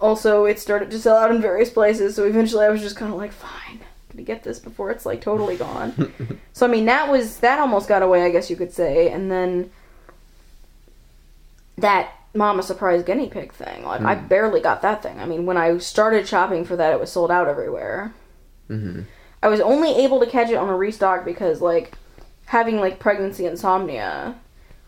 [0.00, 3.12] also it started to sell out in various places, so eventually I was just kind
[3.12, 6.40] of like, fine, I'm gonna get this before it's like totally gone.
[6.52, 9.32] so I mean that was that almost got away, I guess you could say, and
[9.32, 9.70] then
[11.80, 13.84] that mama surprise guinea pig thing.
[13.84, 15.18] Like I barely got that thing.
[15.18, 18.14] I mean, when I started shopping for that, it was sold out everywhere.
[18.68, 19.02] Mm-hmm.
[19.42, 21.94] I was only able to catch it on a restock because like
[22.46, 24.36] having like pregnancy insomnia,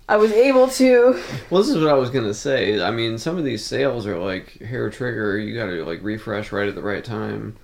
[0.08, 1.20] I was able to
[1.50, 2.80] Well, this is what I was gonna say.
[2.80, 5.38] I mean, some of these sales are like hair trigger.
[5.38, 7.56] You gotta like refresh right at the right time.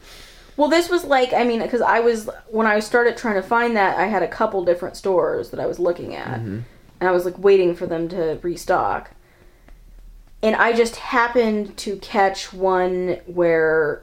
[0.56, 3.76] Well, this was like I mean because I was when I started trying to find
[3.76, 6.62] that I had a couple different stores that I was looking at, Mhm.
[7.00, 9.10] and I was like waiting for them to restock.
[10.42, 14.02] And I just happened to catch one where,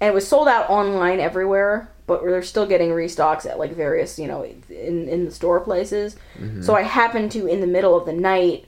[0.00, 4.18] and it was sold out online everywhere, but they're still getting restocks at like various
[4.18, 6.16] you know in in the store places.
[6.60, 8.66] So I happened to in the middle of the night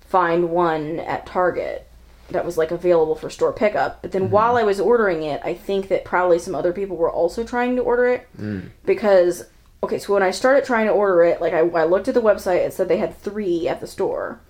[0.00, 1.86] find one at Target
[2.30, 4.00] that was like available for store pickup.
[4.02, 7.10] But then while I was ordering it, I think that probably some other people were
[7.10, 8.70] also trying to order it Mm.
[8.86, 9.44] because
[9.82, 12.22] okay, so when I started trying to order it, like I, I looked at the
[12.22, 14.40] website, it said they had three at the store.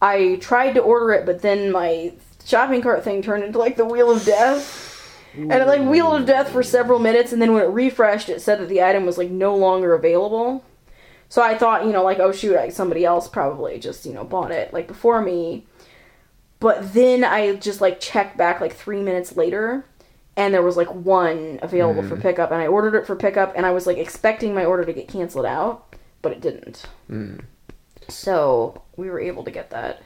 [0.00, 2.12] I tried to order it, but then my
[2.44, 4.84] shopping cart thing turned into like the wheel of death.
[5.34, 8.40] And it like wheel of death for several minutes, and then when it refreshed, it
[8.40, 10.64] said that the item was like no longer available.
[11.28, 14.24] So I thought, you know, like, oh shoot, like somebody else probably just, you know,
[14.24, 15.66] bought it like before me.
[16.58, 19.84] But then I just like checked back like three minutes later,
[20.36, 23.66] and there was like one available for pickup, and I ordered it for pickup, and
[23.66, 26.86] I was like expecting my order to get canceled out, but it didn't.
[27.10, 27.44] Mm.
[28.08, 30.02] So we were able to get that.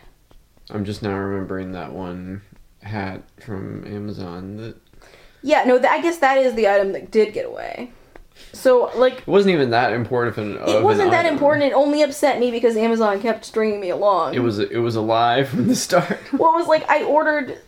[0.70, 2.42] I'm just now remembering that one
[2.82, 4.76] hat from Amazon that
[5.42, 7.90] Yeah, no, th- I guess that is the item that did get away.
[8.52, 10.36] So like it wasn't even that important.
[10.38, 11.34] An, of it wasn't that item.
[11.34, 11.64] important.
[11.64, 14.34] It only upset me because Amazon kept stringing me along.
[14.34, 16.18] It was it was a lie from the start.
[16.32, 17.58] Well, it was like I ordered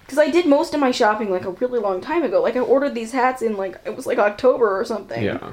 [0.00, 2.40] because I did most of my shopping like a really long time ago.
[2.42, 5.22] Like I ordered these hats in like it was like October or something.
[5.22, 5.52] yeah.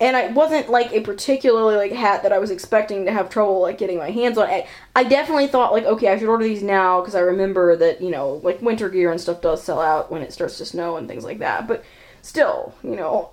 [0.00, 3.60] And I wasn't like a particularly like hat that I was expecting to have trouble
[3.62, 4.46] like getting my hands on.
[4.48, 8.00] I, I definitely thought like okay, I should order these now because I remember that
[8.00, 10.96] you know like winter gear and stuff does sell out when it starts to snow
[10.96, 11.66] and things like that.
[11.66, 11.84] But
[12.22, 13.30] still, you know,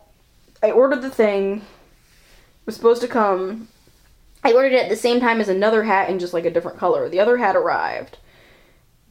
[0.64, 1.58] I ordered the thing.
[1.58, 3.68] It was supposed to come.
[4.44, 6.80] I ordered it at the same time as another hat in just like a different
[6.80, 7.10] color.
[7.10, 8.18] The other hat arrived.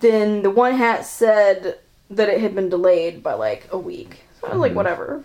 [0.01, 1.79] Then the one hat said
[2.11, 4.25] that it had been delayed by like a week.
[4.41, 4.77] So I was like, Mhm.
[4.77, 5.25] whatever.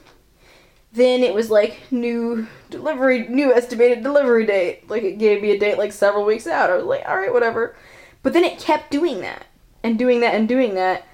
[0.91, 4.89] Then it was like new delivery, new estimated delivery date.
[4.89, 6.71] Like it gave me a date like several weeks out.
[6.71, 7.75] I was like, all right, whatever.
[8.23, 9.45] But then it kept doing that
[9.83, 11.05] and doing that and doing that.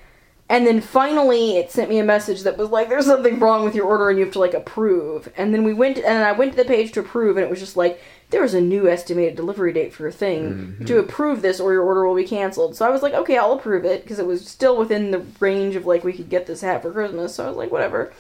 [0.47, 3.73] And then finally it sent me a message that was like, there's something wrong with
[3.73, 5.31] your order and you have to like approve.
[5.35, 7.59] And then we went, and I went to the page to approve and it was
[7.59, 7.99] just like,
[8.29, 10.53] there is a new estimated delivery date for your thing.
[10.53, 10.85] Mm-hmm.
[10.85, 12.75] To approve this or your order will be canceled.
[12.75, 15.75] So I was like, okay, I'll approve it because it was still within the range
[15.75, 17.35] of like we could get this hat for Christmas.
[17.35, 18.13] So I was like, whatever.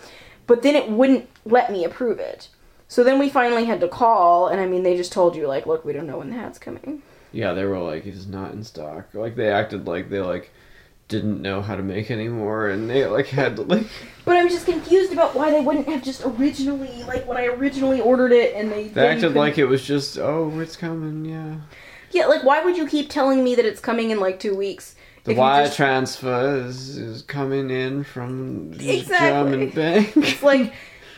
[0.47, 2.49] But then it wouldn't let me approve it.
[2.87, 5.65] So then we finally had to call, and I mean, they just told you, like,
[5.65, 7.01] look, we don't know when the hat's coming.
[7.31, 9.07] Yeah, they were like, it's not in stock.
[9.13, 10.51] Like they acted like they like
[11.07, 13.87] didn't know how to make anymore, and they like had to like.
[14.25, 18.01] But I'm just confused about why they wouldn't have just originally, like, when I originally
[18.01, 18.87] ordered it, and they.
[18.87, 21.57] They acted couldn't- like it was just oh, it's coming, yeah.
[22.11, 24.95] Yeah, like, why would you keep telling me that it's coming in, like, two weeks?
[25.25, 29.51] The wire just- transfer is, is coming in from the Exactly.
[29.51, 30.17] German bank.
[30.17, 30.73] It's like,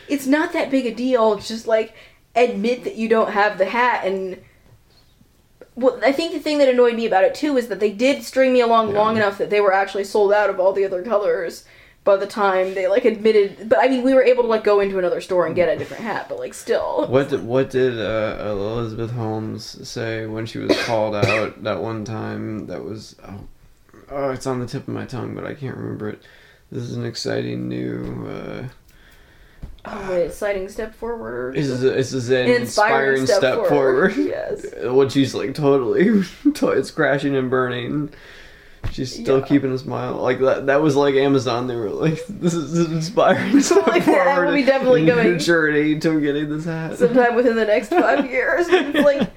[0.08, 1.34] it's not that big a deal.
[1.34, 1.94] It's just like,
[2.34, 4.38] admit that you don't have the hat and
[5.74, 8.24] well, I think the thing that annoyed me about it too is that they did
[8.24, 11.04] string me along long enough that they were actually sold out of all the other
[11.04, 11.64] colors
[12.02, 13.68] by the time they like admitted.
[13.68, 15.78] But I mean, we were able to like go into another store and get a
[15.78, 17.06] different hat, but like still.
[17.06, 22.04] What did, what did uh, Elizabeth Holmes say when she was called out that one
[22.04, 22.66] time?
[22.66, 23.46] That was oh,
[24.10, 26.22] oh, it's on the tip of my tongue, but I can't remember it.
[26.70, 28.26] This is an exciting new.
[28.28, 28.68] Uh,
[29.84, 31.54] Oh, wait, exciting step forward.
[31.54, 34.14] this is this is an An inspiring, step, forward.
[34.16, 34.66] Yes.
[34.82, 36.08] when she's like totally,
[36.44, 38.10] it's crashing and burning.
[38.92, 39.46] She's still Yeah.
[39.46, 40.16] keeping a smile.
[40.16, 40.66] Like that.
[40.66, 41.68] That was like Amazon.
[41.68, 45.06] They were like, "This is an inspiring step Like, that forward." will be definitely in
[45.06, 46.98] going- journey to getting this hat.
[46.98, 48.66] Sometime within the next five years.
[48.68, 49.30] It's like,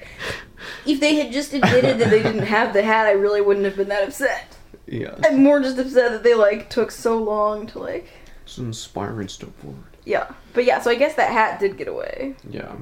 [0.86, 3.78] if they had just admitted that they didn't have the hat, I really wouldn't have
[3.78, 4.58] been that upset.
[4.92, 8.08] Yeah, I'm more just upset that they like took so long to like.
[8.44, 9.84] it's an inspiring step forward.
[10.06, 10.82] Yeah, but yeah.
[10.82, 12.36] So I guess that hat did get away.
[12.50, 12.76] Yeah.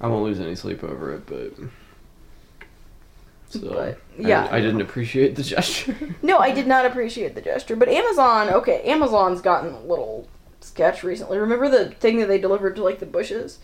[0.00, 1.52] I won't lose any sleep over it, but.
[3.50, 4.48] So, But, I- yeah.
[4.50, 5.96] I, didn't appreciate the gesture.
[6.22, 7.76] No, I did not appreciate the gesture.
[7.76, 10.28] But Amazon, okay, Amazon's gotten a little
[10.60, 11.38] sketch recently.
[11.38, 13.58] Remember the thing that they delivered to like the bushes?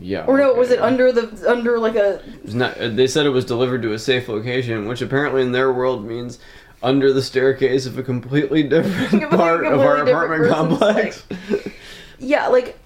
[0.00, 0.24] Yeah.
[0.24, 0.78] Or no, was okay.
[0.78, 3.98] it under the under like a not, uh, they said it was delivered to a
[3.98, 6.38] safe location, which apparently in their world means
[6.82, 11.24] under the staircase of a completely different Completely- part of our apartment complex.
[12.18, 12.78] Yeah, like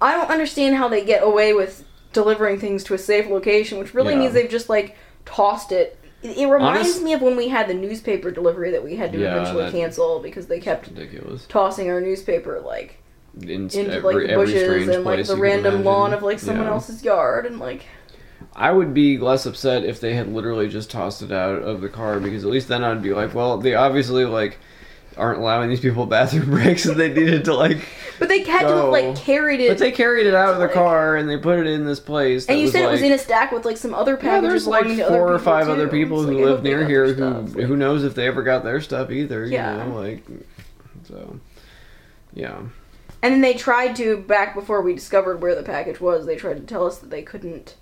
[0.00, 3.94] I don't understand how they get away with delivering things to a safe location, which
[3.94, 4.20] really Yeah.
[4.20, 4.96] means they've just like
[5.26, 5.98] tossed it.
[6.22, 9.12] It, it reminds Honest- me of when we had the newspaper delivery that we had
[9.12, 11.44] to Yeah, eventually cancel because they kept Ridiculous.
[11.46, 13.02] tossing our newspaper like
[13.42, 16.72] In into every, like bushes and like the random lawn of like someone Yeah.
[16.72, 17.84] else's yard and like
[18.54, 21.90] I would be less upset if they had literally just tossed it out of the
[21.90, 24.58] car because at least then I'd be like, well, they obviously like
[25.18, 27.78] aren't allowing these people bathroom breaks and they needed to like
[28.18, 30.72] but they had to like carried it But they carried it out of the Like-
[30.74, 32.46] car and they put it in this place.
[32.46, 34.84] and you said it was in a stack with like some other Yeah, there's like
[34.84, 37.24] belonging to other four or five other people who like, live near here who.
[37.24, 39.44] Like, who knows if they ever got their stuff either.
[39.46, 39.84] Yeah.
[39.84, 40.24] You know, like
[41.06, 41.38] so.
[42.32, 42.60] Yeah.
[43.26, 46.58] And then they tried to, back before we discovered where the package was, they tried
[46.58, 47.74] to tell us that they couldn't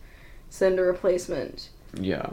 [0.48, 1.68] send a replacement.
[2.00, 2.30] Yeah.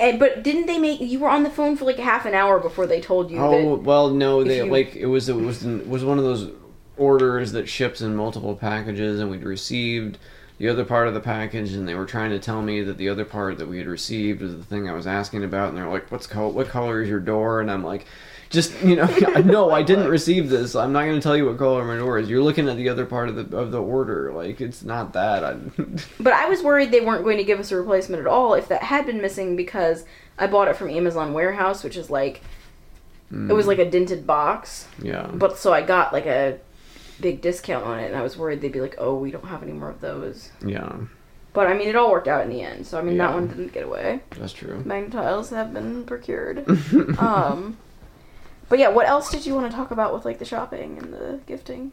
[0.00, 2.58] And but didn't they make you were on the phone for like half an hour
[2.58, 5.88] before they told you Oh well, no, they you- like it was it was it
[5.88, 6.50] was one of those
[6.96, 10.18] orders that ships in multiple packages, and we'd received
[10.58, 13.08] the other part of the package, and they were trying to tell me that the
[13.08, 15.88] other part that we had received was the thing I was asking about, and they're
[15.88, 16.48] like, "What's color?
[16.48, 18.04] What color is your door?" And I'm like.
[18.50, 19.04] Just you know,
[19.44, 20.74] no, I didn't receive this.
[20.74, 22.30] I'm not going to tell you what color my door is.
[22.30, 24.32] You're looking at the other part of the of the order.
[24.32, 25.44] Like it's not that.
[25.44, 25.56] I,
[26.20, 28.68] But I was worried they weren't going to give us a replacement at all if
[28.68, 30.04] that had been missing because
[30.38, 32.40] I bought it from Amazon Warehouse, which is like
[33.30, 34.88] it was like a dented box.
[35.02, 36.58] yeah, But so I got like a
[37.20, 39.62] big discount on it and I was worried they'd be like, "Oh, we don't have
[39.62, 40.92] any more of those." yeah,
[41.52, 42.86] But I mean, it all worked out in the end.
[42.86, 44.20] So I mean, that one didn't get away.
[44.30, 44.82] that's true.
[44.82, 46.64] Magnetiles have been procured.
[47.18, 47.76] um,
[48.68, 51.12] but yeah, what else did you want to talk about with like the shopping and
[51.12, 51.92] the gifting?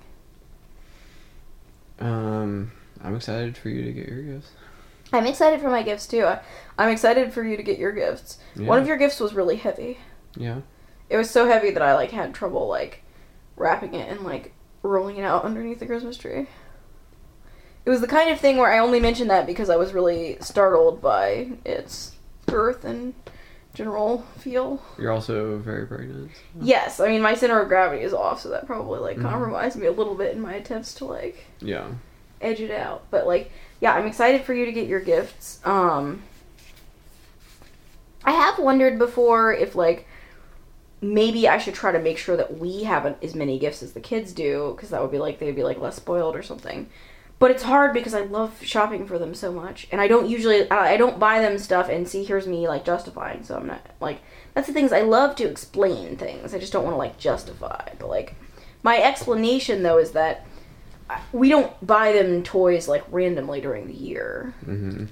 [2.00, 2.72] Um,
[3.02, 4.52] I'm excited for you to get your gifts.
[5.14, 6.26] I'm excited for my gifts too.
[6.26, 6.42] I,
[6.78, 8.40] I'm excited for you to get your gifts.
[8.56, 8.68] Yeah.
[8.68, 10.00] One of your gifts was really heavy.
[10.36, 10.62] Yeah.
[11.10, 13.04] It was so heavy that I like had trouble like
[13.56, 16.48] wrapping it and like rolling it out underneath the Christmas tree.
[17.86, 20.38] It was the kind of thing where I only mentioned that because I was really
[20.42, 22.16] startled by its
[22.48, 23.14] girth and
[23.76, 24.82] general feel.
[24.98, 26.32] You're also very pregnant.
[26.60, 29.24] Yes, I mean my center of gravity is off, so that probably like Mhm.
[29.24, 31.86] compromised me a little bit in my attempts to like Yeah.
[32.42, 33.04] edge it out.
[33.12, 35.60] But like, yeah, I'm excited for you to get your gifts.
[35.66, 36.24] Um
[38.24, 40.08] I have wondered before if like
[41.02, 44.00] maybe I should try to make sure that we have as many gifts as the
[44.00, 46.90] kids do because that would be like they'd be like less spoiled or something.
[47.38, 50.70] But it's hard because I love shopping for them so much, and I don't usually
[50.72, 53.44] I don't buy them stuff and see here's me like justifying.
[53.44, 54.22] So I'm not like
[54.54, 56.54] that's the things I love to explain things.
[56.54, 57.90] I just don't want to like justify.
[58.00, 58.36] But like
[58.84, 60.46] my explanation though is that
[61.34, 64.54] we don't buy them toys like randomly during the year.
[64.66, 65.06] Mm-hmm.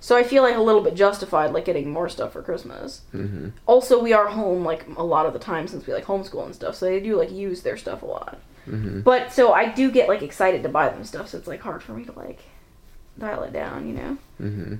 [0.00, 3.02] So I feel like a little bit justified like getting more stuff for Christmas.
[3.14, 3.48] Mm-hmm.
[3.66, 6.54] Also, we are home like a lot of the time since we like homeschool and
[6.54, 8.38] stuff, so they do like use their stuff a lot.
[8.66, 9.00] Mm-hmm.
[9.00, 11.82] But so I do get like excited to buy them stuff, so it's like hard
[11.82, 12.40] for me to like
[13.18, 14.18] dial it down, you know.
[14.40, 14.74] Mm-hmm.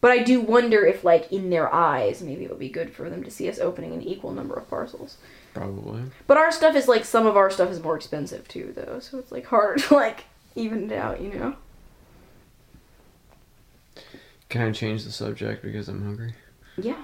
[0.00, 3.10] But I do wonder if like in their eyes, maybe it would be good for
[3.10, 5.16] them to see us opening an equal number of parcels.
[5.54, 6.02] Probably.
[6.26, 9.18] But our stuff is like some of our stuff is more expensive too, though, so
[9.18, 10.24] it's like harder to like
[10.54, 11.56] even it out, you know.
[14.48, 16.34] Can I change the subject because I'm hungry?
[16.76, 17.02] Yeah.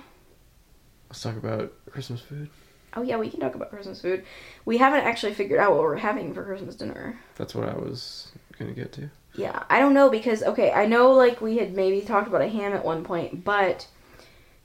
[1.08, 2.48] Let's talk about Christmas food.
[2.96, 4.24] Oh yeah, we can talk about Christmas food.
[4.64, 7.18] We haven't actually figured out what we're having for Christmas dinner.
[7.36, 9.10] That's what I was gonna get to.
[9.34, 12.48] Yeah, I don't know because okay, I know like we had maybe talked about a
[12.48, 13.88] ham at one point, but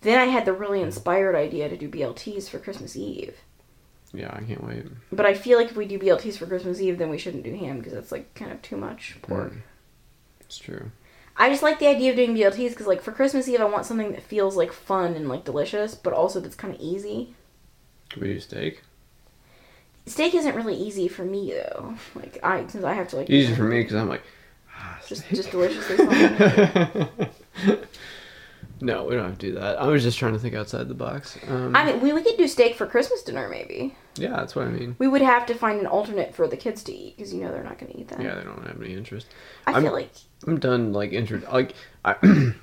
[0.02, 3.36] then I had the really inspired idea to do BLTs for Christmas Eve.
[4.14, 4.86] Yeah, I can't wait.
[5.12, 7.56] But I feel like if we do BLTs for Christmas Eve, then we shouldn't do
[7.56, 9.54] ham because it's like kind of too much pork.
[9.54, 9.62] Mm,
[10.42, 10.92] It's true.
[11.38, 13.86] I just like the idea of doing BLTs because like for Christmas Eve, I want
[13.86, 17.36] something that feels like fun and like delicious, but also that's kind of easy.
[18.10, 18.82] Could we do steak?
[20.06, 21.94] Steak isn't really easy for me though.
[22.16, 24.24] Like I since I have to like Easy for me because I'm like,
[24.76, 25.36] ah, just steak.
[25.36, 25.98] just deliciously
[28.82, 29.80] no, we don't have to do that.
[29.80, 31.38] I was just trying to think outside the box.
[31.48, 33.96] Um, I mean, we, we could do steak for Christmas dinner maybe.
[34.16, 34.96] yeah, that's what I mean.
[35.00, 37.52] We would have to find an alternate for the kids to eat because you know
[37.52, 38.22] they're not going to eat that.
[38.22, 39.28] Yeah, they don't have any interest.
[39.68, 40.12] I I'm- feel like
[40.48, 40.94] I'm done.
[40.94, 41.42] Like intro.
[41.52, 42.16] Like I.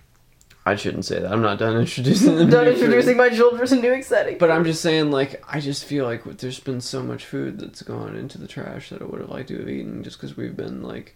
[0.67, 1.33] I shouldn't say that.
[1.33, 2.51] I'm not done introducing them.
[2.51, 2.83] done new food.
[2.83, 4.37] introducing my children to new exciting.
[4.39, 7.83] But I'm just saying, like, I just feel like there's been so much food that's
[7.83, 10.57] gone into the trash that I would have liked to have eaten just because we've
[10.57, 11.15] been like,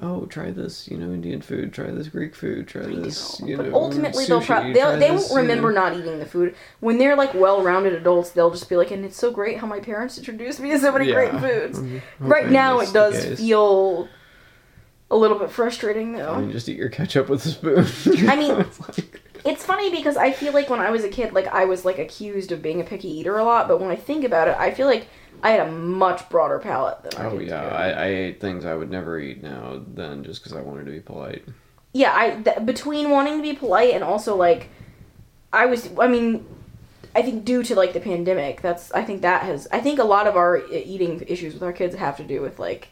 [0.00, 3.66] oh, try this, you know, Indian food, try this Greek food, try this, you but
[3.66, 5.88] know, mm, ultimately they'll pro- they'll, they this, won't you remember know.
[5.88, 8.30] not eating the food when they're like well-rounded adults.
[8.30, 10.92] They'll just be like, and it's so great how my parents introduced me to so
[10.92, 11.78] many great foods.
[11.78, 14.08] I'm Right now, it does feel
[15.10, 16.32] a little bit frustrating though.
[16.32, 18.28] I mean, just eat your ketchup with a spoon.
[18.28, 18.64] I mean-
[19.44, 22.00] It's funny because I feel like when I was a kid, like I was like
[22.00, 23.68] accused of being a picky eater a lot.
[23.68, 25.06] But when I think about it, I feel like
[25.40, 27.62] I had a much broader palate than our oh yeah.
[27.68, 30.90] I, I ate things I would never eat now then just because I wanted to
[30.90, 31.44] be polite.
[31.92, 34.68] yeah, I th- between wanting to be polite and also like
[35.52, 36.44] I was I mean
[37.14, 40.04] I think due to like the pandemic, that's I think that has I think a
[40.04, 42.88] lot of our e- eating issues with our kids have to do with like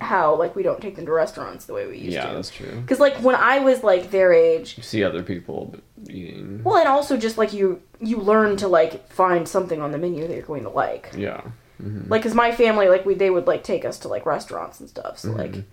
[0.00, 2.34] how like we don't take them to restaurants the way we used yeah, to.
[2.34, 2.82] that's true.
[2.86, 5.74] Cuz like when I was like their age, You see other people
[6.08, 6.62] eating.
[6.64, 10.26] well and also just like you you learn to like find something on the menu
[10.26, 11.10] that you're going to like.
[11.16, 11.42] Yeah.
[11.80, 14.80] hmm Like cuz my family like we they would like take us to like restaurants
[14.80, 15.18] and stuff.
[15.18, 15.64] So like Mhm.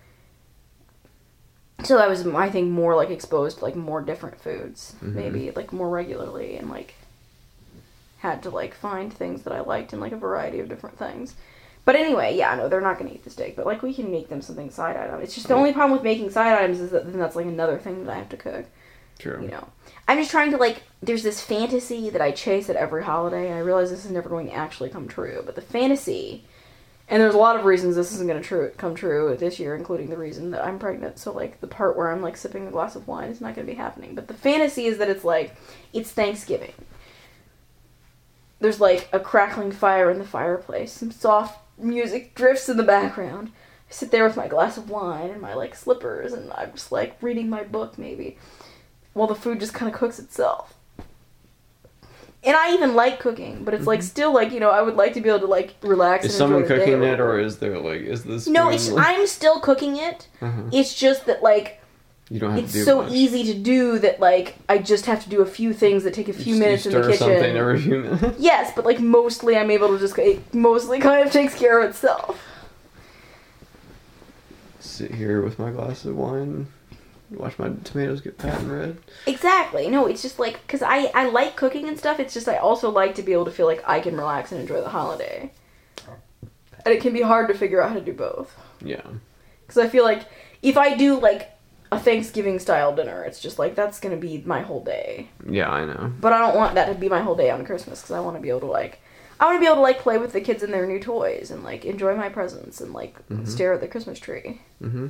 [1.84, 5.14] so I was I think more like exposed to like more different foods, Mhm.
[5.14, 6.94] maybe like more regularly, and like
[8.18, 11.34] had to like find things that I liked in like a variety of different things.
[11.88, 14.28] But anyway, yeah, no, they're not gonna eat the steak, but like we can make
[14.28, 15.22] them something side item.
[15.22, 17.78] It's just the only problem with making side items is that then that's like another
[17.78, 18.66] thing that I have to cook.
[19.18, 19.40] True.
[19.40, 19.66] You know,
[20.06, 20.82] I'm just trying to like.
[21.02, 23.46] There's this fantasy that I chase at every holiday.
[23.46, 26.44] and I realize this is never going to actually come true, but the fantasy,
[27.08, 29.74] and there's a lot of reasons this isn't going to true come true this year,
[29.74, 31.18] including the reason that I'm pregnant.
[31.18, 33.66] So like the part where I'm like sipping a glass of wine is not going
[33.66, 34.14] to be happening.
[34.14, 35.56] But the fantasy is that it's like
[35.94, 36.74] it's Thanksgiving.
[38.60, 40.92] There's like a crackling fire in the fireplace.
[40.92, 43.50] Some soft music drifts in the background.
[43.88, 46.92] I sit there with my glass of wine and my like slippers, and I'm just
[46.92, 48.36] like reading my book maybe
[49.14, 50.74] while the food just kind of cooks itself.
[52.44, 55.14] And I even like cooking, but it's like still like you know I would like
[55.14, 56.24] to be able to like relax.
[56.24, 58.46] Is and someone cooking it, or is there like is this?
[58.46, 58.68] no?
[58.68, 60.28] It's I'm still cooking it.
[60.40, 61.80] uh It's just that like
[62.30, 63.12] You don't have it's to do so much.
[63.12, 66.28] easy to do that like I just have to do a few things that take
[66.28, 67.18] a few s- minutes you in the kitchen.
[67.18, 68.36] something every few minutes.
[68.38, 71.88] Yes, but like mostly I'm able to just it mostly kind of takes care of
[71.90, 72.38] itself.
[74.80, 76.66] Sit here with my glass of wine,
[77.30, 78.98] watch my tomatoes get fat and red.
[79.26, 79.88] Exactly.
[79.88, 82.20] No, it's just like because I I like cooking and stuff.
[82.20, 84.60] It's just I also like to be able to feel like I can relax and
[84.60, 85.50] enjoy the holiday.
[86.84, 88.54] And it can be hard to figure out how to do both.
[88.84, 89.02] Yeah.
[89.66, 90.22] Because I feel like
[90.62, 91.50] if I do like
[91.90, 95.28] a Thanksgiving style dinner, it's just like that's gonna be my whole day.
[95.48, 96.12] Yeah, I know.
[96.20, 98.36] But I don't want that to be my whole day on Christmas because I want
[98.36, 99.00] to be able to like
[99.40, 101.50] I want to be able to like play with the kids and their new toys
[101.50, 103.46] and like enjoy my presents and like Mhm.
[103.48, 105.08] stare at the Christmas tree Mm-hmm.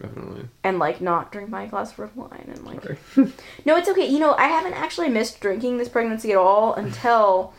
[0.00, 0.48] Definitely.
[0.64, 2.82] and like not drink my glass of wine and like.
[3.64, 4.06] No, it's okay.
[4.06, 7.54] You know, I haven't actually missed drinking this pregnancy at all until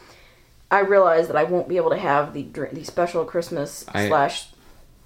[0.69, 2.43] I realized that I won't be able to have the
[2.73, 4.47] the special Christmas I- slash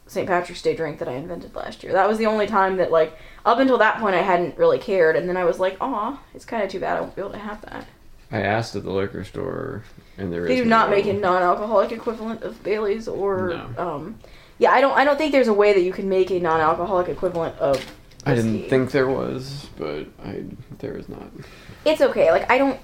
[0.10, 0.28] St.
[0.28, 1.94] Patrick's Day drink that I invented last year.
[1.94, 5.16] That was the only time that like up until that point I hadn't really cared,
[5.16, 7.32] and then I was like, "Aw, it's kind of too bad I won't be able
[7.32, 7.86] to have that."
[8.32, 9.84] I asked at the liquor store,
[10.18, 13.84] and there is They do not no- make a non-alcoholic equivalent of Bailey's or No.
[13.84, 14.20] um.
[14.58, 14.98] Yeah, I don't.
[14.98, 17.80] I don't think there's a way that you can make a non-alcoholic equivalent of.
[18.26, 20.44] I didn't think there was, but I
[20.80, 21.24] there is not.
[21.86, 22.32] It's okay.
[22.32, 22.80] Like I don't.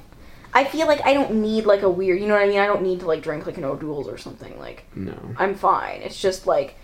[0.54, 2.22] I feel like I don't need like a weird.
[2.22, 2.60] You know what I mean?
[2.60, 4.58] I don't need to like drink like an O'Doul's or something.
[4.60, 5.18] Like No.
[5.38, 6.02] I'm fine.
[6.02, 6.78] It's just like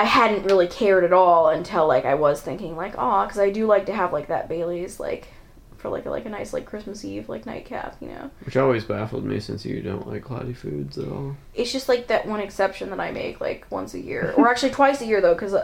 [0.00, 3.50] I hadn't really cared at all until like I was thinking like, oh, because I
[3.50, 5.28] do like to have like that Bailey's like
[5.76, 7.96] for like a, like a nice like Christmas Eve like nightcap.
[8.00, 11.36] You know, Which always baffled me since you don't like cloudy foods at all.
[11.54, 14.72] it's just like that one exception that I make like once a year, or actually
[14.72, 15.54] twice a year though, because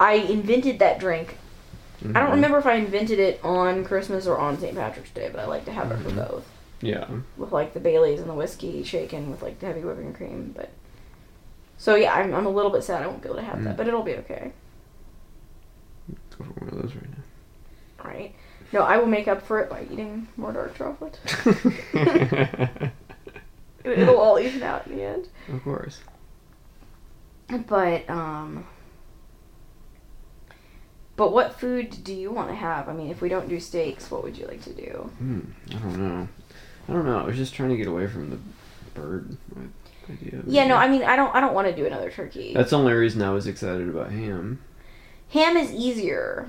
[0.00, 1.36] I invented that drink.
[2.00, 2.30] I don't Mhm.
[2.32, 4.76] remember if I invented it on Christmas or on St.
[4.76, 6.16] Patrick's Day, but I like to have it for Mhm.
[6.28, 6.44] both.
[6.80, 7.06] Yeah.
[7.36, 10.52] with like the Baileys and the whiskey shaken with like the heavy whipping cream.
[10.56, 10.68] But
[11.78, 13.74] So yeah, I'm, I'm a little bit sad I won't be able to have that,
[13.74, 13.76] Mm.
[13.76, 14.52] but it'll be okay,
[16.36, 18.04] Go for one of those right now.
[18.10, 18.34] right?
[18.72, 21.18] No, I will make up for it by eating more dark chocolate.
[23.84, 25.28] It- It'll all even out in the end.
[25.48, 26.00] of course.
[27.68, 28.66] But um
[31.16, 32.88] But what food do you want to have?
[32.88, 35.10] I mean, if we don't do steaks, what would you like to do?
[35.18, 35.40] Hmm.
[35.70, 36.28] I don't know.
[36.88, 37.18] I don't know.
[37.20, 38.38] I was just trying to get away from the
[38.94, 39.36] bird
[40.10, 40.42] idea.
[40.46, 42.54] Yeah, no, I mean, I don't I don't want to do another turkey.
[42.54, 44.60] That's the only reason I was excited about ham.
[45.30, 46.48] Ham is easier.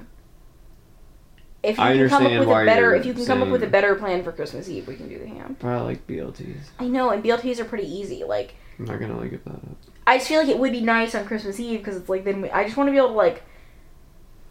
[1.61, 3.63] If you I can come up with a better if you can come up with
[3.63, 5.57] a better plan for Christmas Eve, we can do the ham.
[5.59, 6.69] But I like BLTs.
[6.79, 8.23] I know, and BLTs are pretty easy.
[8.23, 9.77] Like I'm not gonna like give that up.
[10.07, 12.41] I just feel like it would be nice on Christmas Eve because it's like then
[12.41, 13.43] we, I just want to be able to like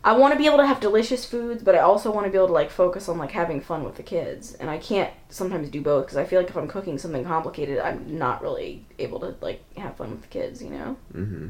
[0.05, 2.39] I want to be able to have delicious foods, but I also want to be
[2.39, 5.69] able to like focus on like having fun with the kids, and I can't sometimes
[5.71, 9.19] do both because I feel like if I'm cooking something complicated, I'm not really able
[9.21, 10.97] to like have fun with the kids, you know.
[11.13, 11.49] Mm-hmm.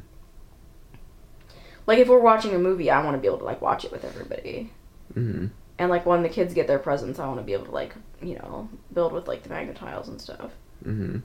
[1.87, 3.93] Like if we're watching a movie, I want to be able to like watch it
[3.93, 4.73] with everybody,
[5.15, 5.47] Mm-hmm.
[5.79, 7.95] and like when the kids get their presents, I want to be able to like
[8.23, 10.53] you know build with like the magnet tiles and stuff.
[10.85, 11.19] Mm-hmm.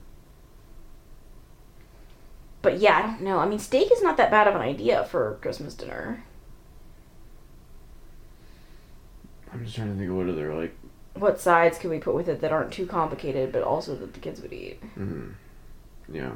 [2.62, 3.38] But yeah, I don't know.
[3.38, 6.24] I mean, steak is not that bad of an idea for Christmas dinner.
[9.54, 10.74] I'm just trying to think of what other like.
[11.14, 14.20] what sides can we put with it that aren't too complicated but also that the
[14.20, 15.34] kids would eat Mm,
[16.12, 16.32] yeah,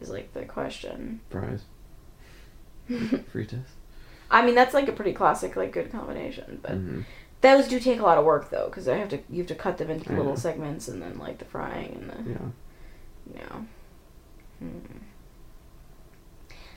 [0.00, 1.64] is like the question fries,
[2.90, 3.64] fritas.
[4.30, 7.00] i mean that's like a pretty classic like good combination but Mm-hmm.
[7.40, 9.54] those do take a lot of work though because i have to you have to
[9.56, 12.48] cut them into little segments and then like the frying and the Yeah.
[13.28, 13.66] you know
[14.60, 14.98] Hmm.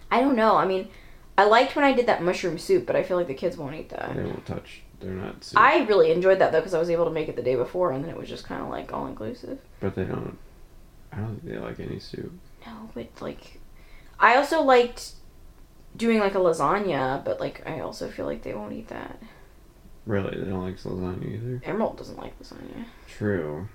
[0.10, 0.88] i don't know i mean
[1.38, 3.76] i liked when i did that mushroom soup but i feel like the kids won't
[3.76, 4.82] eat that They won't touch.
[5.00, 5.44] They're not.
[5.44, 7.56] Soup, i really enjoyed that though because i was able to make it the day
[7.56, 10.38] before and then it was just kind of like all inclusive but they don't.
[11.12, 12.32] I don't think they like any soup.
[12.66, 13.60] No, but like,
[14.20, 15.12] I also liked
[15.96, 19.22] doing like a lasagna, but like I also feel like they won't eat that.
[20.06, 21.62] Really, they don't like lasagna either.
[21.64, 22.86] Emerald doesn't like lasagna.
[23.08, 23.68] True.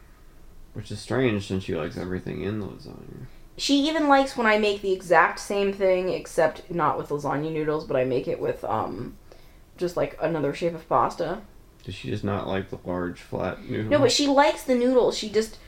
[0.74, 3.26] Which is strange since she likes everything in the lasagna.
[3.56, 7.84] She even likes when I make the exact same thing, except not with lasagna noodles,
[7.84, 9.16] but I make it with um,
[9.80, 11.40] just like another shape of pasta.
[11.84, 13.90] Does she just not like the large flat noodle?
[13.90, 15.16] No, but she likes the noodles.
[15.18, 15.58] She just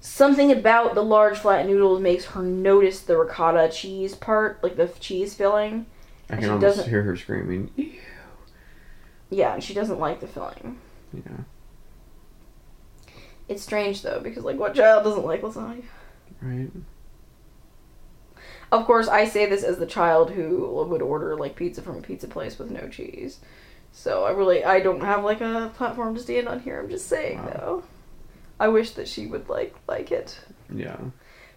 [0.00, 4.88] something about the large flat noodles makes her notice the ricotta cheese part, like the
[4.98, 5.86] cheese filling.
[6.30, 7.70] I can almost doesn't- hear her screaming.
[7.76, 7.92] "Ew."
[9.30, 10.78] Yeah, and she doesn't like the filling.
[11.12, 11.22] Yeah.
[13.48, 15.84] It's strange though because like what child doesn't like lasagna?
[16.40, 16.70] Right.
[18.72, 22.00] Of course, I say this as the child who would order like pizza from a
[22.02, 23.38] pizza place with no cheese.
[23.92, 26.80] So I really I don't have like a platform to stand on here.
[26.80, 27.50] I'm just saying Wow.
[27.54, 27.82] though.
[28.58, 30.40] I wish that she would like like it.
[30.74, 30.96] Yeah.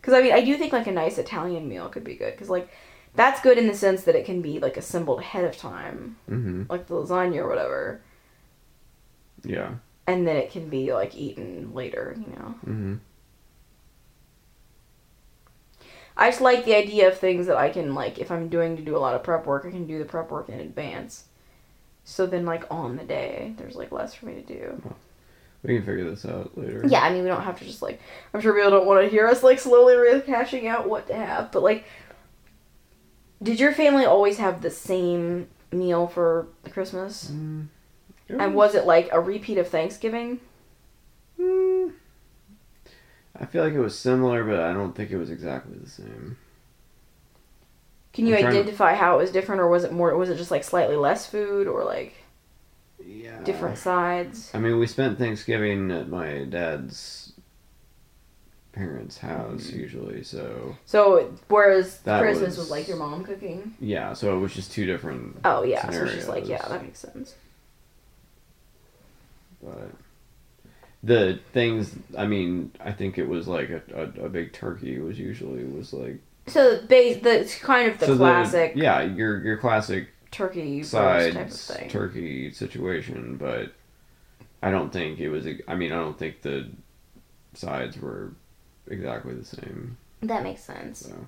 [0.02, 2.50] Cuz I mean, I do think like a nice Italian meal could be good cuz
[2.50, 2.68] like
[3.16, 6.64] that's good in the sense that it can be like assembled ahead of time, Mm-hmm.
[6.70, 8.02] like the lasagna or whatever,
[9.44, 9.76] Yeah.
[10.06, 12.56] and then it can be like eaten later, you know.
[12.68, 12.96] Mm-hmm.
[16.18, 18.84] I just like the idea of things that I can like if I'm doing to
[18.84, 21.26] do a lot of prep work, I can do the prep work in advance.
[22.04, 24.82] So then like on the day, there's like less for me to do.
[25.64, 26.84] We can figure this out later.
[26.88, 28.00] Yeah, I mean we don't have to just like
[28.34, 31.52] I'm sure people don't want to hear us like slowly rehashing out what to have,
[31.52, 31.86] but like
[33.44, 37.32] did your family always have the same meal for Christmas?
[37.32, 37.68] Mm,
[38.30, 40.40] And was it like a repeat of Thanksgiving?
[41.40, 41.74] Mm,
[43.40, 46.38] I feel like it was similar, but I don't think it was exactly the same.
[48.14, 50.30] Can you I'm trying to- identify how it was different or was it more was
[50.30, 52.14] it just like slightly less food or like
[53.06, 53.41] Yeah.
[53.44, 54.52] different sides?
[54.53, 57.34] I mean, we spent Thanksgiving at my dad's
[58.72, 59.80] parents' house Mm-hmm.
[59.80, 62.57] usually, so So whereas That Christmas was...
[62.57, 63.74] was- like your mom cooking.
[63.82, 65.40] yeah, so it was just two different.
[65.44, 67.36] Oh yeah, so it's just like yeah, that makes sense.
[69.62, 69.91] But
[71.06, 75.19] the things, I mean, I think it was like a, a, a big turkey was
[75.19, 80.10] usually was like So base the kind of the so classic yeah, your your classic
[80.32, 81.90] turkey roast type of sides thing.
[81.90, 83.72] turkey situation, but
[84.64, 85.48] I don't think it was.
[85.68, 86.69] I mean, I don't think the
[87.53, 88.34] sides were
[88.88, 89.98] exactly the same.
[90.22, 90.99] that makes sense.
[91.07, 91.27] So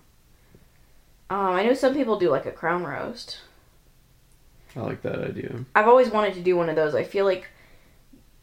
[1.30, 3.40] Um, I know some people do like a crown roast.
[4.76, 5.66] I like that idea.
[5.76, 6.94] I've always wanted to do one of those.
[6.96, 7.48] I feel like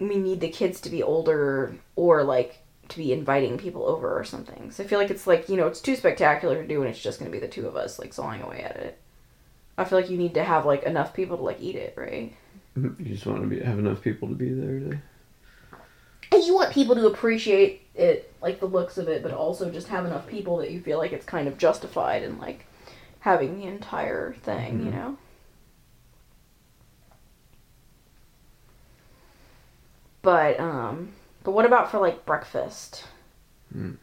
[0.01, 2.59] we need the kids to be older or like
[2.89, 4.71] to be inviting people over or something.
[4.71, 7.01] So I feel like it's like, you know, it's too spectacular to do and it's
[7.03, 8.99] just going to be the two of us like sawing away at it.
[9.79, 12.33] I feel like you need to have like enough people to like eat it, right?
[12.77, 14.99] You just want to be have enough people to be there to.
[16.33, 19.89] And you want people to appreciate it like the looks of it, but also just
[19.89, 22.67] have enough people that you feel like it's kind of justified in like
[23.21, 24.95] having the entire thing, you Mhm.
[24.95, 25.17] know.
[30.25, 31.13] But um,
[31.45, 33.05] but what about for like breakfast?
[33.77, 33.99] Mm.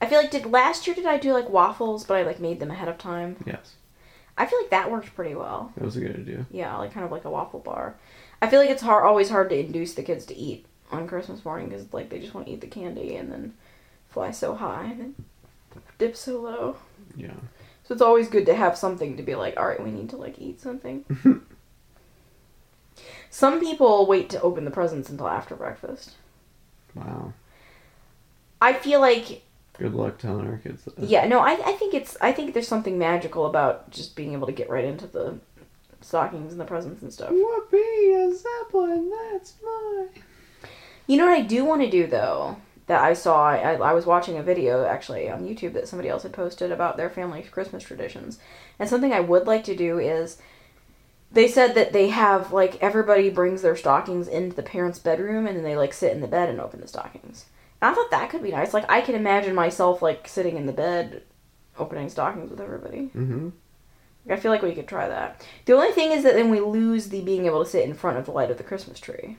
[0.00, 2.60] I feel like did last year did I do like waffles, but I like made
[2.60, 3.36] them ahead of time.
[3.46, 3.76] Yes,
[4.36, 5.72] I feel like that worked pretty well.
[5.76, 6.46] that was a good idea.
[6.50, 7.94] Yeah, like kind of like a waffle bar.
[8.42, 11.44] I feel like it's hard, always hard to induce the kids to eat on Christmas
[11.44, 13.54] morning because like they just want to eat the candy and then
[14.10, 15.14] fly so high and then
[15.98, 16.76] dip so low.
[17.16, 17.34] Yeah.
[17.84, 20.16] So it's always good to have something to be like, all right, we need to
[20.16, 21.04] like eat something.
[23.30, 26.12] Some people wait to open the presents until after breakfast.
[26.94, 27.32] Wow.
[28.60, 29.42] I feel like
[29.78, 30.98] Good luck telling our kids that.
[30.98, 34.46] Yeah, no, I, I think it's I think there's something magical about just being able
[34.46, 35.38] to get right into the
[36.00, 37.30] stockings and the presents and stuff.
[37.30, 40.22] Whoopee, a zeppelin, that's mine.
[41.06, 44.06] You know what I do want to do though that I saw I, I was
[44.06, 47.82] watching a video actually on YouTube that somebody else had posted about their family's Christmas
[47.82, 48.38] traditions.
[48.78, 50.38] And something I would like to do is
[51.30, 55.56] they said that they have like everybody brings their stockings into the parents' bedroom and
[55.56, 57.46] then they like sit in the bed and open the stockings.
[57.80, 58.72] And I thought that could be nice.
[58.72, 61.22] Like I can imagine myself like sitting in the bed
[61.78, 63.10] opening stockings with everybody.
[63.14, 63.50] Mm-hmm.
[64.28, 65.46] I feel like we could try that.
[65.66, 68.18] The only thing is that then we lose the being able to sit in front
[68.18, 69.36] of the light of the Christmas tree.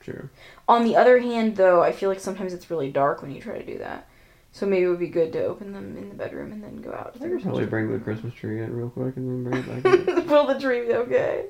[0.00, 0.30] True.
[0.66, 3.58] On the other hand, though, I feel like sometimes it's really dark when you try
[3.58, 4.08] to do that.
[4.52, 6.90] So maybe it would be good to open them in the bedroom and then go
[6.92, 7.14] out.
[7.20, 10.26] I could probably bring the Christmas tree in real quick and then bring it back.
[10.26, 11.46] Will the tree be okay?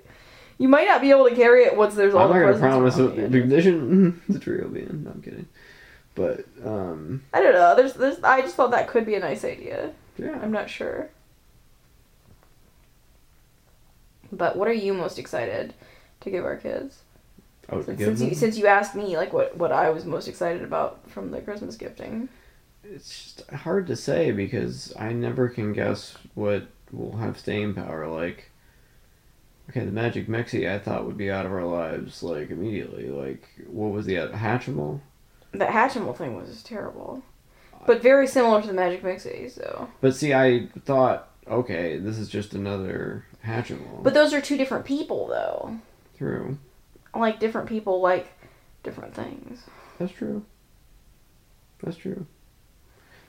[0.58, 2.52] You might not be able to carry it once there's all I'm the not gonna
[2.52, 5.04] presents promise around the the condition the tree will be in.
[5.04, 5.46] No, I'm kidding.
[6.16, 7.76] But um, I don't know.
[7.76, 8.22] There's, there's.
[8.24, 9.92] I just thought that could be a nice idea.
[10.18, 10.36] yeah.
[10.42, 11.08] I'm not sure.
[14.32, 15.74] But what are you most excited
[16.20, 16.98] to give our kids?
[17.70, 18.34] Oh, to Since, give since you them?
[18.34, 21.76] since you asked me like what what I was most excited about from the Christmas
[21.76, 22.28] gifting.
[22.90, 28.06] It's just hard to say because I never can guess what will have staying power.
[28.08, 28.50] Like,
[29.70, 33.08] okay, the Magic Mixie I thought would be out of our lives like immediately.
[33.10, 35.00] Like, what was the Hatchimal?
[35.52, 37.22] The Hatchimal thing was terrible,
[37.86, 39.50] but very similar to the Magic Mixie.
[39.50, 44.02] So, But see, I thought, okay, this is just another Hatchimal.
[44.02, 45.78] but those are two different people though.
[46.16, 46.58] true,
[47.14, 48.28] Like different people like
[48.82, 49.62] different things.
[49.98, 50.44] that's true.
[51.82, 52.26] That's true.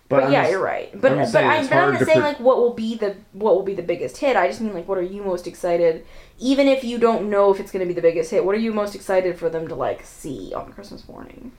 [0.09, 0.89] But, I'm yeah, just- you're right.
[0.91, 2.39] But I'm but, just saying I, it's but I'm hard not to saying pre- like
[2.39, 4.35] what will be the what will be the biggest hit.
[4.35, 6.03] I just mean like what are you most excited?
[6.39, 8.59] Even if you don't know if it's going to be the biggest hit, what are
[8.59, 11.51] you most excited for them to like see on Christmas morning?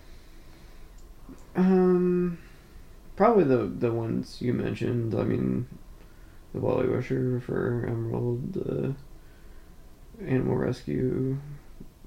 [1.55, 2.39] Um,
[3.17, 5.15] probably the the ones you mentioned.
[5.15, 5.67] I mean,
[6.53, 8.95] the WellieWisher for Emerald, the
[10.27, 11.39] animal rescue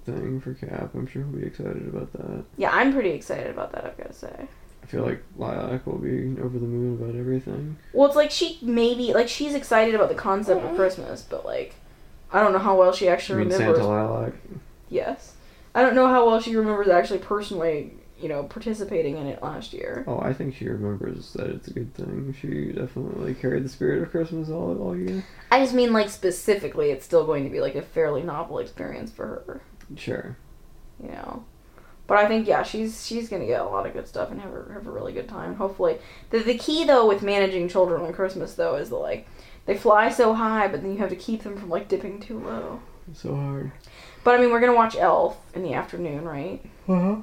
[0.05, 0.93] thing for Cap.
[0.93, 2.43] I'm sure he'll be excited about that.
[2.57, 3.85] Yeah, I'm pretty excited about that.
[3.85, 4.47] I've got to say.
[4.83, 7.77] I feel like Lilac will be over the moon about everything.
[7.93, 11.75] Well, it's like she maybe like she's excited about the concept of Christmas, but like
[12.31, 13.77] I don't know how well she actually mean, remembers.
[13.77, 14.33] Santa Lilac.
[14.89, 15.35] Yes,
[15.73, 19.71] I don't know how well she remembers actually personally, you know, participating in it last
[19.73, 20.03] year.
[20.05, 22.35] Oh, I think she remembers that it's a good thing.
[22.39, 25.23] She definitely carried the spirit of Christmas all all year.
[25.49, 29.11] I just mean like specifically, it's still going to be like a fairly novel experience
[29.11, 29.61] for her,
[29.95, 30.35] Sure.
[31.01, 31.45] you know.
[32.05, 34.51] But I think yeah, she's she's gonna get a lot of good stuff and have
[34.53, 35.55] a have a really good time.
[35.55, 35.97] Hopefully,
[36.31, 39.27] the the key though with managing children on Christmas though is that like
[39.65, 42.39] they fly so high, but then you have to keep them from like dipping too
[42.39, 42.81] low.
[43.09, 43.71] It's so hard.
[44.25, 46.61] But I mean, we're gonna watch Elf in the afternoon, right?
[46.89, 47.15] Uh huh.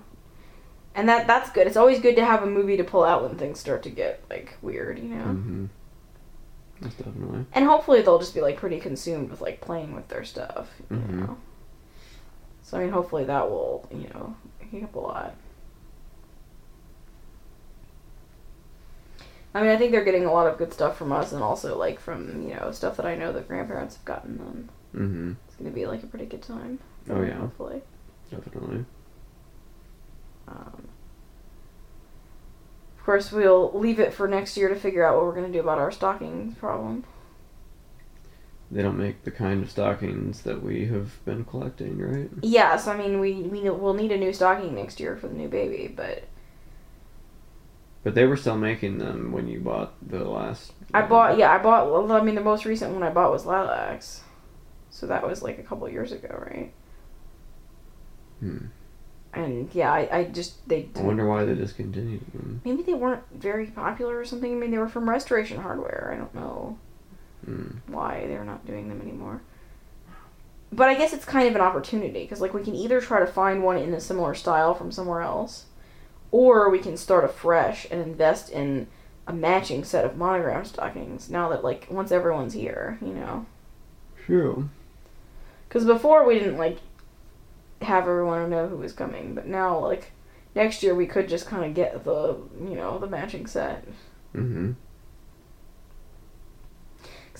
[0.94, 1.66] And that that's good.
[1.66, 4.24] It's always good to have a movie to pull out when things start to get
[4.31, 5.24] like weird, you know.
[5.24, 5.66] Mm-hmm.
[6.81, 7.44] That's definitely.
[7.52, 10.97] And hopefully they'll just be like pretty consumed with like playing with their stuff, you
[10.97, 11.11] Mhm.
[11.27, 11.36] know.
[12.62, 14.35] So I mean, hopefully that will you know
[14.79, 15.35] help a lot.
[19.53, 21.77] I mean, I think they're getting a lot of good stuff from us, and also
[21.77, 24.69] like from you know stuff that I know that grandparents have gotten them.
[24.95, 25.33] Mm-hmm.
[25.49, 26.79] It's gonna be like a pretty good time.
[27.09, 27.39] Oh, them, yeah.
[27.39, 27.83] hopefully.
[28.31, 28.85] Definitely.
[30.47, 30.89] Um,
[32.97, 35.61] of course, we'll leave it for next year to figure out what we're to do
[35.61, 37.05] about our stocking problem.
[38.73, 42.31] They don't make the kind of stockings that we have been collecting, right?
[42.41, 45.35] Yeah, so I mean, we we will need a new stocking next year for the
[45.35, 46.25] new baby, but
[48.05, 50.73] But they were still making them when you bought the last.
[50.95, 51.91] I bought yeah, I bought.
[51.91, 54.23] well, I mean, the most recent one I bought was Lilacs,
[54.89, 56.73] so that was like a couple years ago, right?
[58.39, 58.67] Hmm.
[59.33, 62.63] And yeah, I, I just they I wonder why they discontinued them.
[62.65, 64.53] maybe they weren't very popular or something.
[64.53, 66.11] I mean, they were from Restoration Hardware.
[66.15, 66.79] I don't know
[67.45, 67.79] Hmm.
[67.87, 69.41] why they're not doing them anymore.
[70.73, 73.27] but I guess it's kind of an opportunity because like we can either try to
[73.27, 75.65] find one in a similar style from somewhere else,
[76.31, 78.87] or we can start afresh and invest in
[79.27, 81.29] a matching set of monogram stockings.
[81.31, 83.47] Now that like once everyone's here, you know,
[84.27, 84.69] True.
[85.69, 86.79] because before we didn't like
[87.83, 90.12] have everyone know who was coming, but now like
[90.55, 93.85] next year we could just kind of get the you know the matching set.
[94.37, 94.73] Mm-hmm.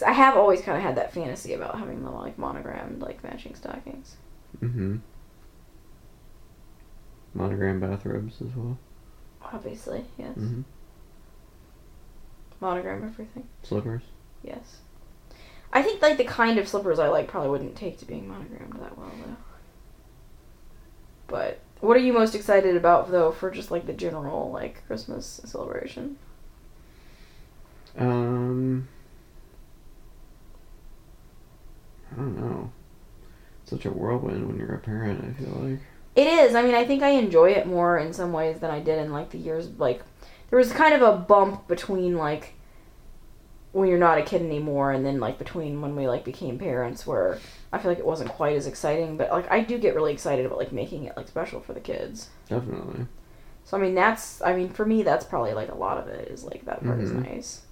[0.01, 3.23] Because I have always kind of had that fantasy about having the like monogrammed like
[3.23, 4.17] matching stockings.
[4.59, 4.97] Mm-hmm.
[7.35, 8.79] Monogram bathrobes as well.
[9.43, 10.39] Obviously, yes.
[10.39, 10.63] Mm-hmm.
[12.61, 13.47] Monogram everything.
[13.63, 14.03] Slippers.
[14.43, 14.79] Yes.
[15.71, 18.81] I think like the kind of slippers I like probably wouldn't take to being monogrammed
[18.81, 19.37] that well though.
[21.27, 25.43] But what are you most excited about though for just like the general like Christmas
[25.45, 26.17] celebration?
[27.99, 28.89] Um.
[32.13, 32.71] I don't know.
[33.65, 35.25] Such a whirlwind when you're a parent.
[35.25, 35.79] I feel like.
[36.17, 36.55] It is.
[36.55, 39.13] I mean, I think I enjoy it more in some ways than I did in
[39.13, 40.03] like the years like
[40.51, 42.55] there was kind of a bump between like
[43.73, 47.07] when you're not a kid anymore and then like between when we like became parents
[47.07, 47.39] where
[47.73, 50.45] I feel like it wasn't quite as exciting, but like I do get really excited
[50.45, 52.31] about like making it like special for the kids.
[52.49, 53.07] Definitely.
[53.65, 56.27] So I mean that's I mean for me that's probably like a lot of it
[56.29, 57.25] is like that part is Mhm.
[57.31, 57.63] nice.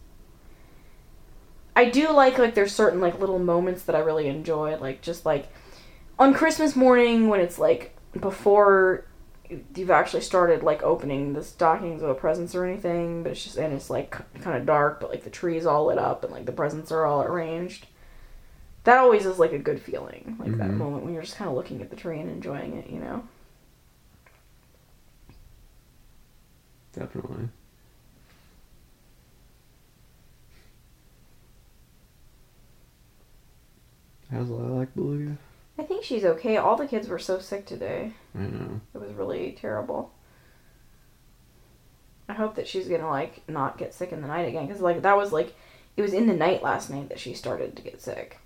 [1.78, 5.24] I do like like there's certain like little moments that I really enjoy like just
[5.24, 5.48] like
[6.18, 9.04] on Christmas morning when it's like before
[9.76, 13.56] you've actually started like opening the stockings or the presents or anything but it's just
[13.58, 14.10] and it's like
[14.42, 16.90] kind of dark but like the tree is all lit up and like the presents
[16.90, 17.86] are all arranged
[18.82, 20.78] that always is like a good feeling like that Mhm.
[20.78, 23.22] moment when you're just kind of looking at the tree and enjoying it you know
[26.92, 27.48] Definitely.
[34.30, 35.36] How's Lilac Beluga?
[35.78, 36.56] I think she's okay.
[36.56, 38.12] All the kids were so sick today.
[38.34, 38.80] I know.
[38.94, 40.12] It was really terrible.
[42.28, 45.02] I hope that she's gonna like not get sick in the night again because like
[45.02, 45.54] that was like
[45.96, 48.38] it was in the night last night that she started to get sick.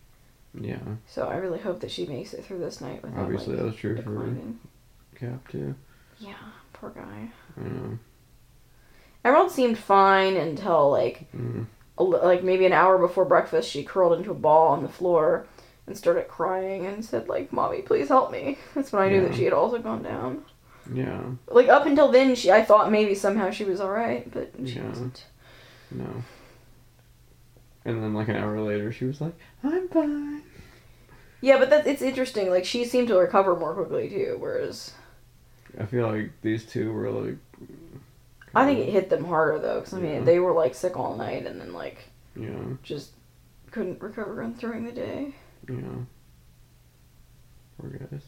[0.55, 0.79] Yeah.
[1.07, 3.65] So I really hope that she makes it through this night without Obviously, like, that
[3.67, 4.61] was true for declining.
[5.17, 5.75] Cap too.
[6.19, 6.35] Yeah,
[6.75, 7.31] poor guy.
[7.57, 7.99] I know.
[9.25, 11.67] Emerald seemed fine until like Mm.
[11.99, 15.47] a like maybe an hour before breakfast she curled into a ball on the floor
[15.87, 19.35] and started crying and said like mommy please help me that's when i knew that
[19.35, 20.43] she had also gone down
[20.93, 21.23] Yeah.
[21.49, 24.75] like up until then she i thought maybe somehow she was all right but she
[24.77, 24.89] Yeah.
[24.89, 25.25] wasn't
[25.91, 26.23] No.
[27.85, 29.35] And then like an hour later, she was like,
[29.65, 30.43] "I'm fine."
[31.41, 34.93] yeah but that's it's interesting like she seemed to recover more quickly too whereas
[35.81, 37.37] I feel like these two were like.
[38.55, 40.21] i think it uh, hit them harder though because i mean Yeah.
[40.21, 41.99] they were like sick all night and then like
[42.37, 42.63] Yeah.
[42.85, 43.11] just
[43.73, 45.35] couldn't recover on during the day
[45.69, 45.77] Yeah.
[47.81, 48.23] Poor guys.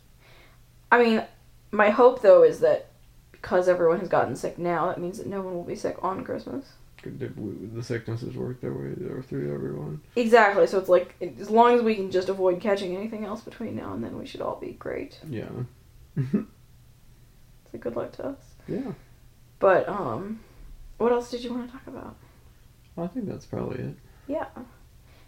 [0.90, 1.23] i mean
[1.70, 2.90] my hope though is that
[3.32, 6.24] because everyone has gotten sick now that means that no one will be sick on
[6.24, 8.94] christmas Good that we- The sicknesses work their way
[9.28, 10.01] through everyone.
[10.16, 10.66] Exactly.
[10.66, 13.93] So it's like as long as we can just avoid catching anything else between now
[13.93, 15.19] and then, we should all be great.
[15.28, 15.51] Yeah.
[17.70, 18.39] So good luck to us.
[18.69, 18.93] yeah.
[19.59, 20.40] But um,
[20.97, 22.16] what else did you want to talk about?
[22.97, 23.94] I think that's probably it.
[24.27, 24.47] Yeah.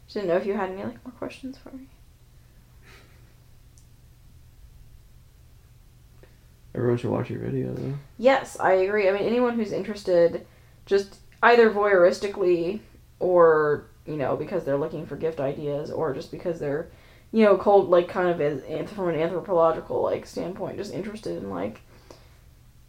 [0.07, 1.89] Just didn't know if you had any like more questions for me.
[6.77, 7.95] Everyone should watch your video though.
[8.19, 9.09] Yes, I agree.
[9.09, 10.47] I mean, anyone who's interested,
[10.85, 12.81] just either voyeuristically
[13.19, 16.89] or you know because they're looking for gift ideas, or just because they're
[17.33, 21.49] you know cold like kind of as from an anthropological like standpoint, just interested in
[21.49, 21.81] like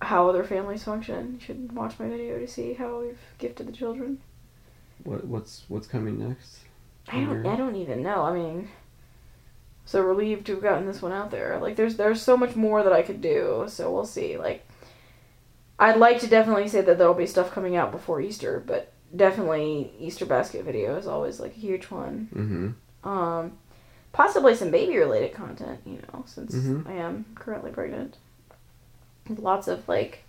[0.01, 1.35] how other families function.
[1.35, 4.19] You should watch my video to see how we've gifted the children.
[5.05, 6.59] What what's what's coming next?
[7.07, 7.45] I don't.
[7.45, 8.23] I don't even know.
[8.23, 8.67] I mean,
[9.87, 11.57] so relieved to have gotten this one out there.
[11.59, 13.63] Like, there's there's so much more that I could do.
[13.67, 14.37] So we'll see.
[14.37, 14.67] Like,
[15.79, 19.93] I'd like to definitely say that there'll be stuff coming out before Easter, but definitely
[19.97, 22.27] Easter basket video is always like a huge one.
[22.35, 23.09] Mm-hmm.
[23.09, 23.53] Um,
[24.11, 25.79] possibly some baby related content.
[25.85, 26.85] You know, since Mhm.
[26.85, 28.17] I am currently pregnant.
[29.29, 30.23] Lots of like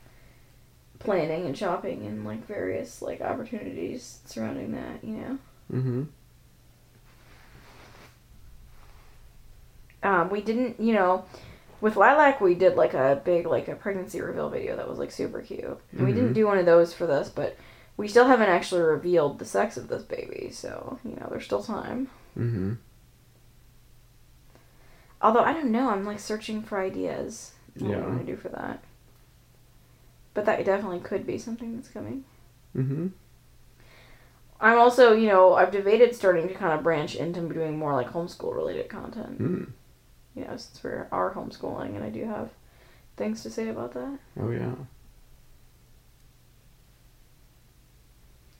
[1.01, 5.03] planning and shopping and like various like opportunities surrounding that.
[5.03, 5.39] You know.
[5.73, 6.03] Mm-hmm.
[10.03, 11.25] Um, we didn't, you know,
[11.81, 15.11] with Lilac, we did like a big, like a pregnancy reveal video that was like
[15.11, 15.79] super cute.
[15.93, 16.35] And We didn't Mhm.
[16.35, 17.57] do one of those for this, but
[17.97, 21.63] we still haven't actually revealed the sex of this baby, so, you know, there's still
[21.63, 22.09] time.
[22.39, 22.75] Mm-hmm.
[25.21, 27.53] Although, I don't know, I'm like searching for ideas.
[27.79, 27.99] What Yeah.
[27.99, 28.83] I want to do for that.
[30.35, 32.25] But that definitely could be something that's coming.
[32.77, 33.09] Mm-hmm.
[34.61, 38.11] I'm also, you know, I've debated starting to kind of branch into doing more like
[38.11, 39.41] homeschool related content.
[39.41, 39.71] Mm.
[40.39, 42.51] You know, since we're our homeschooling, and I do have
[43.17, 44.19] things to say about that.
[44.41, 44.75] Oh yeah.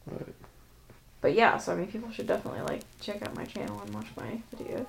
[0.07, 0.29] But
[1.21, 4.09] But yeah, so I mean, people should definitely like check out my channel and watch
[4.17, 4.87] my videos.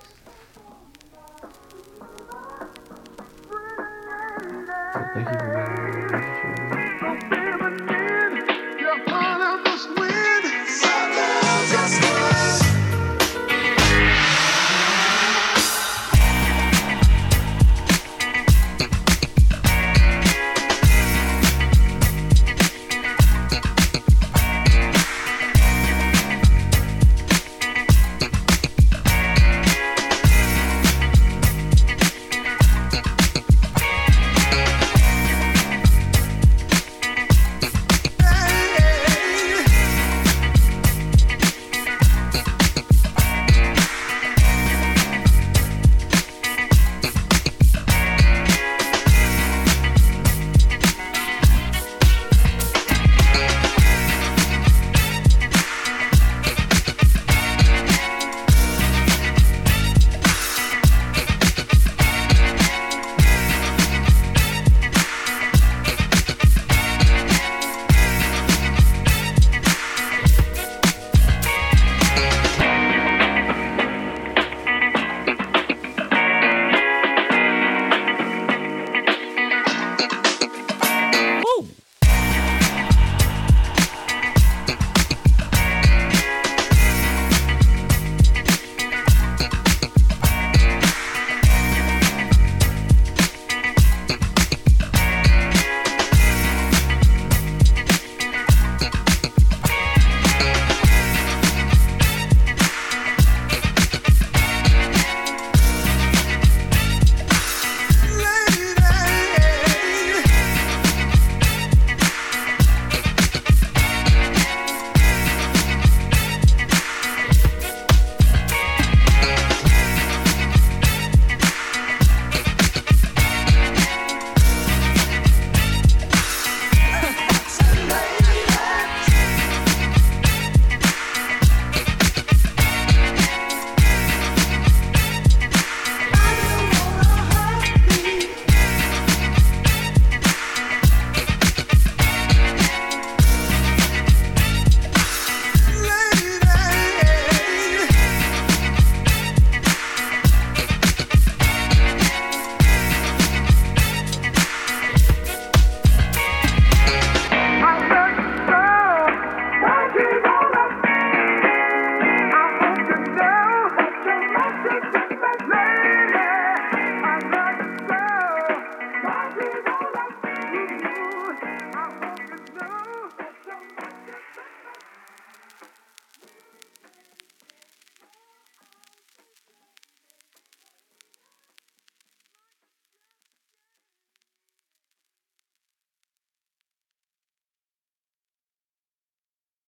[5.14, 5.49] thank you